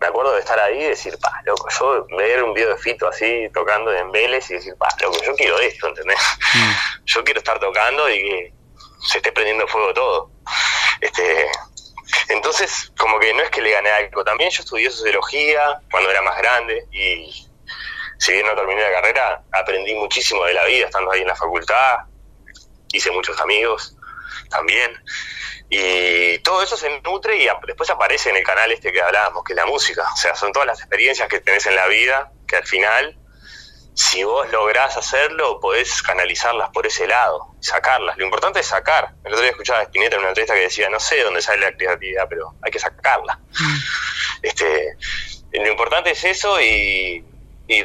Me 0.00 0.06
acuerdo 0.06 0.32
de 0.32 0.40
estar 0.40 0.58
ahí 0.58 0.78
y 0.80 0.88
decir, 0.88 1.18
pa, 1.18 1.42
loco, 1.44 1.68
yo 1.78 2.06
ver 2.16 2.42
un 2.42 2.54
video 2.54 2.70
de 2.70 2.78
Fito 2.78 3.06
así 3.06 3.48
tocando 3.52 3.92
en 3.92 4.10
Vélez 4.10 4.50
y 4.50 4.54
decir, 4.54 4.74
pa, 4.78 4.88
loco, 5.02 5.18
yo 5.22 5.34
quiero 5.34 5.58
esto, 5.60 5.88
¿entendés? 5.88 6.18
Mm. 6.54 6.72
Yo 7.06 7.24
quiero 7.24 7.40
estar 7.40 7.58
tocando 7.58 8.08
y 8.08 8.22
que 8.22 8.54
se 9.08 9.18
esté 9.18 9.32
prendiendo 9.32 9.66
fuego 9.66 9.92
todo. 9.92 10.30
Este, 11.00 11.50
entonces, 12.28 12.92
como 12.96 13.18
que 13.18 13.34
no 13.34 13.42
es 13.42 13.50
que 13.50 13.60
le 13.60 13.72
gané 13.72 13.90
algo, 13.90 14.22
también 14.22 14.50
yo 14.50 14.62
estudié 14.62 14.90
sociología 14.90 15.80
cuando 15.90 16.10
era 16.10 16.22
más 16.22 16.38
grande 16.38 16.86
y 16.92 17.48
si 18.18 18.32
bien 18.32 18.46
no 18.46 18.54
terminé 18.54 18.82
la 18.82 18.92
carrera, 18.92 19.42
aprendí 19.50 19.94
muchísimo 19.94 20.44
de 20.44 20.54
la 20.54 20.64
vida 20.66 20.86
estando 20.86 21.10
ahí 21.10 21.22
en 21.22 21.28
la 21.28 21.34
facultad, 21.34 22.00
hice 22.92 23.10
muchos 23.10 23.40
amigos 23.40 23.96
también. 24.50 24.92
Y 25.70 26.38
todo 26.40 26.62
eso 26.62 26.76
se 26.76 27.00
nutre 27.00 27.36
y 27.42 27.48
después 27.66 27.88
aparece 27.90 28.30
en 28.30 28.36
el 28.36 28.42
canal 28.42 28.72
este 28.72 28.92
que 28.92 29.00
hablábamos, 29.00 29.44
que 29.44 29.52
es 29.52 29.56
la 29.56 29.66
música. 29.66 30.04
O 30.12 30.16
sea, 30.16 30.34
son 30.34 30.52
todas 30.52 30.66
las 30.66 30.80
experiencias 30.80 31.28
que 31.28 31.40
tenés 31.40 31.64
en 31.66 31.76
la 31.76 31.86
vida 31.86 32.32
que 32.46 32.56
al 32.56 32.66
final 32.66 33.16
si 33.94 34.24
vos 34.24 34.50
lográs 34.50 34.96
hacerlo, 34.96 35.60
podés 35.60 36.02
canalizarlas 36.02 36.70
por 36.70 36.86
ese 36.86 37.06
lado, 37.06 37.54
sacarlas. 37.60 38.16
Lo 38.16 38.24
importante 38.24 38.60
es 38.60 38.66
sacar. 38.66 39.14
El 39.24 39.32
otro 39.32 39.42
día 39.42 39.50
escuchaba 39.50 39.80
a 39.80 39.82
Spinetta 39.82 40.16
en 40.16 40.20
una 40.20 40.30
entrevista 40.30 40.54
que 40.54 40.62
decía, 40.62 40.88
no 40.88 41.00
sé 41.00 41.22
dónde 41.22 41.42
sale 41.42 41.60
la 41.60 41.76
creatividad, 41.76 42.26
pero 42.28 42.54
hay 42.62 42.70
que 42.70 42.78
sacarla. 42.78 43.38
Mm. 43.58 43.76
Este, 44.42 44.96
lo 45.52 45.68
importante 45.70 46.12
es 46.12 46.24
eso 46.24 46.60
y, 46.60 47.26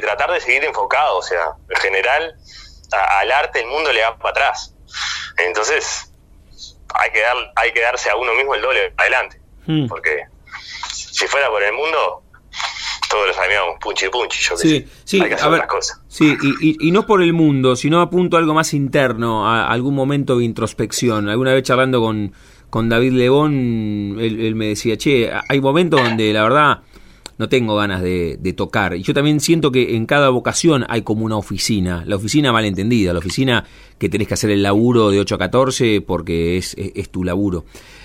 tratar 0.00 0.32
de 0.32 0.40
seguir 0.40 0.64
enfocado. 0.64 1.18
O 1.18 1.22
sea, 1.22 1.50
en 1.68 1.80
general, 1.80 2.34
al 2.92 3.32
arte 3.32 3.60
el 3.60 3.66
mundo 3.66 3.92
le 3.92 4.02
va 4.02 4.16
para 4.16 4.30
atrás. 4.30 4.74
Entonces, 5.36 6.05
hay 6.98 7.10
que, 7.12 7.20
dar, 7.20 7.36
hay 7.56 7.72
que 7.72 7.80
darse 7.80 8.10
a 8.10 8.16
uno 8.16 8.34
mismo 8.34 8.54
el 8.54 8.62
doble 8.62 8.92
adelante. 8.96 9.40
Mm. 9.66 9.86
Porque 9.86 10.24
si 10.92 11.26
fuera 11.26 11.48
por 11.48 11.62
el 11.62 11.72
mundo, 11.72 12.22
todos 13.10 13.26
los 13.28 13.36
sabíamos, 13.36 13.76
punchi 13.80 14.08
punchi, 14.08 14.42
yo 14.42 14.56
sí, 14.56 14.86
sí, 15.04 15.20
hay 15.22 15.28
que 15.28 15.34
hacer 15.34 15.54
a 15.54 15.66
cosas. 15.66 16.00
Sí, 16.08 16.36
y, 16.60 16.88
y, 16.88 16.90
no 16.90 17.06
por 17.06 17.22
el 17.22 17.32
mundo, 17.32 17.76
sino 17.76 18.00
apunto 18.00 18.36
a 18.36 18.40
algo 18.40 18.54
más 18.54 18.74
interno, 18.74 19.48
a 19.48 19.68
algún 19.68 19.94
momento 19.94 20.38
de 20.38 20.44
introspección. 20.44 21.28
Alguna 21.28 21.52
vez 21.52 21.62
charlando 21.62 22.00
con, 22.00 22.32
con 22.70 22.88
David 22.88 23.12
Lebón, 23.12 24.16
él, 24.18 24.54
me 24.54 24.68
decía, 24.68 24.96
che, 24.96 25.30
hay 25.48 25.60
momentos 25.60 26.02
donde 26.02 26.32
la 26.32 26.42
verdad 26.42 26.78
no 27.38 27.48
tengo 27.48 27.76
ganas 27.76 28.02
de, 28.02 28.54
tocar. 28.56 28.94
Y 28.94 29.02
yo 29.02 29.12
también 29.12 29.40
siento 29.40 29.70
que 29.70 29.96
en 29.96 30.06
cada 30.06 30.30
vocación 30.30 30.86
hay 30.88 31.02
como 31.02 31.24
una 31.24 31.36
oficina, 31.36 32.02
la 32.06 32.16
oficina 32.16 32.52
malentendida, 32.52 33.12
la 33.12 33.18
oficina 33.18 33.64
que 33.98 34.08
tenés 34.08 34.28
que 34.28 34.34
hacer 34.34 34.50
el 34.50 34.62
laburo 34.62 35.10
de 35.10 35.20
8 35.20 35.34
a 35.34 35.38
14 35.38 36.00
porque 36.00 36.56
es, 36.56 36.74
es, 36.76 37.10
tu 37.10 37.24
laburo. 37.24 37.64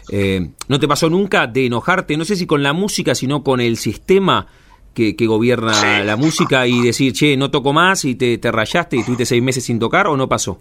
Eh, 0.10 0.50
¿No 0.68 0.80
te 0.80 0.88
pasó 0.88 1.10
nunca 1.10 1.48
de 1.48 1.68
enojarte, 1.68 2.18
no 2.18 2.26
sé 2.26 2.36
si 2.36 2.46
con 2.46 2.64
la 2.64 2.74
música, 2.74 3.16
sino 3.16 3.44
con 3.44 3.62
el 3.62 3.78
sistema 3.78 4.48
que, 4.94 5.16
gobierna 5.20 6.04
la 6.04 6.16
música 6.18 6.68
y 6.68 6.82
decir, 6.82 7.14
che, 7.14 7.38
no 7.38 7.50
toco 7.50 7.72
más 7.72 8.04
y 8.06 8.16
te, 8.16 8.38
te 8.38 8.52
rayaste 8.52 8.98
y 8.98 9.04
tuviste 9.04 9.26
seis 9.26 9.42
meses 9.42 9.64
sin 9.64 9.80
tocar 9.80 10.08
o 10.08 10.18
no 10.18 10.28
pasó? 10.28 10.60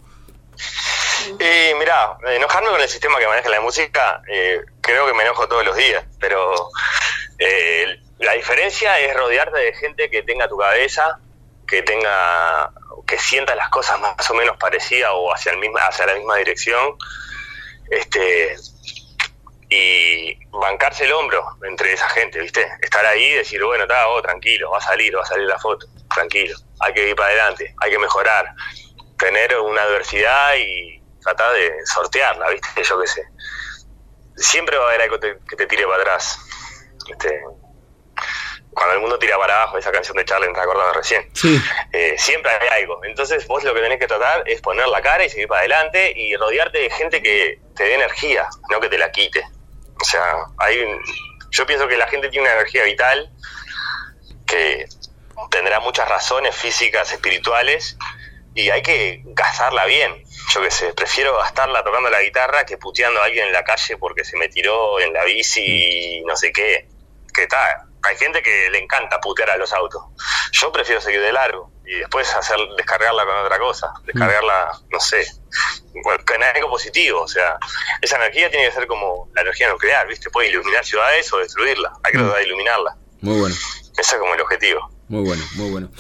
Eh, 1.39 1.75
mirá, 1.79 2.17
enojarme 2.35 2.71
con 2.71 2.81
el 2.81 2.89
sistema 2.89 3.19
que 3.19 3.27
maneja 3.27 3.49
la 3.49 3.61
música, 3.61 4.23
eh, 4.31 4.61
creo 4.81 5.07
que 5.07 5.15
me 5.15 5.23
enojo 5.23 5.47
todos 5.49 5.65
los 5.65 5.77
días, 5.77 6.05
pero 6.19 6.39
eh, 7.39 8.00
la 8.21 8.35
diferencia 8.35 8.99
es 9.01 9.17
rodearte 9.17 9.59
de 9.59 9.73
gente 9.75 10.11
que 10.11 10.23
tenga 10.23 10.47
tu 10.47 10.59
cabeza, 10.59 11.19
que 11.67 11.83
tenga, 11.83 12.71
que 13.07 13.19
sienta 13.19 13.55
las 13.55 13.71
cosas 13.71 13.99
más 13.99 14.31
o 14.31 14.35
menos 14.35 14.59
parecidas 14.59 15.11
o 15.15 15.33
hacia, 15.33 15.53
el 15.53 15.73
hacia 15.79 16.07
la 16.07 16.15
misma 16.15 16.37
dirección, 16.37 16.97
este, 17.91 18.57
y 19.71 20.37
bancarse 20.51 21.05
el 21.05 21.13
hombro 21.13 21.45
entre 21.63 21.95
esa 21.95 22.09
gente, 22.11 22.41
¿viste? 22.41 22.69
Estar 22.83 23.07
ahí 23.07 23.25
y 23.25 23.35
decir, 23.37 23.63
bueno, 23.65 23.85
está, 23.85 24.09
oh, 24.09 24.21
tranquilo, 24.21 24.71
va 24.71 24.79
a 24.79 24.83
salir, 24.83 25.17
va 25.17 25.23
a 25.23 25.27
salir 25.27 25.47
la 25.47 25.59
foto, 25.59 25.87
tranquilo, 26.15 26.55
hay 26.81 26.93
que 26.93 27.09
ir 27.09 27.17
para 27.17 27.31
adelante, 27.31 27.75
hay 27.81 27.91
que 27.91 27.99
mejorar, 27.99 28.55
tener 29.19 29.59
una 29.61 29.83
adversidad 29.83 30.57
y 30.57 31.03
tratar 31.23 31.55
de 31.55 31.87
sortearla, 31.87 32.51
¿viste? 32.51 32.83
Yo 32.83 33.01
qué 33.01 33.07
sé. 33.07 33.25
Siempre 34.37 34.77
va 34.77 34.85
a 34.85 34.89
haber 34.89 35.03
algo 35.03 35.19
que 35.21 35.57
te 35.57 35.67
tire 35.67 35.87
para 35.87 36.03
atrás. 36.03 36.39
Este, 37.09 37.43
cuando 38.73 38.95
el 38.95 39.01
mundo 39.01 39.19
tira 39.19 39.37
para 39.37 39.63
abajo, 39.63 39.79
esa 39.79 39.91
canción 39.91 40.17
de 40.17 40.25
Charlie, 40.25 40.53
te 40.53 40.61
acordando 40.61 40.93
recién. 40.93 41.29
Eh, 41.93 42.15
siempre 42.19 42.51
hay 42.53 42.83
algo. 42.83 43.05
Entonces 43.05 43.47
vos 43.47 43.65
lo 43.65 43.75
que 43.75 43.81
tenés 43.81 43.99
que 43.99 44.07
tratar 44.07 44.45
es 44.47 44.61
poner 44.61 44.87
la 44.89 45.03
cara 45.03 45.25
y 45.25 45.29
seguir 45.29 45.49
para 45.49 45.61
adelante 45.61 46.13
y 46.15 46.37
rodearte 46.37 46.79
de 46.79 46.91
gente 46.91 47.21
que 47.21 47.61
te 47.75 47.85
dé 47.85 47.95
energía, 47.95 48.49
no 48.71 48.81
que 48.81 48.89
te 48.89 48.97
la 48.97 49.11
quite. 49.11 49.45
O 50.01 50.05
sea, 50.05 50.37
hay 50.59 50.87
yo 51.51 51.67
pienso 51.67 51.89
que 51.89 51.97
la 51.97 52.07
gente 52.07 52.29
tiene 52.29 52.47
una 52.47 52.55
energía 52.55 52.85
vital 52.85 53.31
que 54.47 54.87
tendrá 55.51 55.81
muchas 55.81 56.09
razones 56.09 56.55
físicas, 56.55 57.13
espirituales, 57.13 57.97
y 58.55 58.71
hay 58.71 58.83
que 58.83 59.23
gastarla 59.25 59.85
bien. 59.87 60.25
Yo 60.55 60.63
qué 60.63 60.71
sé, 60.71 60.93
prefiero 60.95 61.37
gastarla 61.37 61.83
tocando 61.85 62.11
la 62.11 62.23
guitarra 62.23 62.65
que 62.65 62.77
puteando 62.77 63.21
a 63.21 63.25
alguien 63.25 63.47
en 63.47 63.53
la 63.53 63.65
calle 63.65 63.97
porque 63.97 64.25
se 64.25 64.37
me 64.37 64.49
tiró 64.49 65.01
en 65.01 65.13
la 65.13 65.25
bici 65.25 66.19
y 66.19 66.25
no 66.25 66.37
sé 66.37 66.53
qué. 66.53 66.89
Que 67.33 67.47
tal, 67.47 67.90
hay 68.03 68.17
gente 68.17 68.43
que 68.43 68.71
le 68.71 68.79
encanta 68.79 69.21
putear 69.21 69.51
a 69.51 69.57
los 69.57 69.73
autos. 69.73 70.03
Yo 70.53 70.73
prefiero 70.73 71.01
seguir 71.01 71.21
de 71.21 71.33
largo 71.33 71.73
y 71.87 71.97
después 71.97 72.33
hacer 72.35 72.59
descargarla 72.77 73.25
con 73.25 73.37
otra 73.37 73.59
cosa, 73.59 73.93
descargarla, 74.05 74.73
no 74.91 75.01
sé, 75.01 75.27
con 76.03 76.43
algo 76.43 76.71
positivo. 76.71 77.23
O 77.23 77.29
sea, 77.29 77.59
esa 78.01 78.17
energía 78.17 78.51
tiene 78.51 78.67
que 78.67 78.73
ser 78.73 78.87
como 78.87 79.29
la 79.35 79.43
energía 79.43 79.71
nuclear, 79.71 80.07
¿viste? 80.07 80.31
Puede 80.31 80.49
iluminar 80.49 80.85
ciudades 80.85 81.33
o 81.33 81.39
destruirla. 81.39 81.93
Hay 82.03 82.13
que 82.13 82.19
mm. 82.19 82.23
tratar 82.23 82.39
de 82.39 82.47
iluminarla. 82.47 82.97
Muy 83.21 83.39
bueno. 83.39 83.55
Ese 83.99 84.15
es 84.15 84.21
como 84.21 84.35
el 84.35 84.41
objetivo. 84.41 84.91
Muy 85.09 85.25
bueno, 85.25 85.43
muy 85.57 85.71
bueno. 85.71 85.91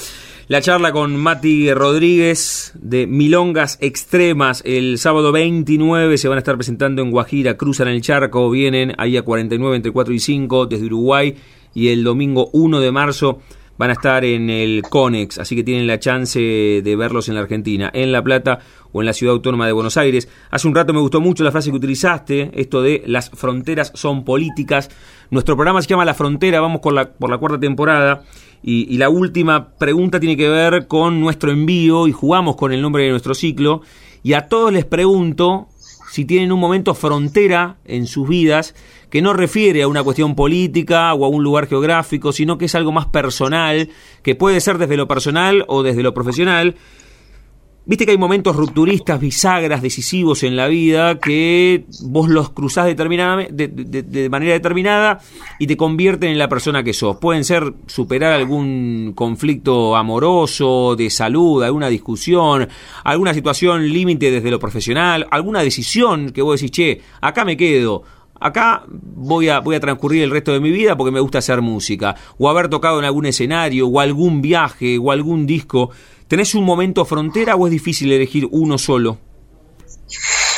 La 0.50 0.60
charla 0.60 0.90
con 0.90 1.14
Mati 1.14 1.72
Rodríguez 1.72 2.72
de 2.74 3.06
Milongas 3.06 3.78
Extremas 3.80 4.62
el 4.64 4.98
sábado 4.98 5.30
29 5.30 6.18
se 6.18 6.26
van 6.26 6.38
a 6.38 6.40
estar 6.40 6.56
presentando 6.56 7.02
en 7.02 7.12
Guajira, 7.12 7.56
cruzan 7.56 7.86
el 7.86 8.02
charco, 8.02 8.50
vienen 8.50 8.92
ahí 8.98 9.16
a 9.16 9.22
49 9.22 9.76
entre 9.76 9.92
4 9.92 10.12
y 10.12 10.18
5 10.18 10.66
desde 10.66 10.86
Uruguay 10.86 11.36
y 11.74 11.88
el 11.88 12.04
domingo 12.04 12.50
1 12.52 12.80
de 12.80 12.92
marzo 12.92 13.40
van 13.80 13.88
a 13.88 13.94
estar 13.94 14.26
en 14.26 14.50
el 14.50 14.82
CONEX, 14.82 15.38
así 15.38 15.56
que 15.56 15.64
tienen 15.64 15.86
la 15.86 15.98
chance 15.98 16.38
de 16.38 16.96
verlos 16.96 17.30
en 17.30 17.34
la 17.34 17.40
Argentina, 17.40 17.90
en 17.94 18.12
La 18.12 18.22
Plata 18.22 18.58
o 18.92 19.00
en 19.00 19.06
la 19.06 19.14
Ciudad 19.14 19.34
Autónoma 19.34 19.64
de 19.64 19.72
Buenos 19.72 19.96
Aires. 19.96 20.28
Hace 20.50 20.68
un 20.68 20.74
rato 20.74 20.92
me 20.92 21.00
gustó 21.00 21.22
mucho 21.22 21.44
la 21.44 21.50
frase 21.50 21.70
que 21.70 21.78
utilizaste, 21.78 22.50
esto 22.52 22.82
de 22.82 23.02
las 23.06 23.30
fronteras 23.30 23.90
son 23.94 24.22
políticas. 24.22 24.90
Nuestro 25.30 25.56
programa 25.56 25.80
se 25.80 25.88
llama 25.88 26.04
La 26.04 26.12
Frontera, 26.12 26.60
vamos 26.60 26.82
por 26.82 26.92
la, 26.92 27.10
por 27.10 27.30
la 27.30 27.38
cuarta 27.38 27.58
temporada. 27.58 28.24
Y, 28.62 28.94
y 28.94 28.98
la 28.98 29.08
última 29.08 29.70
pregunta 29.70 30.20
tiene 30.20 30.36
que 30.36 30.50
ver 30.50 30.86
con 30.86 31.18
nuestro 31.18 31.50
envío 31.50 32.06
y 32.06 32.12
jugamos 32.12 32.56
con 32.56 32.74
el 32.74 32.82
nombre 32.82 33.04
de 33.04 33.10
nuestro 33.12 33.34
ciclo. 33.34 33.80
Y 34.22 34.34
a 34.34 34.46
todos 34.48 34.70
les 34.74 34.84
pregunto 34.84 35.68
si 36.10 36.26
tienen 36.26 36.52
un 36.52 36.60
momento 36.60 36.94
frontera 36.94 37.76
en 37.86 38.06
sus 38.06 38.28
vidas 38.28 38.74
que 39.10 39.20
no 39.20 39.32
refiere 39.32 39.82
a 39.82 39.88
una 39.88 40.02
cuestión 40.02 40.34
política 40.34 41.12
o 41.14 41.24
a 41.24 41.28
un 41.28 41.42
lugar 41.42 41.66
geográfico, 41.66 42.32
sino 42.32 42.56
que 42.56 42.66
es 42.66 42.74
algo 42.74 42.92
más 42.92 43.06
personal, 43.06 43.90
que 44.22 44.34
puede 44.34 44.60
ser 44.60 44.78
desde 44.78 44.96
lo 44.96 45.08
personal 45.08 45.64
o 45.68 45.82
desde 45.82 46.02
lo 46.02 46.14
profesional. 46.14 46.76
Viste 47.86 48.04
que 48.04 48.12
hay 48.12 48.18
momentos 48.18 48.54
rupturistas, 48.54 49.18
bisagras, 49.18 49.82
decisivos 49.82 50.44
en 50.44 50.54
la 50.54 50.68
vida 50.68 51.18
que 51.18 51.86
vos 52.02 52.28
los 52.28 52.50
cruzás 52.50 52.86
de, 52.86 52.94
de, 52.94 54.28
manera 54.28 54.52
determinada 54.52 55.18
y 55.58 55.66
te 55.66 55.76
convierten 55.76 56.30
en 56.30 56.38
la 56.38 56.48
persona 56.48 56.84
que 56.84 56.92
sos. 56.92 57.16
Pueden 57.16 57.42
ser 57.42 57.74
superar 57.86 58.32
algún 58.32 59.12
conflicto 59.16 59.96
amoroso, 59.96 60.94
de 60.94 61.10
salud, 61.10 61.64
alguna 61.64 61.88
discusión, 61.88 62.68
alguna 63.02 63.34
situación 63.34 63.88
límite 63.88 64.30
desde 64.30 64.52
lo 64.52 64.60
profesional, 64.60 65.26
alguna 65.30 65.60
decisión 65.62 66.30
que 66.30 66.42
vos 66.42 66.60
decís, 66.60 66.70
che, 66.70 67.00
acá 67.22 67.44
me 67.44 67.56
quedo 67.56 68.04
acá 68.40 68.82
voy 68.88 69.48
a, 69.48 69.60
voy 69.60 69.76
a 69.76 69.80
transcurrir 69.80 70.24
el 70.24 70.30
resto 70.30 70.52
de 70.52 70.60
mi 70.60 70.70
vida 70.70 70.96
porque 70.96 71.12
me 71.12 71.20
gusta 71.20 71.38
hacer 71.38 71.60
música, 71.60 72.16
o 72.38 72.48
haber 72.48 72.68
tocado 72.68 72.98
en 72.98 73.04
algún 73.04 73.26
escenario, 73.26 73.86
o 73.86 74.00
algún 74.00 74.42
viaje, 74.42 74.98
o 74.98 75.12
algún 75.12 75.46
disco. 75.46 75.90
¿Tenés 76.26 76.54
un 76.54 76.64
momento 76.64 77.04
frontera 77.04 77.56
o 77.56 77.66
es 77.66 77.70
difícil 77.70 78.12
elegir 78.12 78.48
uno 78.50 78.78
solo? 78.78 79.18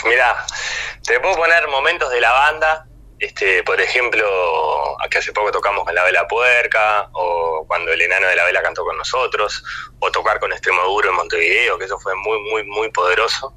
Mira, 0.08 0.46
te 1.04 1.18
puedo 1.20 1.36
poner 1.36 1.68
momentos 1.68 2.10
de 2.10 2.20
la 2.20 2.32
banda 2.32 2.86
este, 3.22 3.62
por 3.62 3.80
ejemplo, 3.80 5.00
aquí 5.00 5.18
hace 5.18 5.32
poco 5.32 5.52
tocamos 5.52 5.84
con 5.84 5.94
la 5.94 6.02
Vela 6.02 6.26
Puerca, 6.26 7.08
o 7.12 7.64
cuando 7.68 7.92
el 7.92 8.00
enano 8.00 8.26
de 8.26 8.34
la 8.34 8.44
Vela 8.44 8.62
cantó 8.62 8.84
con 8.84 8.98
nosotros, 8.98 9.62
o 10.00 10.10
tocar 10.10 10.40
con 10.40 10.52
Extremadura 10.52 11.10
en 11.10 11.14
Montevideo, 11.14 11.78
que 11.78 11.84
eso 11.84 12.00
fue 12.00 12.16
muy, 12.16 12.40
muy, 12.40 12.64
muy 12.64 12.90
poderoso. 12.90 13.54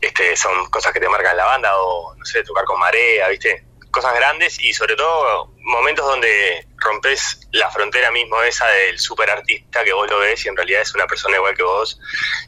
Este, 0.00 0.36
son 0.36 0.68
cosas 0.70 0.92
que 0.92 0.98
te 0.98 1.08
marcan 1.08 1.36
la 1.36 1.44
banda, 1.44 1.78
o 1.78 2.16
no 2.16 2.24
sé, 2.24 2.42
tocar 2.42 2.64
con 2.64 2.80
Marea, 2.80 3.28
¿viste? 3.28 3.64
Cosas 3.90 4.14
grandes 4.14 4.60
y 4.60 4.72
sobre 4.72 4.96
todo 4.96 5.52
momentos 5.58 6.06
donde 6.06 6.66
rompes 6.76 7.48
la 7.52 7.70
frontera 7.70 8.10
mismo 8.10 8.40
esa 8.42 8.66
del 8.68 8.98
super 8.98 9.30
artista 9.30 9.84
que 9.84 9.92
vos 9.92 10.08
lo 10.10 10.18
ves 10.18 10.44
y 10.44 10.48
en 10.48 10.56
realidad 10.56 10.82
es 10.82 10.94
una 10.94 11.06
persona 11.06 11.36
igual 11.36 11.56
que 11.56 11.62
vos 11.62 12.00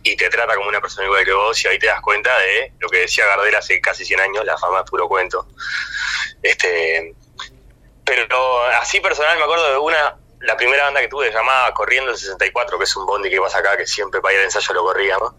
y 0.02 0.16
te 0.16 0.28
trata 0.30 0.54
como 0.54 0.68
una 0.68 0.80
persona 0.80 1.06
igual 1.06 1.24
que 1.24 1.32
vos 1.32 1.64
y 1.64 1.68
ahí 1.68 1.78
te 1.78 1.86
das 1.86 2.00
cuenta 2.00 2.36
de 2.38 2.72
lo 2.78 2.88
que 2.88 2.98
decía 2.98 3.26
Gardel 3.26 3.54
hace 3.54 3.80
casi 3.80 4.04
100 4.04 4.20
años, 4.20 4.44
la 4.44 4.56
fama 4.56 4.80
es 4.80 4.90
puro 4.90 5.08
cuento. 5.08 5.46
Este, 6.42 7.14
pero 8.04 8.64
así 8.80 9.00
personal 9.00 9.36
me 9.38 9.44
acuerdo 9.44 9.70
de 9.70 9.78
una, 9.78 10.16
la 10.40 10.56
primera 10.56 10.84
banda 10.84 11.00
que 11.00 11.08
tuve 11.08 11.30
llamada 11.30 11.72
Corriendo 11.72 12.10
el 12.10 12.16
64, 12.16 12.78
que 12.78 12.84
es 12.84 12.96
un 12.96 13.06
bondi 13.06 13.30
que 13.30 13.38
vas 13.38 13.54
acá, 13.54 13.76
que 13.76 13.86
siempre 13.86 14.20
para 14.20 14.34
ir 14.34 14.40
al 14.40 14.46
ensayo 14.46 14.74
lo 14.74 14.82
corríamos 14.82 15.34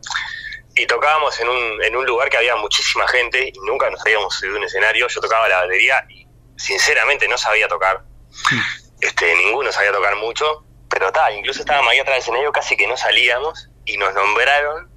y 0.75 0.87
tocábamos 0.87 1.39
en 1.39 1.49
un, 1.49 1.83
en 1.83 1.95
un 1.95 2.05
lugar 2.05 2.29
que 2.29 2.37
había 2.37 2.55
muchísima 2.55 3.07
gente 3.07 3.51
y 3.53 3.59
nunca 3.59 3.89
nos 3.89 4.01
habíamos 4.01 4.33
subido 4.35 4.55
a 4.55 4.59
un 4.59 4.63
escenario. 4.65 5.07
Yo 5.07 5.21
tocaba 5.21 5.47
la 5.47 5.61
batería 5.61 6.05
y 6.09 6.27
sinceramente 6.57 7.27
no 7.27 7.37
sabía 7.37 7.67
tocar. 7.67 8.03
Hmm. 8.49 8.59
Este, 9.01 9.35
ninguno 9.35 9.71
sabía 9.71 9.91
tocar 9.91 10.15
mucho, 10.15 10.65
pero 10.89 11.11
tal, 11.11 11.35
incluso 11.35 11.59
estábamos 11.59 11.91
ahí 11.91 11.99
atrás 11.99 12.15
del 12.15 12.21
escenario, 12.21 12.51
casi 12.51 12.77
que 12.77 12.87
no 12.87 12.95
salíamos 12.97 13.69
y 13.85 13.97
nos 13.97 14.13
nombraron 14.13 14.89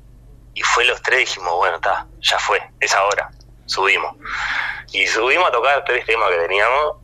y 0.55 0.63
fue 0.63 0.85
los 0.85 1.03
tres 1.03 1.21
dijimos, 1.21 1.55
bueno, 1.57 1.77
está, 1.77 2.07
ya 2.21 2.39
fue, 2.39 2.63
es 2.81 2.95
ahora, 2.95 3.31
subimos. 3.67 4.17
Y 4.93 5.07
subimos 5.07 5.49
a 5.49 5.53
tocar 5.53 5.85
tres 5.85 6.07
temas 6.07 6.31
que 6.31 6.39
teníamos 6.39 6.97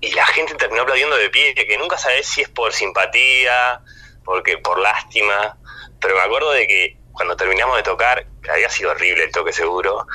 y 0.00 0.10
la 0.14 0.26
gente 0.26 0.54
terminó 0.54 0.82
aplaudiendo 0.82 1.16
de 1.16 1.30
pie, 1.30 1.54
que 1.54 1.78
nunca 1.78 1.96
sabes 1.96 2.26
si 2.26 2.40
es 2.40 2.48
por 2.48 2.72
simpatía, 2.72 3.80
porque 4.24 4.58
por 4.58 4.80
lástima, 4.80 5.56
pero 6.00 6.16
me 6.16 6.22
acuerdo 6.22 6.50
de 6.50 6.66
que 6.66 7.01
cuando 7.12 7.36
terminamos 7.36 7.76
de 7.76 7.82
tocar, 7.82 8.26
había 8.50 8.68
sido 8.68 8.90
horrible 8.90 9.24
el 9.24 9.32
toque 9.32 9.52
seguro, 9.52 10.06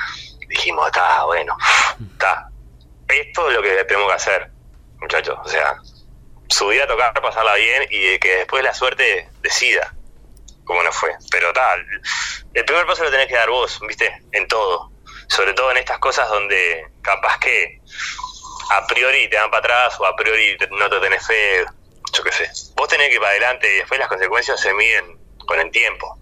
dijimos, 0.48 0.88
está, 0.88 1.24
bueno, 1.26 1.56
está. 2.12 2.50
Esto 3.08 3.50
es 3.50 3.56
lo 3.56 3.62
que 3.62 3.84
tenemos 3.86 4.08
que 4.10 4.16
hacer, 4.16 4.52
muchachos. 5.00 5.38
O 5.44 5.48
sea, 5.48 5.78
subir 6.50 6.82
a 6.82 6.88
tocar, 6.88 7.14
pasarla 7.22 7.56
bien 7.56 7.84
y 7.90 8.18
que 8.20 8.38
después 8.38 8.64
la 8.64 8.74
suerte 8.74 9.30
decida 9.42 9.94
cómo 10.66 10.84
nos 10.84 10.96
fue. 10.96 11.16
Pero 11.32 11.54
tal, 11.54 11.86
el 12.54 12.66
primer 12.66 12.86
paso 12.86 13.04
lo 13.04 13.12
tenés 13.12 13.28
que 13.28 13.36
dar 13.36 13.50
vos, 13.50 13.80
¿viste? 13.88 14.22
En 14.32 14.48
todo. 14.48 14.92
Sobre 15.28 15.54
todo 15.54 15.72
en 15.72 15.78
estas 15.78 16.00
cosas 16.00 16.30
donde 16.30 16.88
capaz 17.02 17.40
que 17.40 17.82
a 18.70 18.86
priori 18.88 19.30
te 19.30 19.38
dan 19.38 19.50
para 19.50 19.60
atrás 19.60 20.00
o 20.00 20.06
a 20.06 20.16
priori 20.16 20.58
no 20.72 20.90
te 20.90 21.00
tenés 21.00 21.26
fe, 21.26 21.66
yo 22.14 22.24
qué 22.24 22.32
sé. 22.32 22.50
Vos 22.76 22.88
tenés 22.88 23.08
que 23.08 23.16
ir 23.16 23.20
para 23.20 23.32
adelante 23.32 23.74
y 23.74 23.78
después 23.78 24.00
las 24.00 24.10
consecuencias 24.10 24.60
se 24.60 24.74
miden 24.74 25.18
con 25.46 25.60
el 25.60 25.72
tiempo. 25.72 26.18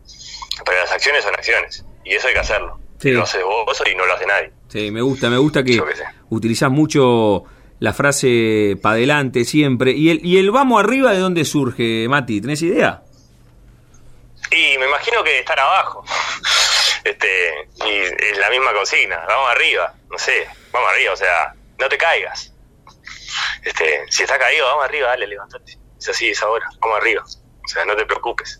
Pero 0.63 0.79
las 0.79 0.91
acciones 0.91 1.23
son 1.23 1.33
acciones 1.33 1.85
y 2.03 2.15
eso 2.15 2.27
hay 2.27 2.33
que 2.33 2.39
hacerlo. 2.39 2.79
Sí. 2.99 3.11
Lo 3.11 3.23
haces 3.23 3.43
vos 3.43 3.83
y 3.91 3.95
no 3.95 4.05
lo 4.05 4.13
hace 4.13 4.25
nadie. 4.25 4.51
Sí, 4.69 4.91
me 4.91 5.01
gusta, 5.01 5.29
me 5.29 5.37
gusta 5.37 5.63
que 5.63 5.81
utilizás 6.29 6.71
mucho 6.71 7.43
la 7.79 7.93
frase 7.93 8.77
para 8.81 8.95
adelante 8.95 9.43
siempre. 9.43 9.91
¿Y 9.91 10.09
el, 10.09 10.25
¿Y 10.25 10.37
el 10.37 10.51
vamos 10.51 10.83
arriba 10.83 11.11
de 11.11 11.19
dónde 11.19 11.43
surge, 11.45 12.07
Mati? 12.07 12.41
¿Tenés 12.41 12.61
idea? 12.61 13.03
Y 14.51 14.77
me 14.77 14.85
imagino 14.85 15.23
que 15.23 15.39
estar 15.39 15.59
abajo. 15.59 16.03
Este, 17.05 17.27
y 17.85 17.91
es 17.99 18.37
la 18.39 18.49
misma 18.49 18.73
consigna, 18.73 19.23
vamos 19.27 19.51
arriba, 19.51 19.93
no 20.09 20.17
sé, 20.17 20.47
vamos 20.71 20.89
arriba, 20.89 21.13
o 21.13 21.15
sea, 21.15 21.53
no 21.77 21.87
te 21.87 21.99
caigas. 21.99 22.51
Este, 23.61 24.05
si 24.09 24.23
estás 24.23 24.39
caído, 24.39 24.65
vamos 24.65 24.85
arriba, 24.85 25.09
dale, 25.09 25.27
levantate. 25.27 25.77
Es 25.99 26.09
así, 26.09 26.31
es 26.31 26.41
ahora, 26.41 26.67
vamos 26.79 26.97
arriba. 26.97 27.23
O 27.23 27.67
sea, 27.67 27.85
no 27.85 27.95
te 27.95 28.07
preocupes. 28.07 28.59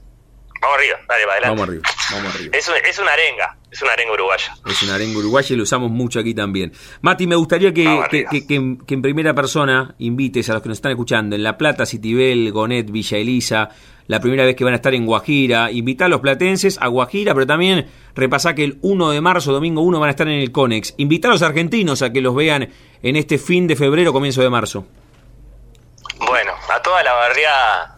Vamos 0.66 0.80
arriba, 0.80 0.98
dale, 1.08 1.26
para 1.26 1.34
adelante. 1.34 1.62
Vamos 1.62 1.70
arriba, 1.70 1.84
vamos 2.12 2.36
arriba. 2.36 2.58
Es, 2.58 2.72
es 2.90 3.00
una 3.00 3.12
arenga, 3.12 3.58
es 3.70 3.82
una 3.84 3.92
arenga 3.92 4.14
uruguaya. 4.14 4.58
Es 4.66 4.82
una 4.82 4.96
arenga 4.96 5.20
uruguaya 5.20 5.54
y 5.54 5.58
lo 5.58 5.64
usamos 5.64 5.92
mucho 5.92 6.20
aquí 6.20 6.34
también. 6.34 6.74
Mati, 7.02 7.28
me 7.28 7.36
gustaría 7.36 7.72
que, 7.72 8.26
que, 8.32 8.48
que, 8.48 8.56
en 8.56 9.02
primera 9.04 9.36
persona 9.36 9.94
invites 10.00 10.50
a 10.50 10.54
los 10.54 10.64
que 10.64 10.70
nos 10.70 10.80
están 10.80 10.92
escuchando 10.92 11.36
en 11.36 11.44
La 11.44 11.56
Plata, 11.56 11.86
Citibel, 11.86 12.52
Gonet, 12.52 12.90
Villa 12.90 13.20
Elisa, 13.20 13.70
la 14.08 14.20
primera 14.20 14.44
vez 14.44 14.56
que 14.56 14.64
van 14.64 14.74
a 14.74 14.78
estar 14.78 14.96
en 14.96 15.06
Guajira. 15.06 15.70
Invitar 15.72 16.08
a 16.08 16.10
los 16.10 16.22
platenses 16.22 16.80
a 16.82 16.88
Guajira, 16.88 17.36
pero 17.36 17.46
también 17.46 17.88
repasar 18.16 18.56
que 18.56 18.64
el 18.64 18.80
1 18.82 19.12
de 19.12 19.22
marzo, 19.22 19.54
domingo 19.54 19.82
1, 19.82 20.00
van 20.00 20.08
a 20.08 20.12
estar 20.12 20.28
en 20.28 20.40
el 20.40 20.52
CONEX. 20.52 20.96
Invitar 20.98 21.30
a 21.30 21.36
los 21.36 21.44
argentinos 21.44 22.02
a 22.02 22.12
que 22.12 22.22
los 22.22 22.34
vean 22.34 22.74
en 23.04 23.16
este 23.16 23.38
fin 23.38 23.68
de 23.68 23.76
febrero, 23.76 24.12
comienzo 24.12 24.42
de 24.42 24.50
marzo. 24.50 24.88
Bueno, 26.26 26.54
a 26.74 26.82
toda 26.82 27.04
la 27.04 27.14
barriada 27.14 27.95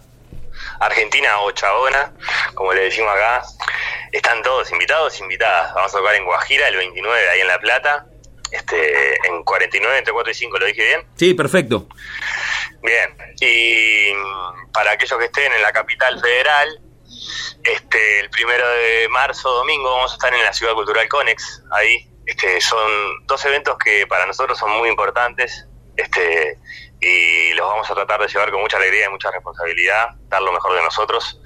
argentina 0.80 1.40
o 1.42 1.52
chabona, 1.52 2.14
como 2.54 2.74
le 2.74 2.84
decimos 2.84 3.12
acá, 3.14 3.44
están 4.12 4.42
todos 4.44 4.72
invitados, 4.72 5.20
invitadas. 5.20 5.74
Vamos 5.74 5.94
a 5.94 5.98
tocar 5.98 6.16
en 6.16 6.26
Guajira 6.26 6.68
el 6.68 6.78
29, 6.78 7.30
ahí 7.30 7.42
en 7.42 7.48
La 7.48 7.60
Plata. 7.60 8.06
Este, 8.50 9.16
en 9.28 9.44
49, 9.44 9.98
entre 9.98 10.14
4 10.14 10.32
y 10.32 10.34
5, 10.34 10.58
¿lo 10.58 10.66
dije 10.68 10.84
bien? 10.86 11.02
Sí, 11.18 11.34
perfecto. 11.34 11.88
Bien, 12.82 13.18
y 13.42 14.14
para 14.72 14.92
aquellos 14.92 15.20
que 15.20 15.26
estén 15.26 15.52
en 15.52 15.62
la 15.62 15.74
capital 15.74 16.22
federal, 16.22 16.80
este, 17.64 18.20
el 18.22 18.30
primero 18.30 18.66
de 18.70 19.10
marzo, 19.10 19.52
domingo, 19.52 19.92
vamos 19.92 20.12
a 20.12 20.16
estar 20.16 20.34
en 20.34 20.44
la 20.44 20.54
Ciudad 20.54 20.74
Cultural 20.74 21.08
Conex, 21.10 21.64
ahí. 21.72 22.10
Este, 22.26 22.60
son 22.62 23.26
dos 23.26 23.44
eventos 23.46 23.78
que 23.78 24.06
para 24.08 24.26
nosotros 24.26 24.58
son 24.58 24.72
muy 24.72 24.90
importantes 24.90 25.66
este, 25.98 26.60
y 27.00 27.54
los 27.54 27.68
vamos 27.68 27.90
a 27.90 27.96
tratar 27.96 28.22
de 28.22 28.28
llevar 28.28 28.52
con 28.52 28.62
mucha 28.62 28.78
alegría 28.78 29.06
y 29.06 29.10
mucha 29.10 29.32
responsabilidad, 29.32 30.10
dar 30.30 30.42
lo 30.42 30.52
mejor 30.52 30.76
de 30.76 30.82
nosotros. 30.82 31.40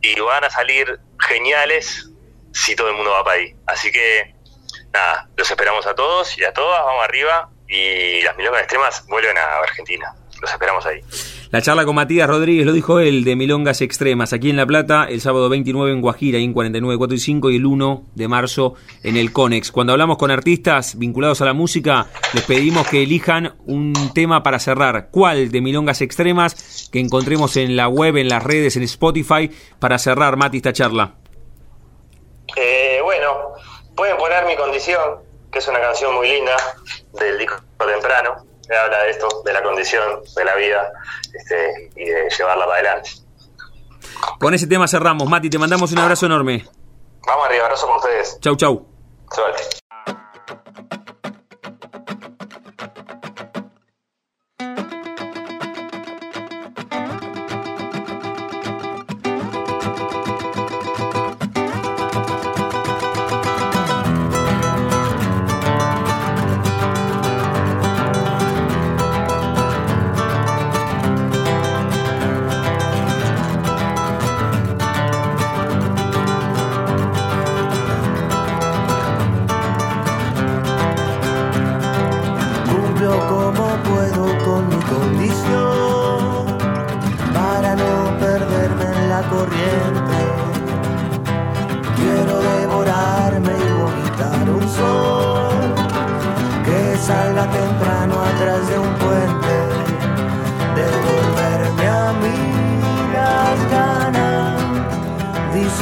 Y 0.00 0.18
van 0.20 0.44
a 0.44 0.50
salir 0.50 1.00
geniales 1.20 2.10
si 2.52 2.76
todo 2.76 2.88
el 2.88 2.94
mundo 2.94 3.10
va 3.10 3.24
para 3.24 3.36
ahí. 3.36 3.56
Así 3.66 3.90
que, 3.90 4.34
nada, 4.92 5.28
los 5.36 5.50
esperamos 5.50 5.86
a 5.86 5.94
todos 5.94 6.36
y 6.38 6.44
a 6.44 6.52
todas, 6.52 6.84
vamos 6.84 7.04
arriba 7.04 7.50
y 7.66 8.22
las 8.22 8.36
milongas 8.36 8.62
extremas 8.62 9.06
vuelven 9.06 9.38
a 9.38 9.58
Argentina. 9.58 10.14
Los 10.40 10.50
esperamos 10.50 10.84
ahí. 10.84 11.00
La 11.54 11.62
charla 11.62 11.84
con 11.84 11.94
Matías 11.94 12.28
Rodríguez, 12.28 12.66
lo 12.66 12.72
dijo 12.72 12.98
él, 12.98 13.22
de 13.22 13.36
Milongas 13.36 13.80
Extremas, 13.80 14.32
aquí 14.32 14.50
en 14.50 14.56
La 14.56 14.66
Plata, 14.66 15.06
el 15.08 15.20
sábado 15.20 15.48
29 15.48 15.92
en 15.92 16.00
Guajira, 16.00 16.38
en 16.38 16.52
49, 16.52 16.98
4 16.98 17.14
y 17.14 17.20
5, 17.20 17.50
y 17.50 17.56
el 17.58 17.66
1 17.66 18.06
de 18.12 18.26
marzo 18.26 18.74
en 19.04 19.16
el 19.16 19.32
CONEX. 19.32 19.70
Cuando 19.70 19.92
hablamos 19.92 20.18
con 20.18 20.32
artistas 20.32 20.98
vinculados 20.98 21.42
a 21.42 21.44
la 21.44 21.52
música, 21.52 22.08
les 22.32 22.42
pedimos 22.42 22.88
que 22.88 23.04
elijan 23.04 23.54
un 23.66 23.92
tema 24.12 24.42
para 24.42 24.58
cerrar. 24.58 25.10
¿Cuál 25.12 25.52
de 25.52 25.60
Milongas 25.60 26.00
Extremas 26.00 26.88
que 26.90 26.98
encontremos 26.98 27.56
en 27.56 27.76
la 27.76 27.86
web, 27.86 28.16
en 28.16 28.30
las 28.30 28.42
redes, 28.42 28.74
en 28.74 28.82
Spotify, 28.82 29.48
para 29.78 29.98
cerrar, 29.98 30.36
Mati, 30.36 30.56
esta 30.56 30.72
charla? 30.72 31.14
Eh, 32.56 32.98
bueno, 33.00 33.52
pueden 33.94 34.16
poner 34.16 34.44
Mi 34.46 34.56
Condición, 34.56 35.20
que 35.52 35.60
es 35.60 35.68
una 35.68 35.78
canción 35.78 36.16
muy 36.16 36.26
linda 36.26 36.56
del 37.12 37.38
disco 37.38 37.62
temprano 37.78 38.43
habla 38.72 39.04
de 39.04 39.10
esto, 39.10 39.42
de 39.44 39.52
la 39.52 39.62
condición 39.62 40.22
de 40.34 40.44
la 40.44 40.54
vida 40.56 40.92
este, 41.32 41.90
y 41.96 42.04
de 42.04 42.30
llevarla 42.30 42.66
para 42.66 42.78
adelante. 42.78 43.10
Con 44.38 44.54
ese 44.54 44.66
tema 44.66 44.86
cerramos. 44.88 45.28
Mati, 45.28 45.50
te 45.50 45.58
mandamos 45.58 45.92
un 45.92 45.98
abrazo 45.98 46.26
enorme. 46.26 46.64
Vamos 47.26 47.46
arriba, 47.46 47.64
abrazo 47.64 47.86
con 47.86 47.96
ustedes. 47.96 48.38
Chau, 48.40 48.56
chau. 48.56 48.86
Suerte. 49.30 49.83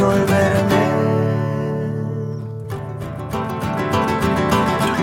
disolverme. 0.03 0.85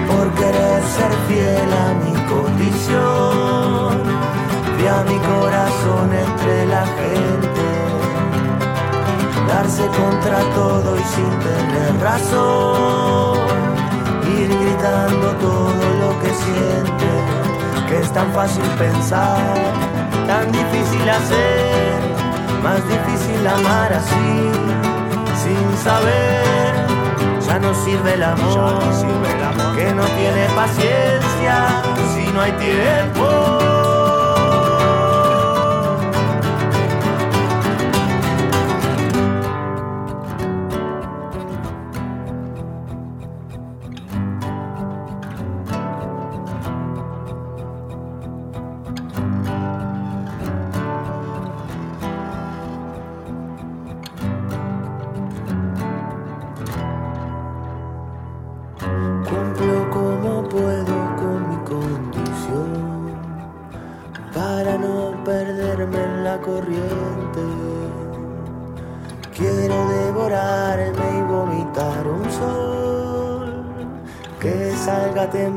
Por 0.08 0.28
querer 0.34 0.82
ser 0.95 1.12
fiel 1.28 1.70
a 1.74 1.88
mi 2.04 2.14
condición, 2.34 4.04
vi 4.78 4.88
a 4.88 5.04
mi 5.10 5.18
corazón 5.34 6.12
entre 6.26 6.66
la 6.66 6.86
gente, 7.00 7.68
darse 9.47 9.86
contra 9.88 10.39
todo 10.56 10.97
y 10.97 11.04
sin 11.16 11.32
tener 11.47 12.02
razón, 12.02 13.39
ir 14.38 14.50
gritando 14.50 15.28
todo 15.47 15.86
lo 16.02 16.20
que 16.22 16.32
siente, 16.43 17.10
que 17.88 18.00
es 18.00 18.12
tan 18.12 18.32
fácil 18.34 18.66
pensar, 18.78 19.56
tan 20.28 20.52
difícil 20.52 21.10
hacer 21.10 22.10
más 22.64 22.82
difícil 22.88 23.47
amar 23.47 23.93
así 23.93 24.89
sin 25.44 25.78
saber. 25.78 26.74
Ya 27.48 27.60
no 27.60 27.74
sirve 27.74 28.14
el 28.14 28.24
amor, 28.24 28.84
no 28.84 28.94
sirve 28.94 29.32
el 29.36 29.44
amor. 29.44 29.76
que 29.76 29.94
no 29.94 30.06
tiene 30.20 30.46
paciencia 30.56 31.56
si 32.14 32.32
no 32.32 32.42
hay 32.42 32.52
tiempo. 32.54 33.78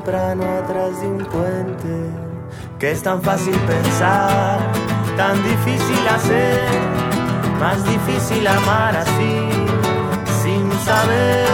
Temprano 0.03 0.43
atrás 0.59 1.01
de 1.01 1.07
un 1.07 1.25
puente. 1.27 2.11
Que 2.79 2.91
es 2.91 3.03
tan 3.03 3.23
fácil 3.23 3.55
pensar, 3.55 4.59
tan 5.17 5.37
difícil 5.45 6.09
hacer, 6.09 6.61
más 7.61 7.85
difícil 7.85 8.47
amar 8.47 8.97
así, 8.97 9.49
sin 10.43 10.71
saber. 10.85 11.47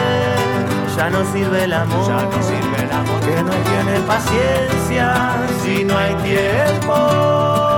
Ya 0.97 1.11
no 1.11 1.25
sirve 1.33 1.65
el 1.65 1.73
amor, 1.73 2.09
ya 2.09 2.23
no 2.23 2.43
sirve 2.43 2.85
el 2.85 2.91
amor, 2.91 3.21
que 3.21 3.43
no 3.43 3.51
tiene 3.51 4.01
paciencia 4.07 5.37
si 5.63 5.85
no 5.85 5.97
hay 5.97 6.15
tiempo. 6.15 7.78